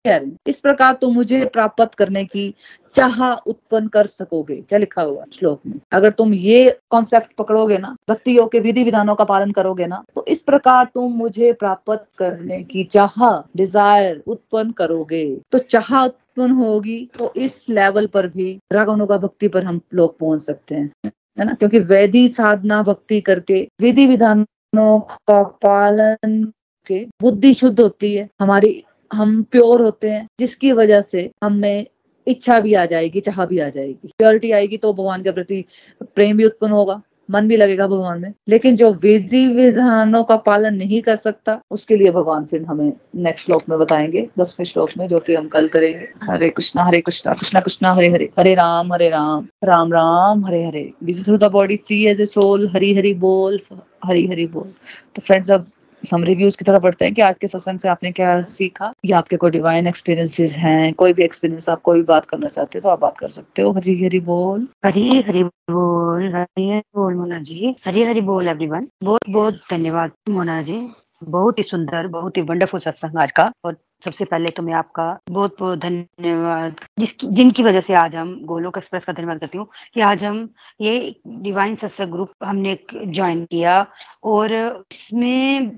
इस 0.05 0.59
प्रकार 0.59 0.93
तुम 0.93 1.13
मुझे 1.13 1.43
प्राप्त 1.47 1.93
करने 1.95 2.23
की 2.25 2.53
चाह 2.95 3.21
उत्पन्न 3.23 3.87
कर 3.87 4.07
सकोगे, 4.07 4.55
क्या 4.59 4.79
लिखा 4.79 5.01
हुआ 5.01 5.23
श्लोक 5.33 5.59
में? 5.65 5.79
अगर 5.91 6.11
तुम 6.11 6.33
ये 6.33 6.79
कॉन्सेप्ट 6.91 7.35
पकड़ोगे 7.37 7.77
ना 7.77 7.95
भक्ति 8.09 8.37
योग 8.37 8.51
के 8.51 8.59
विधि 8.59 8.83
विधानों 8.83 9.15
का 9.15 9.23
पालन 9.23 9.51
करोगे 9.51 9.87
ना 9.87 10.03
तो 10.15 10.25
इस 10.27 10.41
प्रकार 10.41 10.89
तुम 10.93 11.11
मुझे 11.13 11.51
प्राप्त 11.55 12.05
करने 12.17 12.61
की 12.63 12.83
चाह 12.85 13.15
डिज़ायर 13.57 14.21
उत्पन्न 14.27 14.71
करोगे। 14.73 15.25
तो 15.51 15.57
चाह 15.59 15.95
उत्पन्न 15.97 16.51
होगी 16.53 17.09
तो 17.17 17.33
इस 17.37 17.65
लेवल 17.69 18.07
पर 18.07 18.27
भी 18.29 18.59
रागानुगा 18.73 19.17
भक्ति 19.17 19.47
पर 19.47 19.63
हम 19.63 19.81
लोग 19.93 20.17
पहुँच 20.19 20.41
सकते 20.41 20.75
हैं, 20.75 20.91
है 21.37 21.45
ना? 21.45 21.53
क्योंकि 21.53 21.79
वैधि 21.81 22.27
साधना 22.29 22.81
भक्ति 22.83 23.21
करके 23.21 23.67
विधि 23.81 24.07
विधानों 24.07 24.99
का 24.99 25.43
पालन 25.63 26.43
के 26.87 27.05
बुद्धि 27.21 27.53
शुद्ध 27.53 27.79
होती 27.79 28.13
है, 28.13 28.29
हमारी 28.41 28.83
हम 29.13 29.43
प्योर 29.43 29.81
होते 29.81 30.09
हैं, 30.09 30.27
जिसकी 30.39 30.71
वजह 30.71 31.01
से 31.01 31.31
हमें 31.43 31.85
इच्छा 32.27 32.59
भी 32.59 32.73
आ 32.73 32.85
जाएगी, 32.85 33.19
चाह 33.19 33.45
भी 33.45 33.59
आ 33.59 33.69
जाएगी। 33.69 34.07
प्योरिटी 34.07 34.51
आएगी 34.51 34.77
तो 34.77 34.93
भगवान 34.93 35.23
के 35.23 35.31
प्रति 35.31 35.65
प्रेम 36.03 36.37
भी 36.37 36.45
उत्पन्न 36.45 36.71
होगा, 36.71 37.01
मन 37.31 37.47
भी 37.47 37.57
लगेगा 37.57 37.87
भगवान 37.87 38.21
में। 38.21 38.33
लेकिन 38.47 38.75
जो 38.75 38.93
विधि 38.93 39.47
विधानों 39.47 40.23
का 40.23 40.35
पालन 40.35 40.75
नहीं 40.75 41.01
कर 41.01 41.15
सकता, 41.15 41.61
उसके 41.71 41.95
लिए 41.95 42.11
भगवान 42.11 42.45
फिर 42.45 42.63
हमें 42.63 42.93
नेक्स्ट 43.15 43.45
श्लोक 43.45 43.63
में 43.69 43.79
बताएँगे, 43.79 44.29
दसवें 44.39 44.65
श्लोक 44.65 44.89
में, 44.97 45.07
जो 45.07 45.19
कि 45.19 45.35
हम 45.35 45.47
कल 45.47 45.67
करेंगे। 45.67 46.07
Hare 46.23 46.49
Krishna 46.49 46.83
Hare 46.83 47.01
Krishna 47.01 47.33
Krishna 47.33 47.61
Krishna, 47.61 47.93
Hare 47.93 48.09
Hare. 48.09 48.29
Hare 48.39 48.55
Ram 48.55 48.93
Hare 48.93 49.09
Ram. 49.09 49.47
Ram 49.63 49.93
Ram, 49.93 50.45
Hare 50.45 50.63
Hare. 50.63 50.93
Through 51.13 51.37
the 51.37 51.43
body 51.43 51.77
free 51.77 52.05
as 52.05 52.21
a 52.21 52.25
soul 52.25 52.69
Hari 52.69 52.93
Hari 52.93 53.13
बोल, 53.13 53.59
हरी 54.05 54.27
हरी 54.27 54.47
बोल। 54.47 54.67
तो 55.15 55.21
फ्रेंड्स 55.21 55.51
अब 55.51 55.67
हम 56.11 56.23
रिव्यूज़ 56.23 56.57
की 56.57 56.65
तरफ़ 56.65 56.81
बढ़ते 56.81 57.05
हैं 57.05 57.13
कि 57.13 57.21
आज 57.21 57.35
के 57.41 57.47
सत्संग 57.47 57.79
से 57.79 57.87
आपने 57.89 58.11
क्या 58.11 58.39
सीखा? 58.41 58.91
या 59.05 59.17
आपके 59.17 59.37
कोई 59.37 59.51
डिवाइन 59.51 59.87
एक्सपीरियंसेस 59.87 60.55
हैं? 60.57 60.93
कोई 60.93 61.13
भी 61.13 61.23
एक्सपीरियंस 61.23 61.69
आप 61.69 61.81
कोई 61.81 61.97
भी 61.97 62.03
बात 62.03 62.25
करना 62.25 62.47
चाहते 62.47 62.77
हो 62.77 62.81
तो 62.81 62.89
आप 62.89 62.99
बात 62.99 63.17
कर 63.17 63.27
सकते 63.27 63.61
हो। 63.61 63.71
हरी 63.71 64.03
हरी 64.03 64.19
बोल। 64.19 64.67
हरी 64.85 65.21
हरी 65.21 65.43
बोल, 65.43 66.35
हरी 66.35 66.69
हरी 66.69 66.79
बोल 66.95 67.13
मोना 67.13 67.39
जी। 67.39 67.75
हरी 67.85 68.03
हरी 68.03 68.21
बोल 68.21 68.47
एवरीवन 68.47 68.87
बहुत 69.03 69.21
बहुत 69.29 69.53
धन्यवाद 69.71 70.11
मोना 70.29 70.61
जी। 70.61 70.87
बहुत 71.23 71.57
ही 71.57 71.63
सुंदर, 71.63 72.07
बहुत 72.07 72.37
ही 72.37 72.41
वंडरफुल 72.41 72.79
सत्संग 72.79 73.17
आज 73.17 73.31
का। 73.31 73.51
और 73.65 73.75
सबसे 74.03 74.25
पहले 74.25 74.49
तो 74.49 74.63
मैं 74.63 74.73
आपका 74.73 75.05
बहुत 75.29 75.55
बहुत 75.59 75.79
धन्यवाद। 75.79 76.75
जिसकी, 76.99 77.27
जिनकी 77.27 77.63
वजह 77.63 77.81
से 77.81 77.93
आज 77.95 78.15
हम 78.15 78.35
गोलोक 78.45 78.77
एक्सप्रेस 78.77 79.05
का 79.05 79.13
धन्यवाद 79.13 79.39
करती 79.39 79.57
हूँ 79.57 79.67
कि 79.93 80.01
आज 80.01 80.23
हम 80.23 80.47
ये 80.81 81.15
डिवाइन 81.27 81.75
सत्संग 81.75 82.11
ग्रुप 82.11 82.31
हमने 82.43 82.77
ज्वाइन 82.93 83.45
किया 83.45 83.85
और 84.25 84.53
इसमें 84.91 85.77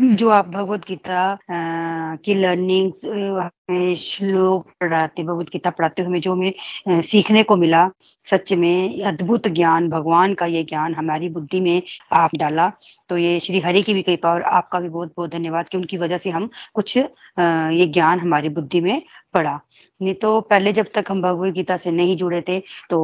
जो 0.00 0.28
आप 0.30 0.48
भगवत 0.48 0.80
गीता 0.88 1.38
की 1.50 2.34
लर्निंग 2.34 2.92
श्लोक 3.96 4.66
पढ़ाते, 4.80 5.22
भगवत 5.22 5.48
गीता 5.52 5.70
पढ़ाते 5.70 6.02
हुए 6.02 6.20
जो 6.20 6.32
हमें 6.32 7.00
सीखने 7.02 7.42
को 7.42 7.56
मिला, 7.56 7.88
सच 8.26 8.52
में 8.52 9.02
अद्भुत 9.04 9.48
ज्ञान, 9.48 9.88
भगवान 9.90 10.34
का 10.34 10.46
ये 10.46 10.62
ज्ञान 10.64 10.94
हमारी 10.94 11.28
बुद्धि 11.28 11.60
में 11.60 11.82
आप 12.12 12.34
डाला। 12.36 12.70
तो 13.10 13.16
ये 13.16 13.38
श्री 13.40 13.60
हरि 13.60 13.82
की 13.82 13.94
भी 13.94 14.02
कृपा 14.02 14.32
और 14.32 14.42
आपका 14.42 14.80
भी 14.80 14.88
बहुत 14.88 15.12
बहुत 15.16 15.30
धन्यवाद 15.30 15.68
कि 15.68 15.78
उनकी 15.78 15.96
वजह 15.98 16.18
से 16.18 16.30
हम 16.30 16.48
कुछ 16.74 16.98
ये 17.72 17.86
ज्ञान 17.88 18.20
हमारी 18.20 18.48
बुद्धि 18.50 18.80
में 18.80 19.00
पड़ा। 19.34 19.60
नहीं 20.00 20.14
तो 20.14 20.40
पहले 20.42 20.72
जब 20.72 20.86
तक 20.94 21.04
हम 21.10 21.20
भगवत 21.22 21.52
गीता 21.54 21.76
से 21.76 21.90
नहीं 21.90 22.16
जुड़े 22.16 22.40
थे 22.48 22.58
तो 22.90 22.98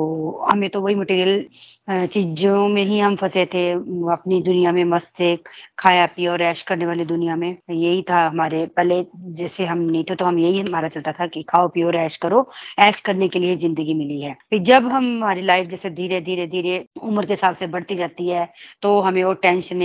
हमें 0.50 0.68
तो 0.70 0.80
वही 0.80 0.94
मटेरियल 0.94 2.06
चीज़ों 2.06 2.66
में 2.68 2.82
ही 2.84 2.98
हम 3.00 3.16
फंसे 3.16 3.44
थे। 3.46 3.70
अपनी 4.12 4.40
दुनिया 4.42 4.72
में 4.72 4.82
मस्त 4.86 5.12
थे, 5.20 5.34
खाया 5.78 6.06
पिया 6.06 6.32
और 6.32 6.42
ऐश 6.42 6.62
करने 6.62 6.86
वाली 6.86 7.04
दुनिया 7.04 7.36
में। 7.36 7.48
यही 7.70 8.02
था 8.10 8.26
हमारे, 8.26 8.64
पहले 8.68 9.02
जैसे 9.36 9.64
हम 9.66 9.78
नहीं 9.80 10.04
थे 10.10 10.14
तो 10.14 10.24
हम 10.24 10.38
यही 10.38 10.60
हमारा 10.60 10.88
चलता 10.88 11.12
था 11.12 11.26
कि 11.26 11.42
खाओ, 11.44 11.68
पियो 11.68 11.86
और 11.86 11.96
ऐश 11.96 12.16
करो। 12.18 12.46
ऐश 12.80 13.00
करने 13.00 13.28
के 13.28 13.38
लिए 13.38 13.56
ज़िंदगी 13.56 13.94
मिली 13.94 14.20
है। 14.22 14.36
फिर 14.50 14.58
जब 14.62 14.86
हम 14.86 15.04
हमारी 15.14 15.42
लाइफ 15.42 15.66
जैसे 15.68 15.90
धीरे 15.92 16.20
धीरे 16.22 16.46
धीरे 16.48 16.84
उम्र 17.02 17.26
के 17.26 17.32
हिसाब 17.32 17.54
से 17.54 17.66
बढ़ती 17.68 17.96
जाती 17.96 18.28
है 18.28 18.48
तो 18.82 18.98
हमें 19.00 19.22
वो 19.24 19.32
टेंशन 19.34 19.82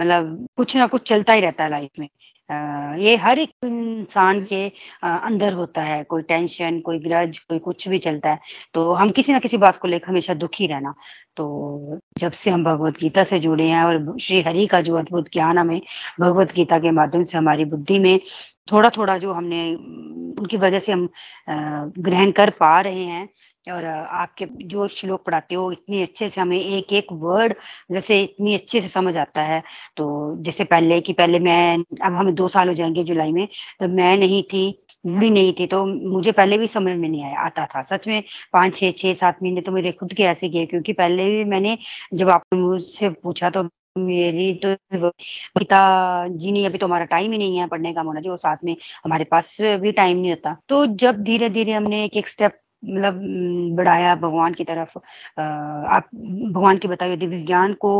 मतलब 0.00 0.46
कुछ 0.56 0.76
ना 0.76 0.86
कुछ 0.86 1.08
चलता 1.08 1.32
ही 1.32 1.40
रहता 1.40 1.64
है 1.64 1.70
लाइफ 1.70 1.90
में। 1.98 2.08
ये 2.50 3.14
हर 3.16 3.38
एक 3.38 3.50
इंसान 3.64 4.44
के 4.44 4.66
अंदर 5.04 5.52
होता 5.52 5.82
है। 5.82 6.02
कोई 6.04 6.22
टेंशन, 6.22 6.80
कोई 6.80 6.98
ग्रज, 6.98 7.38
कोई 7.38 7.58
कुछ 7.58 7.86
भी 7.88 7.98
चलता 7.98 8.30
है। 8.30 8.38
तो 8.74 8.92
हम 8.94 9.10
किसी 9.10 9.32
ना 9.32 9.38
किसी 9.38 9.56
बात 9.58 9.78
को 9.78 9.88
लेकर 9.88 10.08
हमेशा 10.08 10.34
दुखी 10.34 10.66
रहना। 10.66 10.94
तो 11.36 11.98
जब 12.18 12.32
से 12.32 12.50
हम 12.50 12.64
भगवत 12.64 12.98
गीता 13.00 13.24
से 13.24 13.38
जुड़े 13.40 13.64
हैं 13.64 13.84
और 13.84 14.16
श्री 14.20 14.40
हरि 14.42 14.66
का 14.66 14.80
जो 14.80 14.94
अद्भुत 14.96 15.28
ज्ञान 15.32 15.58
हमें 15.58 15.80
भगवत 16.20 16.52
गीता 16.56 16.78
के 16.78 16.90
माध्यम 16.90 17.24
से 17.24 17.38
हमारी 17.38 17.64
बुद्धि 17.64 17.98
में 17.98 18.18
थोड़ा 18.72 18.90
थोड़ा 18.90 19.16
जो 19.18 19.32
हमने, 19.32 19.74
उनकी 20.40 20.56
वजह 20.56 20.78
से 20.78 20.92
हम 20.92 21.08
ग्रहण 21.98 22.30
कर 22.30 22.50
पा 22.50 22.80
रहे 22.80 23.04
हैं 23.04 23.28
और 23.72 23.84
आपके 23.86 24.46
जो 24.66 24.86
श्लोक 24.88 25.24
पढ़ाते 25.26 25.54
हो, 25.54 25.70
इतनी 25.72 26.02
अच्छे 26.02 26.28
से 26.28 26.40
हमें 26.40 26.58
एक 26.60 26.92
एक 26.92 27.06
वर्ड 27.12 27.54
जैसे 27.92 28.20
इतनी 28.22 28.54
अच्छे 28.54 28.80
से 28.80 28.88
समझ 28.88 29.16
आता 29.16 29.42
है। 29.42 29.62
तो 29.96 30.36
जैसे 30.42 30.64
पहले 30.64 31.00
कि 31.00 31.12
पहले 31.12 31.38
मैं, 31.40 31.76
अब 31.78 32.14
हमें 32.14 32.34
दो 32.34 32.48
साल 32.48 32.68
हो 32.68 32.74
जाएँगे 32.74 33.04
जुलाई 33.04 33.32
में, 33.32 33.46
तब 33.80 33.90
मैं 33.90 34.16
नहीं 34.18 34.42
थी। 34.42 34.83
बूढ़ी 35.04 35.30
नहीं 35.30 35.52
थी 35.54 35.66
तो 35.68 35.84
मुझे 35.86 36.32
पहले 36.32 36.58
भी 36.58 36.68
समझ 36.68 36.96
में 36.96 37.08
नहीं 37.08 37.22
आया, 37.24 37.38
आता 37.40 37.66
था। 37.66 37.82
सच 37.84 38.08
में 38.08 38.22
पाँच 38.52 38.76
छः 38.76 38.90
छः 38.92 39.14
सात 39.14 39.42
महीने 39.42 39.60
तो 39.60 39.72
मेरे 39.72 39.92
खुद 39.94 40.12
के 40.14 40.22
ऐसे 40.24 40.48
गए, 40.48 40.66
क्योंकि 40.66 40.92
पहले 40.94 41.28
भी 41.30 41.44
मैंने 41.46 41.76
जब 42.14 42.28
आपने 42.30 42.58
मुझसे 42.60 43.08
पूछा 43.12 43.50
तो 43.50 43.68
मेरी 43.96 44.52
तो 44.64 44.74
पिता 45.58 45.78
जी 46.28 46.52
नहीं 46.52 46.66
अभी 46.66 46.78
तो 46.78 46.86
हमारा 46.86 47.04
टाइम 47.06 47.32
ही 47.32 47.38
नहीं 47.38 47.58
है 47.58 47.66
पढ़ने 47.68 47.92
का, 47.94 48.02
मोना 48.02 48.20
जी, 48.20 48.28
और 48.28 48.38
साथ 48.38 48.64
में 48.64 48.76
हमारे 49.04 49.24
पास 49.24 49.56
भी 49.80 49.92
टाइम 49.92 50.16
नहीं 50.18 50.30
होता। 50.30 50.56
तो 50.68 50.84
जब 50.96 51.22
धीरे 51.24 51.48
धीरे 51.50 51.72
हमने 51.72 52.04
एक 52.04 52.16
एक 52.16 52.28
स्टेप 52.28 52.58
मतलब 52.84 53.20
बढ़ाया 53.76 54.14
भगवान 54.16 54.54
की 54.54 54.64
तरफ़। 54.64 54.96
आप 55.38 56.08
भगवान 56.14 56.78
की 56.78 56.88
बताई 56.88 57.16
दिव्य 57.16 57.40
ज्ञान 57.42 57.72
को 57.74 57.92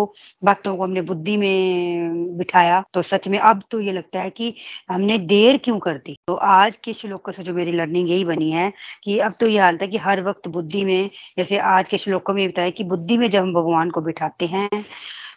बातों 0.44 0.76
को 0.76 0.82
हमने 0.84 1.00
बुद्धि 1.02 1.36
में 1.36 2.36
बिठाया। 2.38 2.82
तो 2.94 3.02
सच 3.02 3.28
में 3.28 3.38
अब 3.38 3.62
तो 3.70 3.80
ये 3.80 3.92
लगता 3.92 4.20
है 4.20 4.30
कि 4.30 4.54
हमने 4.90 5.18
देर 5.18 5.56
क्यों 5.64 5.78
कर 5.78 5.98
दी? 5.98 6.16
तो 6.28 6.34
आज 6.34 6.76
के 6.76 6.92
श्लोकों 6.92 7.32
से 7.32 7.42
जो 7.42 7.54
मेरी 7.54 7.72
लर्निंग 7.72 8.10
यही 8.10 8.24
बनी 8.24 8.50
है 8.50 8.72
कि 9.04 9.18
अब 9.18 9.32
तो 9.40 9.46
ये 9.46 9.58
हालत 9.58 9.82
है 9.82 9.88
कि 9.88 9.98
हर 9.98 10.22
वक्त 10.22 10.48
बुद्धि 10.48 10.84
में, 10.84 11.10
जैसे 11.36 11.58
आज 11.58 11.88
के 11.88 11.98
श्लोकों 11.98 12.34
में 12.34 12.48
बताया 12.48 12.70
कि 12.70 12.84
बुद्धि 12.84 13.18
में 13.18 13.28
जब 13.30 13.42
हम 13.42 13.52
भगवान 13.54 13.90
को 13.90 14.00
बिठाते 14.00 14.46
हैं 14.46 14.68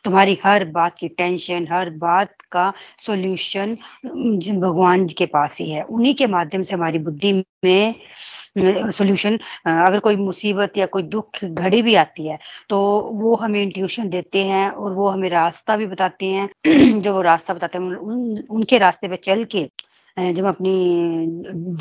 तुम्हारी 0.07 0.37
हर 0.43 0.65
बात 0.71 0.97
की 0.99 1.07
टेंशन 1.17 1.67
हर 1.71 1.89
बात 1.99 2.35
का 2.51 2.71
सॉल्यूशन 3.05 3.75
भगवान 4.61 5.05
के 5.17 5.25
पास 5.27 5.57
ही 5.61 5.69
है। 5.71 5.83
उन्हीं 5.85 6.13
के 6.15 6.27
माध्यम 6.29 6.63
से 6.63 6.75
हमारी 6.75 6.99
बुद्धि 7.01 7.33
में 7.65 7.95
सॉल्यूशन 8.91 9.37
अगर 9.67 9.99
कोई 9.99 10.15
मुसीबत 10.17 10.77
या 10.77 10.85
कोई 10.93 11.03
दुख 11.05 11.43
घड़ी 11.45 11.81
भी 11.81 11.95
आती 11.95 12.27
है 12.27 12.37
तो 12.69 12.79
वो 13.15 13.35
हमें 13.37 13.61
इंट्यूशन 13.61 14.09
देते 14.09 14.43
हैं 14.45 14.69
और 14.71 14.93
वो 14.93 15.07
हमें 15.09 15.29
रास्ता 15.29 15.77
भी 15.77 15.85
बताते 15.87 16.25
हैं। 16.27 16.49
जो 17.01 17.13
वो 17.13 17.21
रास्ता 17.21 17.53
बताते 17.53 17.77
हैं 17.79 17.85
उन, 17.87 18.43
उनके 18.51 18.77
रास्ते 18.77 19.07
पे 19.07 19.15
चल 19.23 19.43
के 19.51 19.67
जब 20.17 20.45
अपनी 20.45 20.71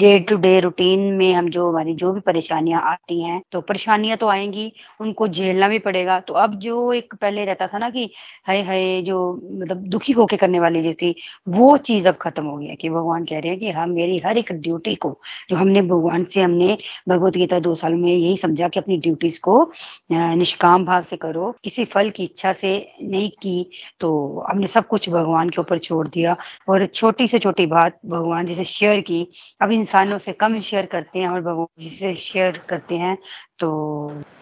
डे 0.00 0.18
टू 0.20 0.36
डे 0.36 0.58
रूटीन 0.60 1.00
में 1.16 1.32
हम 1.34 1.48
जो 1.50 1.68
हमारी 1.68 1.94
जो 1.96 2.12
भी 2.12 2.20
परेशानियाँ 2.20 2.80
आती 2.90 3.20
हैं 3.22 3.40
तो 3.52 3.60
परेशानियाँ 3.60 4.16
तो 4.16 4.28
आएँगी, 4.28 4.72
उनको 5.00 5.28
झेलना 5.28 5.68
भी 5.68 5.78
पड़ेगा। 5.78 6.18
तो 6.20 6.34
अब 6.34 6.54
जो 6.60 6.92
एक 6.92 7.14
पहले 7.14 7.44
रहता 7.44 7.66
था 7.66 7.78
ना 7.78 7.88
कि 7.90 8.08
हाय 8.48 8.60
हाय, 8.62 9.02
जो 9.02 9.32
मतलब 9.54 9.86
दुखी 9.88 10.12
होके 10.12 10.36
करने 10.36 10.60
वाली 10.60 10.82
जो 10.82 10.92
थी, 11.02 11.14
वो 11.48 11.76
चीज़ 11.78 12.08
अब 12.08 12.16
खत्म 12.22 12.44
हो 12.46 12.56
गया 12.56 12.74
कि 12.80 12.90
भगवान 12.90 13.24
कह 13.24 13.38
रहे 13.38 13.50
हैं 13.50 13.58
कि 13.60 13.70
हम 13.70 13.90
मेरी 13.90 14.18
हर 14.26 14.38
एक 14.38 14.52
ड्यूटी 14.54 14.94
को, 14.96 15.18
जो 15.50 15.56
हमने 15.56 15.82
भगवान 15.84 16.24
से, 16.24 16.42
हमने 16.42 16.76
भगवत 17.08 17.36
गीता 17.36 17.58
दो 17.60 17.74
साल 17.74 17.94
में 17.94 18.10
यही 18.12 18.36
समझा 18.36 18.68
कि 18.68 18.80
अपनी 18.80 18.96
ड्यूटीज़ 18.98 19.38
को 19.42 19.70
निष्काम 20.12 20.84
भाव 20.84 21.02
से 21.02 21.16
करो, 21.16 21.54
किसी 21.64 21.84
फल 21.86 22.10
की 22.10 22.24
इच्छा 22.24 22.52
से 22.52 22.76
नहीं 23.02 23.28
की 23.42 23.70
तो 24.00 24.44
हमने 24.50 24.66
सब 24.66 24.86
कुछ 24.88 25.08
भगवान 25.10 25.50
के 25.50 25.60
ऊपर 25.60 25.78
छोड़ 25.78 26.06
दिया। 26.08 26.36
और 26.68 26.86
छोटी 26.86 27.26
से 27.28 27.38
छोटी 27.38 27.66
बात 27.66 27.98
जी 28.46 28.54
से 28.54 28.64
शेयर 28.64 29.00
की। 29.00 29.26
अब 29.62 29.70
इंसानों 29.72 30.18
से 30.18 30.32
कम 30.32 30.58
शेयर 30.60 30.86
करते 30.86 31.18
हैं 31.18 31.28
और 31.28 31.40
भगवान 31.40 31.66
जी 31.78 31.90
से 31.90 32.14
शेयर 32.14 32.58
करते 32.68 32.96
हैं 32.96 33.16
तो 33.58 33.70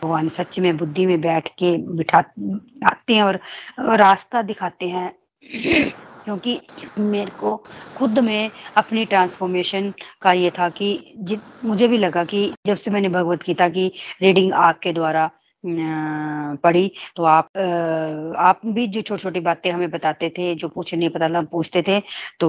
भगवान 0.02 0.28
सच 0.28 0.58
में 0.58 0.76
बुद्धि 0.76 1.06
में 1.06 1.20
बैठ 1.20 1.48
के 1.48 1.76
बिठा 1.96 2.18
आते 2.86 3.14
हैं 3.14 3.22
और, 3.22 3.40
रास्ता 3.98 4.42
दिखाते 4.42 4.88
हैं। 4.88 5.12
क्योंकि 6.24 6.60
मेरे 6.98 7.30
को 7.30 7.56
खुद 7.96 8.18
में 8.18 8.50
अपनी 8.76 9.04
ट्रांसफॉर्मेशन 9.04 9.92
का 10.22 10.32
ये 10.32 10.50
था 10.50 10.68
कि 10.68 10.88
मुझे 11.64 11.88
भी 11.88 11.98
लगा 11.98 12.24
कि 12.24 12.52
जब 12.66 12.76
से 12.76 12.90
मैंने 12.90 13.08
भगवत 13.08 13.42
गीता 13.42 13.68
की 13.68 13.86
रीडिंग 14.22 14.52
आपके 14.52 14.92
द्वारा 14.92 15.30
पढ़ी 16.64 16.90
तो 17.16 17.24
आप 17.24 17.48
आप 18.38 18.60
भी 18.66 18.86
जो 18.86 19.00
छोटी 19.00 19.22
छोटी 19.22 19.40
बातें 19.40 19.70
हमें 19.70 19.90
बताते 19.90 20.28
थे 20.28 20.54
जो 20.54 20.68
पूछे 20.68 20.96
नहीं 20.96 21.08
पता 21.08 21.26
हम 21.38 21.44
पूछते 21.46 21.82
थे 21.82 22.00
तो 22.40 22.48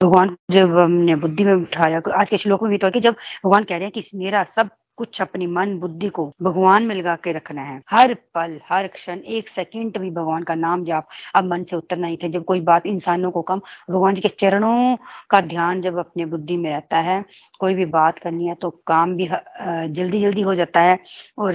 भगवान 0.00 0.36
जब 0.50 0.76
हमने 0.78 1.14
बुद्धि 1.16 1.44
में 1.44 1.52
उठाया, 1.54 2.00
आज 2.16 2.30
के 2.30 2.36
श्लोक 2.38 2.62
में 2.62 2.70
भी 2.70 2.78
तो 2.78 2.90
कि 2.90 3.00
जब 3.00 3.14
भगवान 3.44 3.64
कह 3.64 3.76
रहे 3.76 3.84
हैं 3.84 3.92
कि 3.92 4.18
मेरा 4.18 4.44
सब 4.44 4.68
कुछ 5.00 5.20
अपनी 5.22 5.46
मन 5.48 5.76
बुद्धि 5.80 6.08
को 6.10 6.24
भगवान 6.42 6.82
में 6.82 6.94
लगा 6.94 7.14
के 7.24 7.32
रखना 7.32 7.62
है। 7.62 7.80
हर 7.90 8.14
पल, 8.34 8.58
हर 8.68 8.86
क्षण, 8.88 9.18
एक 9.18 9.48
सेकंड 9.48 9.98
भी 9.98 10.10
भगवान 10.12 10.42
का 10.42 10.54
नाम 10.56 10.84
जाप 10.84 11.08
अब 11.34 11.44
मन 11.44 11.62
से 11.64 11.76
उतर 11.76 11.96
नहीं 11.98 12.16
थे। 12.22 12.28
जब 12.28 12.44
कोई 12.44 12.60
बात 12.62 12.86
इंसानों 12.86 13.30
को 13.30 13.42
कम, 13.42 13.60
भगवान 13.90 14.14
जी 14.14 14.20
के 14.20 14.28
चरणों 14.30 14.96
का 15.30 15.40
ध्यान 15.42 15.80
जब 15.80 15.98
अपने 15.98 16.26
बुद्धि 16.26 16.56
में 16.56 16.70
रहता 16.70 16.98
है, 17.00 17.24
कोई 17.60 17.74
भी 17.74 17.84
बात 17.88 18.18
करनी 18.18 18.46
है 18.46 18.54
तो 18.56 18.70
काम 18.86 19.14
भी 19.16 19.28
जल्दी 19.28 20.20
जल्दी 20.20 20.42
हो 20.42 20.54
जाता 20.54 20.80
है 20.80 20.98
और 21.38 21.54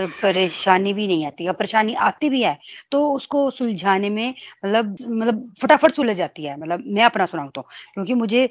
परेशानी 0.00 0.92
भी 0.92 1.06
नहीं 1.06 1.26
आती। 1.26 1.50
परेशानी 1.52 1.94
आती 2.02 2.28
भी 2.30 2.42
है 2.42 2.56
तो 2.92 3.02
उसको 3.12 3.48
सुलझाने 3.52 4.10
में 4.10 4.28
मतलब 4.64 4.96
मतलब 5.02 5.52
फटाफट 5.62 5.92
सुलझ 5.92 6.16
जाती 6.16 6.44
है। 6.44 6.58
मतलब 6.60 6.84
मैं 6.88 7.04
अपना 7.04 7.26
सुनाऊ 7.26 7.48
तो 7.50 7.62
क्योंकि 7.94 8.14
मुझे 8.14 8.44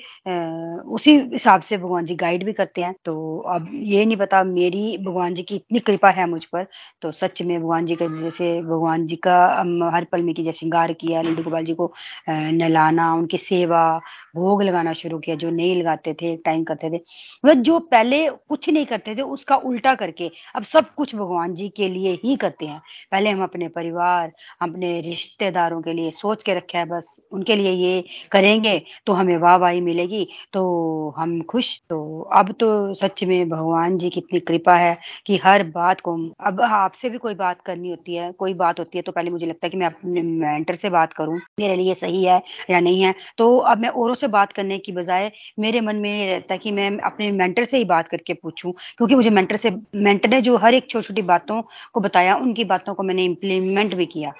उसी 0.89 1.17
हिसाब 1.31 1.61
से 1.61 1.77
भगवान 1.77 2.05
जी 2.05 2.15
गाइड 2.15 2.45
भी 2.45 2.53
करते 2.53 2.81
हैं। 2.81 2.93
तो 3.05 3.37
अब 3.49 3.69
ये 3.73 4.05
नहीं 4.05 4.17
पता 4.17 4.30
मेरी 4.33 4.97
भगवान 4.97 5.33
जी 5.33 5.43
की 5.43 5.55
इतनी 5.55 5.79
कृपा 5.81 6.09
है 6.11 6.29
मुझ 6.29 6.43
पर। 6.45 6.65
तो 7.01 7.11
सच 7.11 7.41
में 7.41 7.59
भगवान 7.59 7.85
जी 7.85 7.95
का 7.95 8.07
जैसे 8.13 8.61
भगवान 8.61 9.05
जी 9.07 9.15
का 9.27 9.37
हर 9.93 10.05
पल 10.11 10.21
में 10.23 10.33
की 10.35 10.43
जैसे 10.43 10.59
श्रृंगार 10.59 10.93
किया, 10.93 11.21
लड्डू 11.21 11.43
गोपाल 11.43 11.65
जी 11.65 11.73
को 11.73 11.91
नहलाना, 12.29 13.13
उनकी 13.13 13.37
सेवा, 13.37 13.83
भोग 14.35 14.61
लगाना 14.63 14.93
शुरू 14.93 15.19
किया, 15.19 15.35
जो 15.35 15.49
नहीं 15.51 15.75
लगाते 15.75 16.13
थे 16.13 16.35
टाइम 16.37 16.63
करते 16.63 16.89
थे। 16.89 16.99
मतलब 17.45 17.61
जो 17.63 17.79
पहले 17.81 18.27
कुछ 18.29 18.69
नहीं 18.69 18.85
करते 18.85 19.15
थे, 19.15 19.21
उसका 19.23 19.55
उल्टा 19.57 19.93
करके 19.95 20.29
अब 20.55 20.63
सब 20.63 20.93
कुछ 20.95 21.15
भगवान 21.15 21.53
जी 21.53 21.69
के 21.69 21.87
लिए 21.89 22.13
ही 22.23 22.35
करते 22.35 22.65
हैं। 22.65 22.81
पहले 23.11 23.29
हम 23.29 23.43
अपने 23.43 23.67
परिवार, 23.69 24.31
अपने 24.61 24.99
रिश्तेदारों 25.01 25.81
के 25.81 25.93
लिए 25.93 26.11
सोच 26.11 26.43
के 26.43 26.53
रखे 26.53 26.77
है, 26.77 26.85
बस 26.85 27.19
उनके 27.31 27.55
लिए 27.55 27.71
ये 27.71 28.03
करेंगे 28.31 28.81
तो 29.05 29.13
हमें 29.13 29.37
वाह 29.37 29.55
वाही 29.57 29.81
मिलेगी 29.81 30.27
तो 30.53 31.13
हम 31.17 31.41
खुश। 31.43 31.77
तो 31.89 32.21
अब 32.33 32.51
तो 32.59 32.93
सच 32.95 33.23
में 33.23 33.49
भगवान 33.49 33.97
जी 33.97 34.09
की 34.09 34.20
इतनी 34.21 34.39
कृपा 34.41 34.75
है 34.75 34.97
कि 35.25 35.37
हर 35.43 35.63
बात 35.71 36.01
को, 36.01 36.15
अब 36.41 36.61
आपसे 36.63 37.09
भी 37.09 37.17
कोई 37.17 37.35
बात 37.35 37.61
करनी 37.61 37.89
होती 37.89 38.15
है, 38.15 38.31
कोई 38.33 38.53
बात 38.55 38.79
होती 38.79 38.97
है 38.97 39.01
तो 39.01 39.11
पहले 39.11 39.29
मुझे 39.31 39.45
लगता 39.45 39.65
है 39.65 39.69
कि 39.69 39.77
मैं 39.77 39.87
अपने 39.87 40.21
मेंटर 40.21 40.75
से 40.75 40.89
बात 40.89 41.13
करूँ, 41.13 41.39
मेरे 41.59 41.75
लिए 41.75 41.93
सही 41.95 42.23
है 42.23 42.41
या 42.69 42.79
नहीं 42.79 43.01
है। 43.01 43.13
तो 43.37 43.55
अब 43.57 43.79
मैं 43.81 43.89
औरों 43.91 44.15
से 44.15 44.27
बात 44.29 44.53
करने 44.53 44.77
की 44.79 44.91
बजाय, 44.91 45.31
मेरे 45.59 45.81
मन 45.81 45.95
में 45.95 46.09
ये 46.11 46.25
रहता 46.27 46.53
है 46.53 46.59
कि 46.59 46.71
मैं 46.71 46.89
अपने 47.01 47.31
मेंटर 47.33 47.63
से 47.63 47.77
ही 47.77 47.85
बात 47.85 48.07
करके 48.07 48.33
पूछूँ, 48.33 48.73
क्योंकि 48.97 49.15
मुझे 49.15 49.29
मेंटर 49.29 49.55
से, 49.57 49.71
मेंटर 49.95 50.29
ने 50.29 50.41
जो 50.41 50.57
हर 50.57 50.73
एक 50.73 50.89
छोटी 50.89 50.99
छोटी 51.01 51.21
बातों 51.23 51.61
को 51.93 51.99
बताया, 51.99 52.35
उनकी 52.35 52.63
बातों 52.65 52.93
को 52.93 53.03
मैंने 53.03 53.23
इम्प्लीमेंट 53.25 53.93
भी 53.95 54.05
किया। 54.05 54.31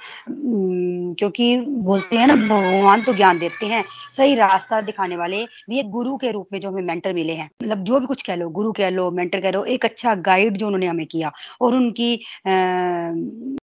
क्योंकि 1.14 1.58
बोलते 1.58 2.18
हैं 2.18 2.28
ना, 2.28 2.36
भगवान 2.36 3.02
तो 3.04 3.14
ज्ञान 3.14 3.40
देते 3.40 3.66
हैं। 3.66 3.84
सही 4.12 4.36
रास्ता 4.36 4.82
दिखाने 4.82 5.16
वाले 5.18 5.44
भी 5.70 5.80
एक 5.80 5.90
गुरु 5.90 6.16
के 6.18 6.32
रूप 6.32 6.48
में 6.54 6.60
जो 6.60 6.70
हमें 6.70 6.82
मेंटर 6.84 7.14
मिले 7.14 7.34
हैं। 7.34 7.50
मतलब 7.64 7.84
जो 7.84 8.00
भी 8.00 8.06
कुछ 8.06 8.22
कह 8.22 8.36
लो, 8.36 8.50
गुरु 8.50 8.72
कह 8.72 8.90
लो 8.90 9.10
मेंटर 9.12 9.42
कह 9.42 9.52
लो, 9.52 9.64
एक 9.66 9.86
अच्छा 9.86 10.16
गाइड 10.22 10.58
जो 10.58 10.66
उन्होंने 10.68 10.88
हमें 10.88 11.06
किया 11.08 11.32
और 11.62 11.76
उनकी 11.76 12.16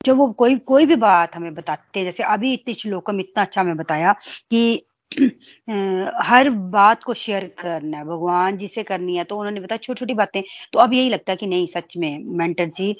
जो 0.06 0.14
वो 0.14 0.30
कोई 0.34 0.56
कोई 0.66 0.86
भी 0.86 0.96
बात 0.98 1.36
हमें 1.36 1.54
बताते 1.54 1.98
हैं। 1.98 2.06
जैसे 2.06 2.22
अभी 2.24 2.52
इतने 2.54 2.74
श्लोकम 2.74 3.20
इतना 3.20 3.42
अच्छा 3.42 3.60
हमें 3.60 3.76
बताया 3.76 4.12
कि 4.50 4.86
हर 6.24 6.48
बात 6.50 7.02
को 7.02 7.14
शेयर 7.14 7.44
करना 7.58 7.98
है, 7.98 8.04
भगवान 8.04 8.56
जी 8.56 8.68
से 8.68 8.82
करनी 8.82 9.16
है। 9.16 9.24
तो 9.24 9.38
उन्होंने 9.38 9.60
बताया 9.60 9.78
छोटी 9.78 9.98
छोटी 9.98 10.14
बातें। 10.14 10.42
तो 10.72 10.78
अब 10.78 10.92
यही 10.94 11.08
लगता 11.08 11.32
है 11.32 11.36
कि 11.36 11.46
नहीं, 11.46 11.66
सच 11.66 11.96
में 11.96 12.24
मेंटर 12.38 12.68
जी 12.68 12.92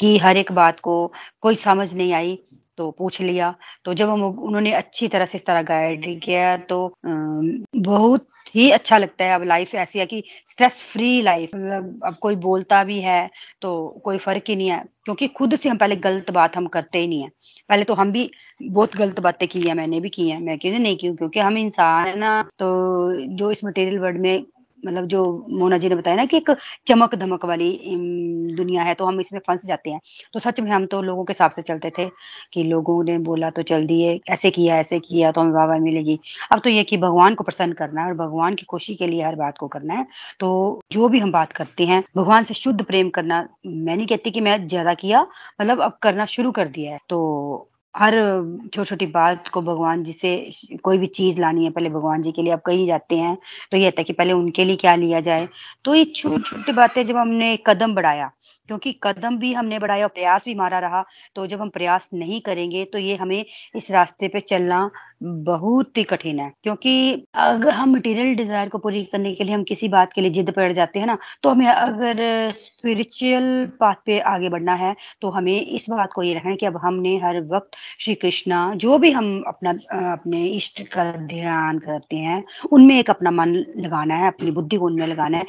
की 0.00 0.16
हर 0.18 0.36
एक 0.36 0.52
बात 0.52 0.80
को 0.80 1.12
कोई 1.40 1.54
समझ 1.56 1.92
नहीं 1.94 2.12
आई। 2.12 2.38
तो 2.78 2.90
पूछ 2.90 3.20
लिया। 3.22 3.54
तो 3.84 3.94
जब 3.94 4.10
हम 4.10 4.22
उन्होंने 4.24 4.72
अच्छी 4.74 5.08
तरह 5.08 5.24
से 5.26 5.38
इस 5.38 5.46
तरह 5.46 5.62
गाइड 5.64 6.20
किया 6.22 6.56
तो 6.68 6.78
बहुत 7.06 8.26
ही 8.54 8.70
अच्छा 8.70 8.96
लगता 8.98 9.24
है 9.24 9.34
अब 9.34 9.42
लाइफ 9.44 9.74
ऐसी 9.74 9.98
है 9.98 10.06
कि 10.06 10.22
स्ट्रेस 10.48 10.82
फ्री 10.82 11.20
लाइफ 11.22 11.50
मतलब 11.54 12.00
अब 12.06 12.16
कोई 12.22 12.36
बोलता 12.38 12.82
भी 12.84 13.00
है 13.00 13.28
तो 13.62 13.72
कोई 14.04 14.18
फ़र्क 14.18 14.44
ही 14.48 14.56
नहीं 14.56 14.68
है। 14.70 14.82
क्योंकि 15.04 15.26
खुद 15.28 15.54
से 15.56 15.68
हम 15.68 15.76
पहले 15.76 15.96
गलत 15.98 16.30
बात 16.32 16.56
हम 16.56 16.66
करते 16.66 16.98
ही 16.98 17.06
नहीं 17.08 17.22
है। 17.22 17.28
पहले 17.70 17.84
तो 17.84 17.94
हम 17.94 18.12
भी 18.12 18.30
बहुत 18.62 18.96
गलत 18.96 19.20
बातें 19.20 19.46
की 19.48 19.60
है 19.60 19.74
मैंने 19.74 20.00
भी 20.00 20.08
की 20.10 20.28
है। 20.28 20.40
मैं 20.42 20.58
क्यों 20.58 20.78
नहीं 20.78 20.96
की 20.96 21.12
क्योंकि 21.12 21.40
हम 21.40 21.58
इंसान 21.58 22.06
है 22.06 22.16
ना 22.18 22.42
तो 22.58 22.66
जो 23.36 23.50
इस 23.50 23.64
मटेरियल 23.64 23.98
वर्ल्ड 23.98 24.20
में 24.20 24.44
मतलब 24.86 25.06
जो 25.06 25.24
मोना 25.50 25.78
जी 25.78 25.88
ने 25.88 25.94
बताया 25.94 26.16
ना 26.16 26.24
कि 26.26 26.36
एक 26.36 26.50
चमक 26.86 27.14
धमक 27.14 27.44
वाली 27.44 27.70
दुनिया 28.56 28.82
है 28.82 28.94
तो 28.94 29.04
हम 29.04 29.20
इसमें 29.20 29.40
फंस 29.48 29.64
जाते 29.66 29.90
हैं। 29.90 30.00
तो 30.34 30.40
सच 30.40 30.60
में 30.60 30.70
हम 30.70 30.86
तो 30.86 31.00
लोगों 31.02 31.24
के 31.24 31.32
हिसाब 31.32 31.50
से 31.50 31.62
चलते 31.62 31.90
थे 31.98 32.08
कि 32.52 32.62
लोगों 32.64 33.02
ने 33.04 33.18
बोला 33.20 33.50
तो 33.50 33.62
चल 33.64 33.86
दिए, 33.86 34.20
ऐसे 34.30 34.50
किया 34.50 34.78
ऐसे 34.80 34.98
किया 35.00 35.32
तो 35.32 35.40
हमें 35.40 35.52
वाह 35.54 35.78
मिलेगी। 35.80 36.18
अब 36.52 36.60
तो 36.64 36.70
ये 36.70 36.82
कि 36.84 36.96
भगवान 36.98 37.34
को 37.34 37.44
प्रसन्न 37.44 37.72
करना 37.72 38.00
है 38.02 38.08
और 38.08 38.14
भगवान 38.16 38.54
की 38.54 38.64
खुशी 38.66 38.94
के 38.94 39.06
लिए 39.06 39.24
हर 39.24 39.34
बात 39.36 39.58
को 39.58 39.68
करना 39.68 39.94
है। 39.94 40.06
तो 40.40 40.80
जो 40.92 41.08
भी 41.08 41.18
हम 41.18 41.32
बात 41.32 41.52
करते 41.52 41.84
हैं, 41.84 42.02
भगवान 42.16 42.44
से 42.44 42.54
शुद्ध 42.54 42.82
प्रेम 42.84 43.10
करना 43.10 43.46
मैं 43.66 43.96
नहीं 43.96 44.06
कहती 44.06 44.30
कि 44.30 44.40
मैं 44.40 44.66
ज़्यादा 44.68 44.94
किया 44.96 45.26
मतलब 45.60 45.80
अब 45.82 45.98
करना 46.02 46.24
शुरू 46.28 46.52
कर 46.52 46.68
दिया 46.68 46.92
है। 46.92 46.98
तो 47.08 47.68
हर 47.94 48.14
छोटी 48.74 48.84
छोटी 48.84 49.06
बात 49.08 49.48
को 49.48 49.60
भगवान 49.62 50.02
जी 50.04 50.12
से 50.12 50.30
कोई 50.84 50.98
भी 50.98 51.06
चीज़ 51.08 51.40
लानी 51.40 51.64
है, 51.64 51.70
पहले 51.70 51.90
भगवान 51.90 52.22
जी 52.22 52.32
के 52.32 52.42
लिए 52.42 52.52
आप 52.52 52.62
कहीं 52.66 52.86
जाते 52.86 53.16
हैं 53.16 53.36
तो 53.72 53.76
ये 53.76 53.84
होता 53.84 54.00
है 54.00 54.04
कि 54.04 54.12
पहले 54.12 54.32
उनके 54.32 54.64
लिए 54.64 54.76
क्या 54.76 54.94
लिया 54.96 55.20
जाए। 55.20 55.48
तो 55.84 55.94
ये 55.94 56.04
छोटी 56.06 56.42
छोटी 56.42 56.72
बातें 56.72 57.04
जब 57.06 57.16
हमने 57.16 57.56
कदम 57.66 57.94
बढ़ाया, 57.94 58.30
क्योंकि 58.68 58.92
कदम 59.02 59.36
भी 59.38 59.52
हमने 59.54 59.78
बढ़ाया 59.78 60.04
और 60.04 60.10
प्रयास 60.10 60.44
भी 60.44 60.54
मारा 60.54 60.78
रहा 60.78 61.04
तो 61.36 61.46
जब 61.46 61.60
हम 61.60 61.68
प्रयास 61.70 62.08
नहीं 62.14 62.40
करेंगे 62.40 62.84
तो 62.84 62.98
ये 62.98 63.16
हमें 63.16 63.44
इस 63.76 63.90
रास्ते 63.90 64.28
पे 64.28 64.40
चलना 64.42 64.90
बहुत 65.20 65.98
ही 65.98 66.02
कठिन 66.04 66.40
है, 66.40 66.52
क्योंकि 66.62 67.24
अगर 67.36 67.72
हम 67.72 67.90
मटेरियल 67.90 68.34
डिज़ायर 68.36 68.68
को 68.68 68.78
पूरी 68.78 69.04
करने 69.04 69.32
के 69.34 69.44
लिए 69.44 69.54
हम 69.54 69.62
किसी 69.64 69.88
बात 69.88 70.12
के 70.12 70.20
लिए 70.20 70.30
जिद 70.30 70.50
पड़ 70.52 70.72
जाते 70.72 70.98
हैं 71.00 71.06
ना 71.06 71.16
तो 71.42 71.50
हमें 71.50 71.66
अगर 71.66 72.50
स्पिरिचुअल 72.54 73.44
पाथ 73.80 73.94
पे 74.06 74.18
आगे 74.26 74.48
बढ़ना 74.48 74.74
है 74.74 74.94
तो 75.22 75.30
हमें 75.30 75.60
इस 75.60 75.88
बात 75.90 76.12
को 76.14 76.22
ये 76.22 76.34
रखना 76.34 76.50
है 76.50 76.56
कि 76.56 76.66
अब 76.66 76.76
हमने 76.82 77.16
हर 77.18 77.40
वक्त 77.46 77.76
श्री 78.00 78.14
कृष्णा, 78.16 78.74
जो 78.76 78.98
भी 78.98 79.10
हम 79.12 79.42
अपना 79.48 79.70
अपने 80.12 80.44
इष्ट 80.46 80.82
का 80.88 81.10
ध्यान 81.26 81.78
करते 81.78 82.16
हैं, 82.16 82.42
उनमें 82.72 82.98
एक 82.98 83.10
अपना 83.10 83.30
मन 83.32 83.54
लगाना 83.78 84.14
है, 84.16 84.26
अपनी 84.28 84.50
बुद्धि 84.52 84.76
को 84.76 84.86
उनमें 84.86 85.06
लगाना 85.06 85.38
है, 85.38 85.46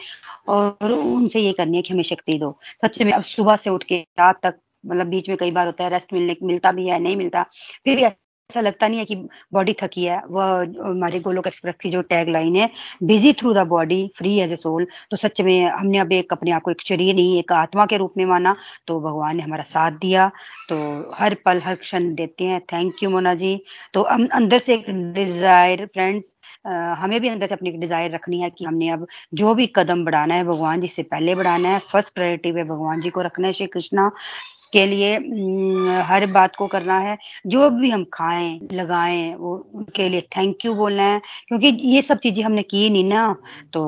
और 0.50 0.92
उनसे 0.92 1.40
ये 1.40 1.54
करनी 1.54 1.78
है 1.78 1.84
कि 1.84 1.94
हमें 1.94 2.04
शक्ति 2.06 2.38
दो। 2.40 2.58
सच 2.86 3.02
में 3.02 3.12
अब 3.14 3.22
सुबह 3.26 3.56
से 3.58 3.70
उठ 3.70 3.84
के 3.84 4.00
रात 4.20 4.40
तक 4.44 4.60
मतलब 4.84 5.08
बीच 5.08 5.30
में 5.30 5.38
कई 5.38 5.52
बार 5.52 5.66
होता 5.66 5.84
है 5.84 5.90
रेस्ट 5.90 6.14
मिलने, 6.14 6.36
मिलता 6.44 6.72
भी 6.72 6.88
है, 6.88 7.00
नहीं 7.00 7.16
मिलता, 7.18 7.44
फिर 7.86 7.96
भी 7.96 8.04
ऐसा 8.50 8.62
लगता 8.62 8.88
नहीं 8.88 9.00
है 9.00 9.06
कि 9.06 9.16
बॉडी 9.54 9.74
थकी 9.82 10.04
है। 10.04 10.22
वह, 10.30 10.46
हमारे 10.86 11.20
गोलोक 11.20 11.48
एक्सप्रेस 11.48 11.76
की 11.82 11.90
जो 11.90 12.02
टैग 12.04 12.30
लाइन 12.30 12.56
है 12.56 12.70
busy 13.04 13.32
through 13.34 13.54
the 13.54 13.66
body 13.68 14.00
free 14.18 14.38
as 14.40 14.52
a 14.52 14.56
soul 14.56 14.86
तो 15.12 15.18
सच 15.18 15.42
में 15.42 15.70
हमने 15.70 15.98
अब 16.00 16.12
एक 16.14 16.34
अपने 16.34 16.52
आप 16.52 16.62
को 16.62 16.72
एक 16.72 16.82
शरीर 16.82 17.16
नहीं, 17.16 17.40
एक 17.40 17.52
आत्मा 17.54 17.86
के 17.86 17.98
रूप 17.98 18.14
में 18.18 18.26
माना 18.26 18.56
तो 18.88 19.00
भगवान 19.02 19.38
ने 19.38 19.44
हमारा 19.44 19.64
साथ 19.66 19.92
दिया। 20.02 20.30
तो 20.70 20.78
हर 21.16 21.36
पल, 21.46 21.62
हर 21.62 21.76
क्षण 21.76 22.14
देते 22.16 22.44
हैं। 22.44 22.60
Thank 22.74 23.04
you 23.04 23.10
Mona 23.10 23.34
ji. 23.36 23.60
तो 23.94 24.04
हम 24.04 24.28
अंदर 24.34 24.60
से 24.60 24.74
एक 24.74 24.90
डिज़ायर 25.14 25.86
फ्रेंड्स 25.86 26.34
हमें 27.00 27.20
भी 27.22 27.30
अंदर 27.30 27.48
से 27.48 27.54
अपनी 27.54 27.72
डिज़ायर 27.74 28.12
रखनी 28.12 28.42
है 28.42 28.50
कि 28.50 28.66
हमने 28.66 28.90
अब 28.90 29.08
जो 29.34 29.54
भी 29.56 29.68
कदम 29.76 30.06
बढ़ाना 30.06 30.36
है, 30.36 30.44
भगवान 30.46 30.82
जी 30.82 30.88
से 30.88 31.04
पहले 31.06 31.36
बढ़ाना 31.36 31.70
है। 31.70 31.80
फ़र्स्ट 31.92 32.14
प्रायोरिटी 32.16 32.52
पे 32.52 32.64
भगवान 32.66 33.02
जी 33.02 33.10
को 33.10 33.22
रखना 33.22 33.48
है 33.48 33.54
श्री 33.54 33.68
कृष्णा। 33.68 34.10
के 34.76 34.86
लिए 34.86 35.16
हर 36.04 36.26
बात 36.32 36.56
को 36.56 36.68
करना 36.68 36.98
है। 37.00 37.18
जो 37.48 37.70
भी 37.70 37.90
हम 37.90 38.04
खाएँ, 38.14 38.60
लगाएँ, 38.74 39.36
वो 39.36 39.56
उनके 39.76 40.10
लिए 40.10 40.22
थैंक 40.38 40.66
यू 40.66 40.74
बोलना 40.74 41.04
है। 41.04 41.22
क्योंकि 41.48 41.68
ये 41.86 42.02
सब 42.02 42.20
चीज़ें 42.20 42.44
हमने 42.44 42.62
की 42.64 42.90
नहीं 42.90 43.04
ना। 43.10 43.36
तो 43.74 43.84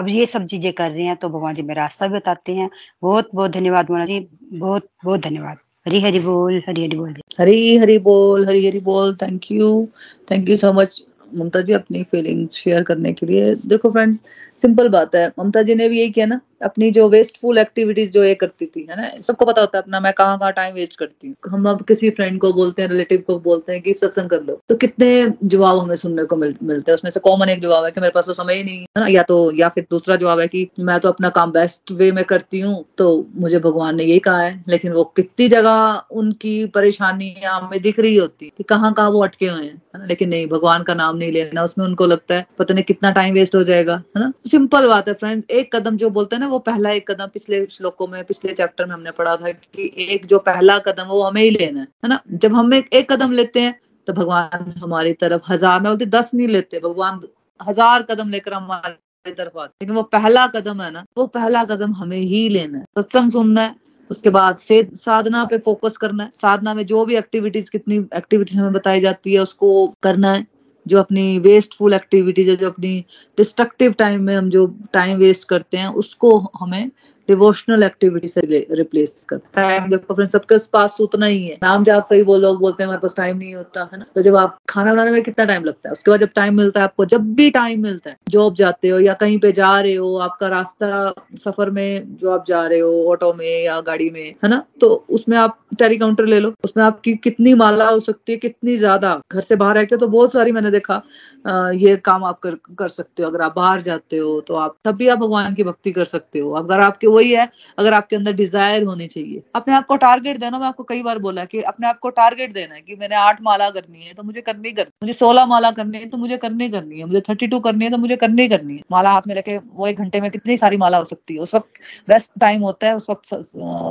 अब 0.00 0.08
ये 0.08 0.26
सब 0.26 0.44
चीज़ें 0.46 0.72
कर 0.72 0.90
रहे 0.90 1.04
हैं 1.04 1.16
तो 1.16 1.28
भगवान 1.28 1.54
जी 1.54 1.62
में 1.62 1.74
रास्ता 1.74 2.06
भी 2.06 2.14
बताते 2.16 2.54
हैं। 2.54 2.68
बहुत 3.02 3.28
बहुत 3.34 3.50
धन्यवाद 3.50 3.90
मोना 3.90 4.04
जी। 4.04 4.20
बहुत 4.54 4.88
बहुत 5.04 5.20
धन्यवाद। 5.20 5.58
हरी 5.86 6.00
हरी 6.00 6.20
बोल, 6.20 6.62
हरी 6.68 6.84
हरी 6.84 6.96
बोल। 6.96 7.14
हरी 7.40 7.76
हरी 7.76 7.98
बोल, 7.98 8.46
हरी 8.48 8.66
हरी 8.66 8.80
बोल। 8.80 9.14
Thank 9.14 9.50
you 9.52 9.86
thank 10.30 10.48
you 10.48 10.56
so 10.56 10.72
much 10.72 11.02
Mamta 11.34 11.60
ji 11.60 11.72
अपनी 11.72 12.02
फीलिंग 12.02 12.48
शेयर 12.48 12.82
करने 12.82 13.12
के 13.12 13.26
लिए। 13.26 13.54
देखो 13.66 13.90
फ्रेंड्स 13.90 14.20
सिंपल 14.62 14.88
बात 14.88 15.14
है। 15.14 15.26
ममता 15.38 15.62
जी 15.62 15.74
ने 15.74 15.88
भी 15.88 15.98
यही 16.00 16.10
किया 16.10 16.26
ना। 16.26 16.40
अपनी 16.62 16.90
जो 16.90 17.08
वेस्टफुल 17.08 17.58
एक्टिविटीज़ 17.58 18.10
जो 18.12 18.24
ये 18.24 18.34
करती 18.34 18.66
थी 18.66 18.86
है 18.90 18.96
ना? 19.02 19.08
सबको 19.22 19.44
पता 19.44 19.60
होता 19.60 19.78
है 19.78 19.82
अपना 19.82 20.00
मैं 20.00 20.12
कहाँ 20.12 20.38
कहाँ 20.38 20.52
टाइम 20.52 20.74
वेस्ट 20.74 20.98
करती 20.98 21.28
हूँ। 21.28 21.36
हम 21.48 21.68
अब 21.70 21.82
किसी 21.82 22.10
फ्रेंड 22.10 22.40
को 22.40 22.52
बोलते 22.52 22.82
हैं 22.82 22.88
रिलेटिव 22.88 23.22
को 23.26 23.38
बोलते 23.40 23.72
हैं 23.72 23.82
कि 23.82 23.94
सत्संग 23.94 24.30
कर 24.30 24.42
लो। 24.42 24.60
तो 24.68 24.76
कितने 24.76 25.32
जवाब 25.44 25.78
हमें 25.78 25.96
सुनने 25.96 26.24
को 26.24 26.36
मिल, 26.36 26.54
मिलते 26.62 26.90
हैं। 26.90 26.94
उसमें 26.94 27.10
से 27.10 27.20
कॉमन 27.20 27.48
एक 27.48 27.62
जवाब 27.62 27.84
है 27.84 27.90
कि 27.90 28.00
मेरे 28.00 28.12
पास 28.14 28.26
तो 28.26 28.32
समय 28.32 28.54
ही 28.54 28.64
नहीं 28.64 28.78
है। 28.78 28.86
ना? 28.98 29.06
या 29.06 29.22
तो 29.22 29.52
या 29.52 29.68
फिर 29.68 29.86
दूसरा 29.90 30.16
जवाब 30.16 30.40
है 30.40 30.48
कि 30.48 30.68
मैं 30.80 30.98
तो 31.00 31.08
अपना 31.08 31.28
काम 31.30 31.52
बेस्ट 31.52 31.92
वे 31.92 32.10
में 32.12 32.24
करती 32.24 32.60
हूँ। 32.60 32.84
तो 32.98 33.26
मुझे 33.36 33.58
भगवान 33.58 33.96
ने 33.96 34.04
यही 34.04 34.18
कहा 34.18 34.40
है। 34.40 34.64
लेकिन 34.68 34.92
वो 34.92 35.04
कितनी 35.16 35.48
जगह 35.48 36.02
उनकी 36.12 36.64
परेशानी 36.66 37.34
हमें 37.44 37.80
दिख 37.82 37.98
रही 38.00 38.16
होती 38.16 38.52
कि 38.58 38.64
कहाँ 38.64 38.92
कहाँ 38.94 39.10
वो 39.10 39.22
अटके 39.24 39.46
हुए 39.46 39.64
हैं 39.64 40.06
लेकिन 40.06 40.28
नहीं 40.28 40.46
भगवान 40.46 40.82
का 40.82 40.94
नाम 40.94 41.16
नहीं 41.16 41.32
लेना 41.32 41.62
उसमें 41.62 41.84
उनको 41.86 42.06
लगता 42.06 42.34
है 42.34 42.46
पता 42.58 42.74
नहीं 42.74 42.84
कितना 42.84 43.10
टाइम 43.10 43.34
वेस्ट 43.34 43.54
हो 43.56 43.62
जाएगा 43.62 43.94
है 44.16 44.20
ना? 44.20 44.32
सिंपल 44.46 44.86
बात 44.88 45.08
है 45.08 45.14
फ्रेंड्स 45.14 45.46
एक 45.50 45.74
कदम 45.76 45.96
जो 45.96 46.10
बोलते 46.10 46.36
हैं 46.36 46.40
ना 46.40 46.47
वो 46.48 46.58
पहला 46.60 46.90
एक 46.92 47.10
कदम 47.10 47.26
पिछले 47.34 47.64
श्लोकों 47.70 48.06
में 48.06 48.22
पिछले 48.24 48.52
चैप्टर 48.52 48.86
में 48.86 48.92
हमने 48.94 49.10
पढ़ा 49.12 49.36
था 49.36 49.50
कि 49.52 49.90
एक 50.10 50.26
जो 50.26 50.38
पहला 50.40 50.78
कदम 50.80 51.06
वो 51.06 51.22
हमें 51.22 51.42
ही 51.42 51.50
लेना 51.50 51.80
है 51.80 51.86
है 52.04 52.08
ना? 52.08 52.20
जब 52.28 52.54
हम 52.54 52.74
एक, 52.74 52.88
एक 52.92 53.12
कदम 53.12 53.32
लेते 53.32 53.60
हैं 53.60 53.78
तो 54.06 54.12
भगवान 54.12 54.72
हमारी 54.78 55.12
तरफ़ 55.14 55.52
हज़ार 55.52 55.80
में 55.80 55.90
बोलते 55.90 56.06
दस 56.08 56.30
नहीं 56.34 56.48
लेते 56.48 56.80
भगवान 56.80 57.20
हज़ार 57.60 58.02
कदम 58.02 58.28
लेकर 58.30 58.54
हमारी 58.54 59.32
तरफ़ 59.32 59.58
आते 59.58 59.72
लेकिन 59.82 59.96
वो 59.96 60.02
पहला 60.12 60.46
कदम 60.48 60.82
है 60.82 60.90
ना 60.90 61.04
वो 61.16 61.26
पहला 61.28 61.64
कदम 61.66 61.92
हमें 61.94 62.18
ही 62.18 62.48
लेना 62.48 62.78
है। 62.78 62.84
सत्संग 62.98 63.30
सुनना 63.30 63.62
है 63.62 63.74
उसके 64.10 64.30
बाद 64.30 64.56
से 64.56 64.82
साधना 64.96 65.44
पे 65.44 65.58
फोकस 65.58 65.96
करना 65.96 66.24
है। 66.24 66.30
साधना 66.32 66.74
में 66.74 66.84
जो 66.86 67.04
भी 67.04 67.16
एक्टिविटीज़ 67.16 67.70
कितनी 67.70 67.96
एक्टिविटीज़ 68.16 68.58
हमें 68.58 68.72
बताई 68.72 69.00
जाती 69.00 69.34
है 69.34 69.40
उसको 69.40 69.72
करना 70.02 70.32
है। 70.32 70.46
जो 70.88 70.98
अपनी 70.98 71.38
वेस्टफुल 71.40 71.94
एक्टिविटीज़ 71.94 72.50
है, 72.50 72.56
जो 72.56 72.70
अपनी 72.70 72.94
डिस्ट्रक्टिव 73.38 73.92
टाइम 73.98 74.22
में 74.22 74.34
हम 74.36 74.50
जो 74.50 74.66
टाइम 74.92 75.18
वेस्ट 75.18 75.48
करते 75.48 75.78
हैं, 75.78 75.88
उसको 75.96 76.36
हमें 76.60 76.90
डिवोशनल 77.28 77.82
एक्टिविटी 77.82 78.28
से 78.28 78.40
रिप्लेस 78.72 79.24
कर 79.28 79.40
टाइम 79.54 79.88
देखो 79.90 80.14
फ्रेंड 80.14 80.30
सबके 80.30 80.56
पास 80.72 80.96
उतना 81.00 81.26
ही 81.26 81.42
है। 81.46 81.56
नाम 81.62 81.84
जब 81.84 82.06
कई 82.10 82.22
वो 82.22 82.36
लोग 82.38 82.58
बोलते 82.60 82.82
हैं 82.82 82.86
हमारे 82.86 83.00
पास 83.00 83.14
टाइम 83.16 83.36
नहीं 83.36 83.54
होता 83.54 83.88
है 83.92 83.98
ना? 83.98 84.04
तो 84.14 84.22
जब 84.22 84.36
आप 84.36 84.56
खाना 84.68 84.92
बनाने 84.92 85.10
में 85.10 85.22
कितना 85.22 85.44
टाइम 85.44 85.64
लगता 85.64 85.88
है? 85.88 85.92
उसके 85.92 86.10
बाद 86.10 86.20
जब 86.20 86.30
टाइम 86.36 86.56
मिलता 86.56 86.80
है 86.80 86.84
आपको 86.84 87.04
जब 87.06 87.32
भी 87.34 87.50
टाइम 87.50 87.82
मिलता 87.82 88.10
है 88.10 88.16
जॉब 88.30 88.54
जाते 88.54 88.88
हो 88.88 88.98
या 89.00 89.14
कहीं 89.16 89.38
पे 89.38 89.52
जा 89.52 89.78
रहे 89.80 89.94
हो 89.94 90.16
आपका 90.20 90.48
रास्ता 90.48 91.12
सफ़र 91.38 91.70
में 91.70 92.16
जो 92.16 92.30
आप 92.30 92.44
जा 92.48 92.66
रहे 92.66 92.78
हो 92.78 93.04
ऑटो 93.10 93.32
में 93.34 93.64
या 93.64 93.80
गाड़ी 93.82 94.08
में 94.10 94.24
है 94.44 94.48
ना? 94.48 94.62
तो 94.80 94.88
उसमें 95.10 95.36
आप 95.38 95.58
टेरी 95.78 95.96
काउंटर 95.98 96.26
ले 96.26 96.38
लो। 96.40 96.52
उसमें 96.64 96.82
आपकी 96.84 97.14
कितनी 97.18 97.54
माला 97.54 97.88
हो 97.88 97.98
सकती 98.00 98.32
है 98.32 98.38
कितनी 98.38 98.76
ज़्यादा। 98.76 99.20
घर 99.32 99.40
से 99.40 99.56
बाहर 99.56 99.74
रहते 99.74 99.96
तो 99.96 100.06
बहुत 100.08 100.32
सारी 100.32 100.52
मैंने 100.52 100.70
देखा 100.70 101.02
आ, 101.44 101.70
ये 101.70 101.96
काम 101.98 102.24
आप 102.24 102.38
कर 102.40 102.54
कर 102.78 102.88
सकते 102.88 103.22
हो। 103.22 103.28
अगर 103.28 103.40
आप 103.42 103.54
बाहर 103.56 103.80
जाते 103.82 104.16
हो 104.16 104.40
तो 104.40 104.54
आप 104.56 104.76
तब 104.84 104.94
भी 104.96 105.08
आप 105.08 105.18
भगवान 105.18 105.54
की 105.54 105.64
भक्ति 105.64 105.92
कर 105.92 106.04
सकते 106.06 106.38
हो। 106.38 106.50
अगर 106.54 106.80
आपके 106.80 107.06
वही 107.18 107.32
है, 107.32 107.48
अगर 107.78 107.94
आपके 107.94 108.16
अंदर 108.16 108.32
डिज़ायर 108.34 108.84
होनी 108.84 109.06
चाहिए। 109.08 109.42
अपने 109.54 109.74
आप 109.74 109.86
को 109.86 109.96
टारगेट 109.98 110.38
देना, 110.38 110.58
मैं 110.58 110.66
आपको 110.66 110.84
कई 110.84 111.02
बार 111.02 111.18
बोला 111.20 111.44
कि 111.46 111.62
अपने 111.64 111.88
आप 111.88 111.98
को 111.98 112.10
टारगेट 112.12 112.52
देना 112.52 112.74
है 112.74 112.80
कि 112.82 112.96
मैंने 112.96 113.14
आठ 113.16 113.42
माला 113.42 113.70
करनी 113.70 114.04
है 114.04 114.14
तो 114.14 114.22
मुझे 114.22 114.40
करनी 114.42 114.72
करनी 114.72 114.90
मुझे 115.02 115.12
सोलह 115.14 115.46
माला 115.46 115.70
करनी 115.72 115.98
है 115.98 116.08
तो 116.08 116.16
मुझे 116.18 116.36
करनी 116.38 116.68
करनी 116.70 116.98
है, 116.98 117.04
मुझे 117.06 117.20
थर्टी 117.28 117.46
टू 117.46 117.60
करनी 117.60 117.84
है 117.84 117.90
तो 117.90 117.98
मुझे 117.98 118.16
करनी 118.16 118.48
करनी 118.48 118.74
है। 118.74 118.82
माला 118.90 119.10
हाथ 119.10 119.22
में 119.26 119.34
लेके 119.34 119.56
वो 119.58 119.86
एक 119.86 119.98
घंटे 119.98 120.20
में 120.20 120.30
कितनी 120.30 120.56
सारी 120.56 120.76
माला 120.76 120.98
हो 120.98 121.04
सकती 121.04 121.34
है? 121.34 121.40
उस 121.40 121.54
वक्त 121.54 121.80
बेस्ट 122.08 122.30
टाइम 122.40 122.62
होता 122.62 122.86
है, 122.86 122.94
उस 122.96 123.10
वक्त 123.10 123.34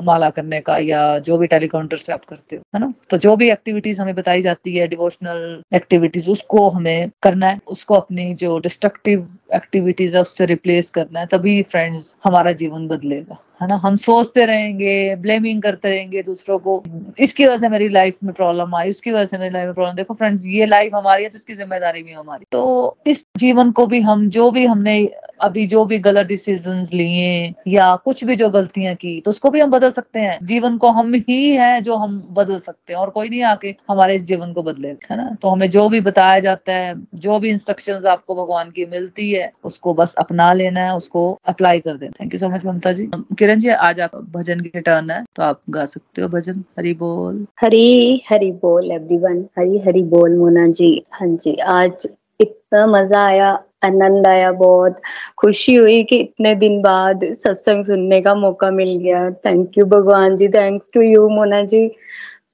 माला 0.05 0.29
करने 0.31 0.59
का 0.61 0.77
या 0.79 1.01
जो 1.21 1.37
भी 1.37 1.47
टेलीकाउंटर 1.47 1.97
से 1.97 2.13
आप 2.13 2.25
करते 2.25 2.55
हो, 2.55 2.61
है 2.75 2.79
ना? 2.79 2.93
तो 3.09 3.17
जो 3.17 3.35
भी 3.35 3.49
एक्टिविटीज़ 3.51 4.01
हमें 4.01 4.13
बताई 4.15 4.41
जाती 4.41 4.75
है 4.75 4.87
डिवोशनल 4.87 5.61
एक्टिविटीज़ 5.73 6.29
उसको 6.31 6.67
हमें 6.69 7.09
करना 7.23 7.47
है, 7.47 7.59
उसको 7.67 7.95
अपनी 7.95 8.33
जो 8.35 8.57
डिस्ट्रक्टिव 8.59 9.27
एक्टिविटीज़ 9.49 10.15
है 10.15 10.21
उससे 10.21 10.45
रिप्लेस 10.45 10.89
करना 10.91 11.19
है 11.19 11.25
तभी 11.27 11.61
फ्रेंड्स 11.63 12.15
हमारा 12.23 12.51
जीवन 12.53 12.87
बदलेगा। 12.87 13.37
है 13.61 13.67
ना? 13.67 13.75
हम 13.77 13.95
सोचते 13.97 14.45
रहेंगे 14.45 15.15
ब्लेमिंग 15.17 15.61
करते 15.61 15.89
रहेंगे 15.89 16.21
दूसरों 16.23 16.57
को। 16.59 16.81
इसकी 17.19 17.45
वजह 17.45 17.57
से 17.57 17.69
मेरी 17.69 17.87
लाइफ 17.89 18.17
में 18.23 18.33
प्रॉब्लम 18.33 18.75
आई, 18.75 18.89
उसकी 18.89 19.11
वजह 19.11 19.25
से 19.25 19.37
मेरी 19.37 19.53
लाइफ 19.53 19.65
में 19.65 19.73
प्रॉब्लम 19.73 19.95
देखो 19.95 20.13
फ्रेंड्स 20.13 20.45
ये 20.47 20.65
लाइफ 20.65 20.95
हमारी 20.95 21.23
है 21.23 21.29
तो 21.29 21.37
इसकी 21.37 21.53
ज़िम्मेदारी 21.55 22.03
भी 22.03 22.13
हमारी 22.13 22.45
तो 22.51 22.97
इस 23.07 23.25
जीवन 23.37 23.71
को 23.71 23.85
भी 23.87 24.01
हम, 24.01 24.29
जो 24.29 24.49
भी 24.51 24.65
हमने 24.65 25.03
अभी 25.41 25.65
जो 25.67 25.83
भी 25.85 25.97
गलत 25.99 26.25
डिसीज़न 26.27 26.87
लिए 26.93 27.53
या 27.67 27.95
कुछ 27.95 28.23
भी 28.23 28.35
जो 28.35 28.49
गलतियाँ 28.49 28.93
की 28.95 29.19
तो 29.21 29.31
उसको 29.31 29.49
भी 29.49 29.59
हम 29.59 29.71
बदल 29.71 29.91
सकते 29.91 30.19
हैं। 30.19 30.37
जीवन 30.45 30.77
को 30.77 30.89
हम 30.91 31.13
ही 31.27 31.51
है 31.51 31.81
जो 31.81 31.95
हम 31.95 32.17
बदल 32.31 32.57
सकते 32.59 32.93
हैं, 32.93 32.99
और 32.99 33.09
कोई 33.09 33.29
नहीं 33.29 33.41
आके 33.45 33.75
हमारे 33.89 34.15
इस 34.15 34.23
जीवन 34.25 34.53
को 34.53 34.63
बदले, 34.63 34.87
है 34.87 35.17
ना? 35.17 35.29
तो 35.41 35.49
हमें 35.49 35.69
जो 35.69 35.87
भी 35.89 36.01
बताया 36.01 36.39
जाता 36.39 36.73
है, 36.73 36.93
जो 37.15 37.39
भी 37.39 37.49
इंस्ट्रक्शंस 37.49 38.05
आपको 38.05 38.35
भगवान 38.35 38.71
की 38.71 38.85
मिलती 38.85 39.31
है, 39.31 39.51
उसको 39.63 39.93
बस 39.93 40.15
अपना 40.17 40.51
लेना 40.53 40.81
है, 40.81 40.95
उसको 40.95 41.29
अप्लाई 41.45 41.79
कर 41.79 41.97
देना 41.97 42.13
thank 42.21 42.33
you 42.33 42.39
so 42.39 42.49
much 42.49 42.65
Mamta 42.65 42.91
ji. 42.93 43.09
Kiran 43.47 43.59
ji, 43.59 43.69
आज 43.69 43.99
आप 44.01 44.15
भजन 44.31 44.59
की 44.59 44.79
टर्न 44.81 45.09
है 45.11 45.23
तो 45.35 45.43
आप 45.43 45.59
गा 45.69 45.83
सकते 45.85 46.21
हो 46.21 46.27
भजन। 46.27 46.63
हरी 46.77 46.93
बोल। 46.93 47.35
हरी 47.61 48.21
हरी 48.29 48.51
बोल 48.53 48.91
एवरीवन 48.91 49.37
हरी 49.57 49.79
हरी 49.79 50.01
बोल, 50.05 50.35
मोना 50.37 50.65
जी। 50.69 50.89
हाँ 51.13 51.27
जी, 51.27 51.53
आज 51.55 52.07
इतना 52.39 52.85
मज़ा 52.87 53.23
आया, 53.25 53.51
आनंद 53.83 54.27
आया 54.27 54.51
बहुत। 54.53 54.99
खुशी 55.37 55.75
हुई 55.75 56.03
कि 56.03 56.17
इतने 56.17 56.53
दिन 56.57 56.77
बाद 56.81 57.23
सत्संग 57.33 57.85
सुनने 57.85 58.21
का 58.21 58.35
मौका 58.35 58.71
मिल 58.71 58.95
गया। 58.97 59.29
थैंक 59.45 59.77
यू 59.77 59.85
भगवान 59.87 60.35
जी। 60.37 60.47
Thanks 60.49 60.89
to 60.93 61.01
you 61.01 61.27
Mona 61.29 61.61
ji. 61.63 61.87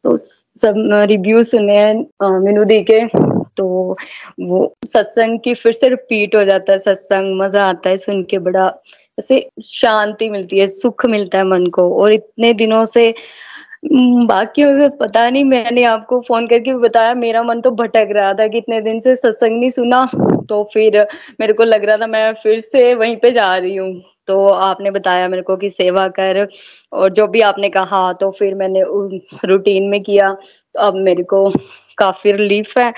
तो 0.04 0.16
सब 0.16 0.76
रिव्यू 1.10 1.44
सुने 1.46 1.78
हैं 1.78 2.40
मीनू 2.40 2.64
दी 2.66 2.82
के। 2.92 3.06
तो 3.58 3.66
वो 4.42 4.74
सत्संग 4.86 5.40
की 5.40 5.54
फिर 5.54 5.72
से 5.74 5.90
रिपीट 5.90 6.36
हो 6.36 6.44
जाता 6.44 6.72
है, 6.72 6.78
सत्संग। 6.80 7.40
मज़ा 7.42 7.66
आता 7.70 7.90
है 7.90 7.98
सुन 7.98 8.24
के, 8.24 8.38
बड़ा 8.40 8.68
ऐसे 9.18 9.40
शांति 9.64 10.30
मिलती 10.30 10.60
है, 10.60 10.68
सुख 10.68 11.06
मिलता 11.08 11.38
है 11.38 11.44
मन 11.46 11.66
को। 11.74 11.90
और 12.02 12.14
इतने 12.14 12.54
दिनों 12.56 12.84
से 12.88 13.14
बाकी 14.28 14.64
पता 15.00 15.30
नहीं, 15.30 15.44
मैंने 15.44 15.84
आपको 15.86 16.20
फ़ोन 16.22 16.48
करके 16.48 16.76
बताया, 16.78 17.14
मेरा 17.16 17.44
मन 17.44 17.62
तो 17.62 17.72
भटक 17.74 18.10
रहा 18.12 18.34
था 18.34 18.48
कि 18.48 18.58
इतने 18.58 18.80
दिन 18.82 19.00
से 19.00 19.16
सत्संग 19.16 19.60
नहीं 19.60 19.70
सुना 19.72 20.06
तो 20.50 20.64
फिर 20.74 20.98
मेरे 21.40 21.54
को 21.54 21.64
लग 21.64 21.84
रहा 21.86 21.98
था 21.98 22.08
मैं 22.08 22.34
फिर 22.36 22.60
से 22.62 22.94
वहीं 22.96 23.16
पे 23.18 23.32
जा 23.32 23.56
रही 23.58 23.76
हूँ। 23.76 23.94
तो 24.28 24.48
आपने 24.48 24.92
बताया 24.92 25.28
मेरे 25.30 25.42
को 25.44 25.56
कि 25.58 25.70
सेवा 25.70 26.08
कर, 26.10 26.48
और 26.92 27.12
जो 27.14 27.28
भी 27.28 27.42
आपने 27.44 27.70
कहा 27.70 28.12
तो 28.14 28.30
फिर 28.32 28.56
मैंने 28.56 28.84
रूटीन 29.46 29.90
में 29.90 30.02
किया 30.04 30.32
तो 30.34 30.80
अब 30.82 30.96
मेरे 31.00 31.24
को 31.26 31.50
काफ़ी 31.98 32.32
रिलीफ 32.34 32.78
है। 32.78 32.92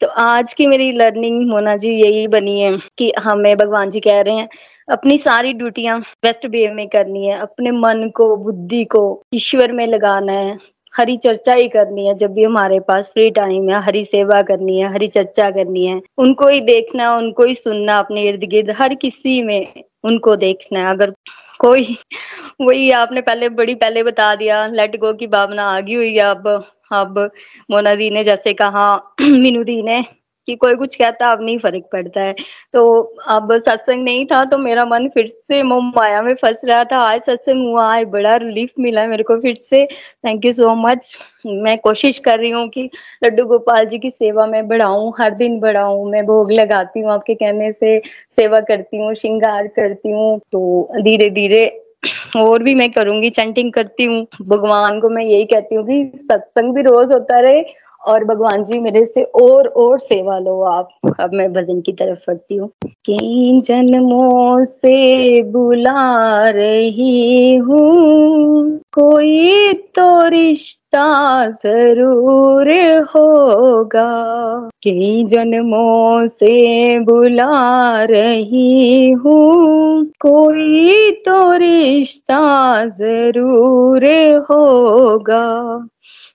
तो 0.00 0.06
आज 0.06 0.52
की 0.54 0.66
मेरी 0.66 0.92
लर्निंग 0.92 1.50
मोना 1.50 1.76
जी, 1.76 1.90
यही 1.90 2.26
बनी 2.26 2.60
है 2.60 2.78
कि 2.98 3.12
हमें 3.18 3.56
भगवान 3.56 3.90
जी 3.90 4.00
कह 4.00 4.20
रहे 4.20 4.34
हैं, 4.34 4.48
अपनी 4.90 5.18
सारी 5.18 5.52
ड्यूटियाँ 5.52 6.00
बेस्ट 6.00 6.46
वे 6.46 6.70
में 6.70 6.88
करनी 6.88 7.26
है, 7.26 7.38
अपने 7.38 7.70
मन 7.70 8.10
को, 8.16 8.36
बुद्धि 8.36 8.84
को, 8.84 9.22
ईश्वर 9.34 9.72
में 9.72 9.86
लगाना 9.86 10.32
है, 10.32 10.58
हरी 10.96 11.16
चर्चा 11.16 11.54
ही 11.54 11.68
करनी 11.68 12.06
है, 12.06 12.14
जब 12.14 12.32
भी 12.32 12.44
हमारे 12.44 12.80
पास 12.80 13.08
फ्री 13.08 13.30
टाइम 13.30 13.68
है, 13.70 13.82
हरी 13.82 14.04
सेवा 14.04 14.42
करनी 14.42 14.80
है, 14.80 14.92
हरी 14.92 15.06
चर्चा 15.06 15.50
करनी 15.50 15.86
है, 15.86 16.00
उनको 16.18 16.48
ही 16.48 16.60
देखना, 16.60 17.16
उनको 17.16 17.44
ही 17.44 17.54
सुनना 17.54 17.98
अपने 17.98 18.22
इर्द 18.22 18.44
गिर्द, 18.44 18.70
हर 18.70 18.94
किसी 18.94 19.42
में 19.42 19.72
उनको 20.04 20.36
देखना 20.36 20.78
है। 20.78 20.86
अगर 20.86 21.12
कोई, 21.58 21.96
वही 22.60 22.90
आपने 22.90 23.20
पहले, 23.20 23.48
बड़ी 23.48 23.74
पहले 23.74 24.02
बता 24.02 24.34
दिया 24.34 24.66
लेट 24.66 24.96
गो 24.96 25.12
की 25.12 25.26
भावना 25.26 25.62
आ 25.62 25.80
गई 25.80 25.94
हुई 25.94 26.14
है 26.14 26.20
अब। 26.20 26.64
अब 26.92 27.18
मोना 27.70 27.94
दी 27.94 28.10
ने 28.10 28.24
जैसे 28.24 28.52
कहा, 28.54 28.94
मीनू 29.20 29.62
दी 29.64 29.82
ने 29.82 30.02
कि 30.48 30.54
कोई 30.56 30.74
कुछ 30.74 30.94
कहता 30.96 31.30
अब 31.32 31.40
नहीं 31.42 31.58
फ़र्क 31.58 31.84
पड़ता 31.92 32.22
है। 32.22 32.34
तो 32.72 32.82
अब 33.28 33.56
सत्संग 33.58 34.04
नहीं 34.04 34.24
था 34.26 34.44
तो 34.44 34.58
मेरा 34.58 34.84
मन 34.84 35.08
फिर 35.14 35.26
से 35.26 35.62
मोह 35.62 35.80
माया 35.96 36.20
में 36.22 36.34
फंस 36.34 36.60
रहा 36.64 36.84
था। 36.84 36.98
आज 36.98 37.20
सत्संग 37.20 37.66
हुआ 37.68 37.94
है 37.94 38.04
बड़ा 38.04 38.34
रिलीफ 38.36 38.72
मिला 38.80 39.06
मेरे 39.06 39.22
को 39.22 39.36
फिर 39.40 39.56
से। 39.60 39.84
थैंक 40.26 40.44
यू 40.44 40.52
सो 40.52 40.74
मच 40.74 41.18
मैं 41.46 41.76
कोशिश 41.78 42.18
कर 42.18 42.38
रही 42.40 42.50
हूँ 42.50 42.68
कि 42.68 42.88
लड्डू 43.24 43.44
गोपाल 43.46 43.84
जी 43.86 43.98
की 43.98 44.10
सेवा 44.10 44.46
में 44.46 44.68
बढ़ाऊं, 44.68 45.12
हर 45.18 45.34
दिन 45.34 45.58
बढ़ाऊं। 45.60 46.04
मैं 46.10 46.24
भोग 46.26 46.52
लगाती 46.52 47.00
हूँ 47.00 47.12
आपके 47.12 47.34
कहने 47.34 47.72
से, 47.72 48.00
सेवा 48.36 48.60
करती 48.60 48.96
हूँ, 48.96 49.14
श्रृंगार 49.14 49.66
करती 49.66 50.10
हूँ। 50.10 50.38
तो 50.52 50.88
धीरे 51.02 51.30
धीरे 51.30 51.66
और 52.36 52.62
भी 52.62 52.74
मैं 52.74 52.90
करूँगी 52.90 53.30
चैंटिंग 53.30 53.72
करती 53.72 54.04
हूँ। 54.04 54.26
भगवान 54.48 55.00
को 55.00 55.08
मैं 55.08 55.24
यही 55.24 55.44
कहती 55.44 55.74
हूँ 55.74 55.86
कि 55.86 56.12
सत्संग 56.16 56.74
भी 56.74 56.82
रोज 56.82 57.12
होता 57.12 57.40
रहे 57.40 57.64
और 58.00 58.24
भगवान 58.24 58.62
जी 58.64 58.78
मेरे 58.78 59.04
से 59.04 59.22
और 59.22 59.66
और 59.66 59.98
सेवा 59.98 60.38
लो 60.38 60.60
आप। 60.62 60.88
अब 61.20 61.30
मैं 61.34 61.52
भजन 61.52 61.80
की 61.80 61.92
तरफ़ 61.92 62.24
बढ़ती 62.28 62.56
हूँ। 62.56 62.68
कई 62.86 63.60
जन्मों 63.60 64.64
से 64.64 65.42
बुला 65.42 66.48
रही 66.50 67.56
हूँ। 67.56 68.80
कोई 68.96 69.72
तो 69.72 70.28
रिश्ता 70.28 71.06
ज़रूर 71.50 72.70
होगा। 73.16 74.08
कई 74.84 75.24
जन्मों 75.24 76.26
से 76.26 76.98
बुला 76.98 78.04
रही 78.04 79.10
हूँ। 79.10 80.04
कोई 80.20 81.10
तो 81.10 81.52
रिश्ता 81.52 82.40
ज़रूर 82.86 84.06
होगा। 84.50 85.46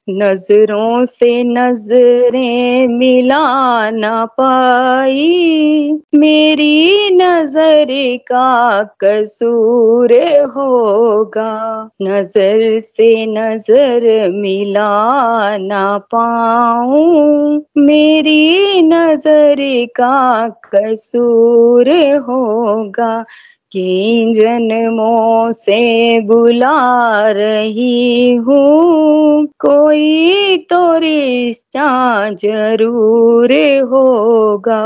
नज़रों 0.09 1.05
से 1.05 1.43
नज़रें 1.43 2.88
मिला 2.88 3.89
ना 3.91 4.26
पाई। 4.26 5.91
मेरी 6.16 7.09
नज़र 7.12 7.88
का 8.18 8.84
कसूर 9.03 10.14
होगा। 10.57 11.53
नज़र 12.01 12.51
से 12.82 13.26
नज़र 13.26 14.32
मिला 14.32 15.58
ना 15.58 15.97
पाऊँ। 15.97 17.62
मेरी 17.78 18.82
नज़र 18.82 19.56
का 19.95 20.47
कसूर 20.76 21.89
होगा 22.30 23.26
किन 23.72 24.34
जन्मों 24.34 25.52
से 25.52 26.20
बुला 26.22 27.32
रही 27.32 28.34
हूँ। 28.36 29.45
कोई 29.60 30.58
तो 30.58 30.97
रिश्ता 30.97 32.30
ज़रूर 32.30 33.54
होगा। 33.84 34.82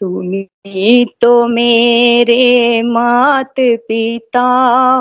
तुम्ही 0.00 1.04
तो 1.20 1.46
मेरे 1.46 2.82
मात 2.82 3.54
पिता 3.60 4.46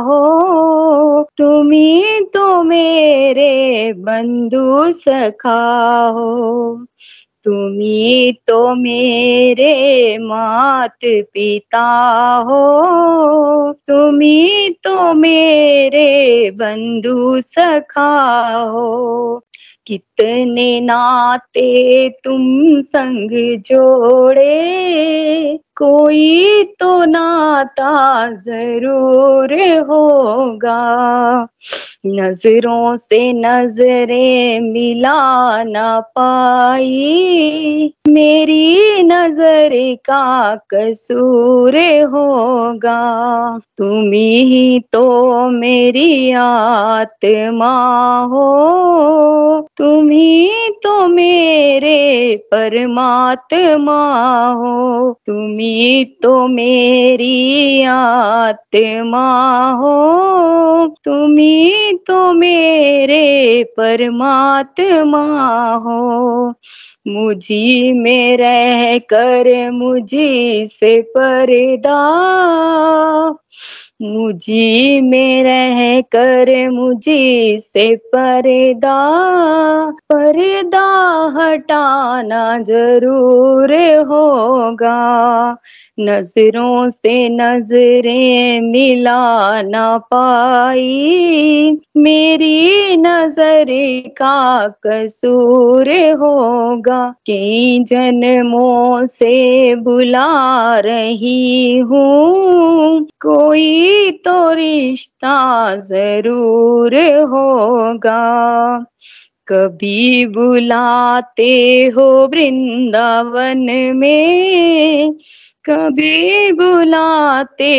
हो। 0.05 1.23
तुम्ही 1.37 2.21
तो 2.21 2.63
मेरे 2.63 3.93
बंधु 3.93 4.91
सखा 4.91 5.59
हो। 6.07 6.85
तुम्ही 7.45 8.31
तो 8.31 8.75
मेरे 8.75 10.17
मात 10.17 10.97
पिता 11.05 11.85
हो। 12.45 13.73
तुम्ही 13.73 14.69
तो 14.69 15.13
मेरे 15.13 16.51
बंधु 16.51 17.41
सखा 17.41 18.49
हो। 18.57 19.45
कितने 19.87 20.81
नाते 20.81 22.09
तुम 22.09 22.81
संग 22.81 23.57
जोड़े 23.59 24.55
कोई 25.77 26.63
तो 26.79 27.05
नाता 27.05 27.93
ज़रूर 28.33 29.53
होगा। 29.81 30.81
नज़रों 32.07 32.95
से 32.95 33.33
नज़रें 33.33 34.59
मिला 34.59 35.63
ना 35.63 35.99
पाई। 35.99 37.93
मेरी 38.07 39.03
नज़र 39.03 39.71
का 40.05 40.55
कसूर 40.73 41.77
होगा। 42.05 42.99
तुम 43.77 44.11
ही 44.13 44.79
तो 44.91 45.47
मेरी 45.49 46.31
आत्मा 46.31 47.73
हो। 48.23 48.47
तुम 49.77 50.09
ही 50.09 50.69
तो 50.83 51.07
मेरे 51.07 52.35
परमात्मा 52.53 53.99
हो। 54.53 55.11
तुम 55.25 55.59
ही 55.65 56.05
तो 56.05 56.47
मेरी 56.47 57.83
आत्मा 57.83 59.27
हो 59.71 59.95
तुम 61.05 61.37
ही 61.37 61.93
तो 62.07 62.33
मेरे 62.33 63.63
परमात्मा 63.77 65.25
हो। 65.75 66.53
मुझी 67.05 67.93
में 67.93 68.37
रह 68.37 68.97
कर 69.13 69.71
मुझी 69.71 70.67
से 70.67 71.01
पर्दा। 71.17 71.99
मुझी 74.01 75.01
में 75.01 75.43
रह 75.43 76.01
कर 76.15 76.49
मुझी 76.69 77.59
से 77.59 77.95
पर्दा। 78.15 78.97
पर्दा 80.13 80.87
हटाना 81.37 82.57
ज़रूर 82.59 83.73
होगा। 84.07 84.97
नज़रों 85.99 86.89
से 86.89 87.17
नज़रें 87.29 88.61
मिला 88.61 89.61
ना 89.61 89.97
पाई। 90.13 91.77
मेरी 91.97 92.97
नज़र 92.97 93.65
का 94.17 94.67
कसूर 94.87 95.89
होगा। 96.19 96.94
कई 97.03 97.79
जन्मों 97.79 99.05
से 99.05 99.75
बुला 99.75 100.79
रही 100.79 101.77
हूँ। 101.77 103.07
कोई 103.21 104.11
तो 104.11 104.51
रिश्ता 104.53 105.75
ज़रूर 105.75 106.95
होगा। 107.21 108.85
कभी 109.47 110.25
बुलाते 110.25 111.85
हो 111.95 112.27
वृंदावन 112.27 113.65
में। 113.95 115.13
कभी 115.69 116.51
बुलाते 116.51 117.73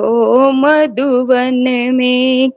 हो 0.00 0.50
मधुबन 0.52 1.64
में। 1.94 2.50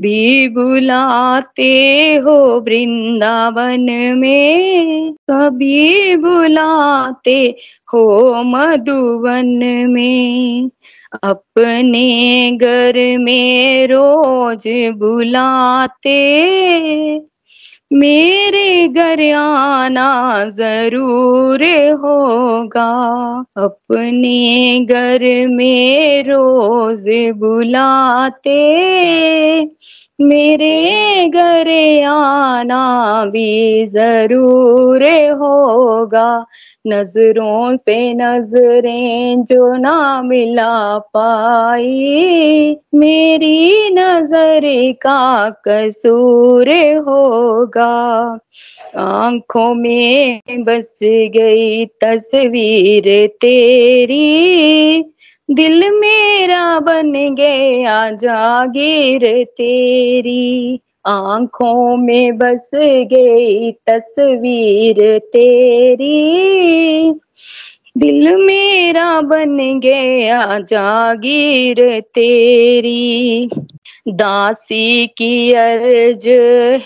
भी 0.00 0.48
बुलाते 0.48 2.16
हो 2.24 2.60
वृंदावन 2.60 3.86
में। 4.18 5.12
कभी 5.30 6.16
बुलाते 6.16 7.56
हो 7.94 8.34
मधुवन 8.42 9.46
में। 9.90 10.70
अपने 11.22 12.50
घर 12.52 13.18
में 13.18 13.86
रोज 13.86 14.62
बुलाते। 14.96 16.16
मेरे 17.90 18.88
घर 18.88 19.20
आना 19.34 20.06
ज़रूर 20.48 21.62
होगा। 22.00 22.86
अपने 23.56 24.80
घर 24.84 25.24
में 25.48 26.22
रोज 26.24 27.04
बुलाते। 27.38 28.56
मेरे 30.18 31.28
घर 31.28 31.68
आना 32.04 33.24
भी 33.24 33.86
ज़रूर 33.86 35.02
होगा। 35.32 36.46
नज़रों 36.86 37.76
से 37.76 38.14
नज़रें 38.14 39.42
जो 39.44 39.74
ना 39.76 40.22
मिला 40.22 40.98
पाई, 40.98 42.76
मेरी 42.94 43.90
नज़र 43.90 44.62
का 45.02 45.50
कसूर 45.68 46.68
होगा। 47.08 47.94
आँखों 48.96 49.74
में 49.74 50.40
बस 50.58 50.98
गई 51.04 51.86
तस्वीर 51.86 53.04
तेरी 53.40 55.04
दिल 55.48 55.90
मेरा 55.90 56.80
बन 56.80 57.12
गया 57.34 58.10
जागीर 58.10 59.44
तेरी। 59.44 60.80
आँखों 61.06 61.96
में 61.96 62.38
बस 62.38 62.70
गई 63.12 63.72
तस्वीर 63.72 65.18
तेरी। 65.18 66.16
दिल 67.96 68.36
मेरा 68.36 69.20
बन 69.20 69.80
गया 69.80 70.58
जागीर 70.58 72.00
तेरी। 72.00 73.48
दासी 74.08 75.06
की 75.06 75.52
अर्ज़ 75.52 76.28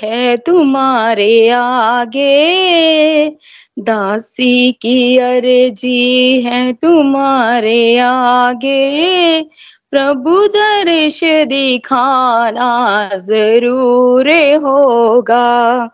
है 0.05 0.37
तुम्हारे 0.37 1.51
आगे। 1.51 3.29
दासी 3.79 4.73
की 4.73 5.19
अर्जी 5.19 6.43
है 6.43 6.73
तुम्हारे 6.73 7.99
आगे। 7.99 9.41
प्रभु 9.93 10.47
दर्श 10.47 11.21
दिखाना 11.25 12.67
ज़रूर 13.17 14.29
होगा। 14.65 15.91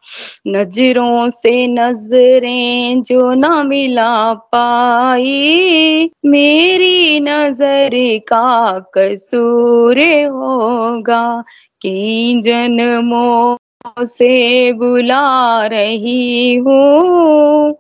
नज़रों 0.46 1.28
से 1.30 1.66
नज़रें 1.66 3.02
जो 3.02 3.32
ना 3.34 3.62
मिला 3.62 4.32
पाई, 4.34 6.10
मेरी 6.26 7.20
नज़र 7.20 7.90
का 8.28 8.78
कसूर 8.98 9.98
होगा। 10.26 11.42
कई 11.82 12.40
जन्मों 12.40 13.56
से 14.04 14.72
बुला 14.72 15.66
रही 15.66 16.54
हूँ। 16.56 17.74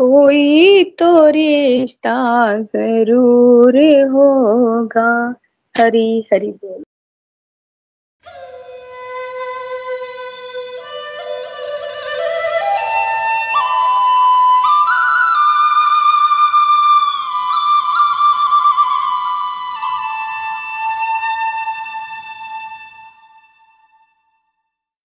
कोई 0.00 0.84
तो 0.98 1.06
रिश्ता 1.30 2.12
ज़रूर 2.62 3.76
होगा। 4.12 5.10
हरी 5.74 6.08
हरी 6.32 6.50
बोल। 6.52 6.82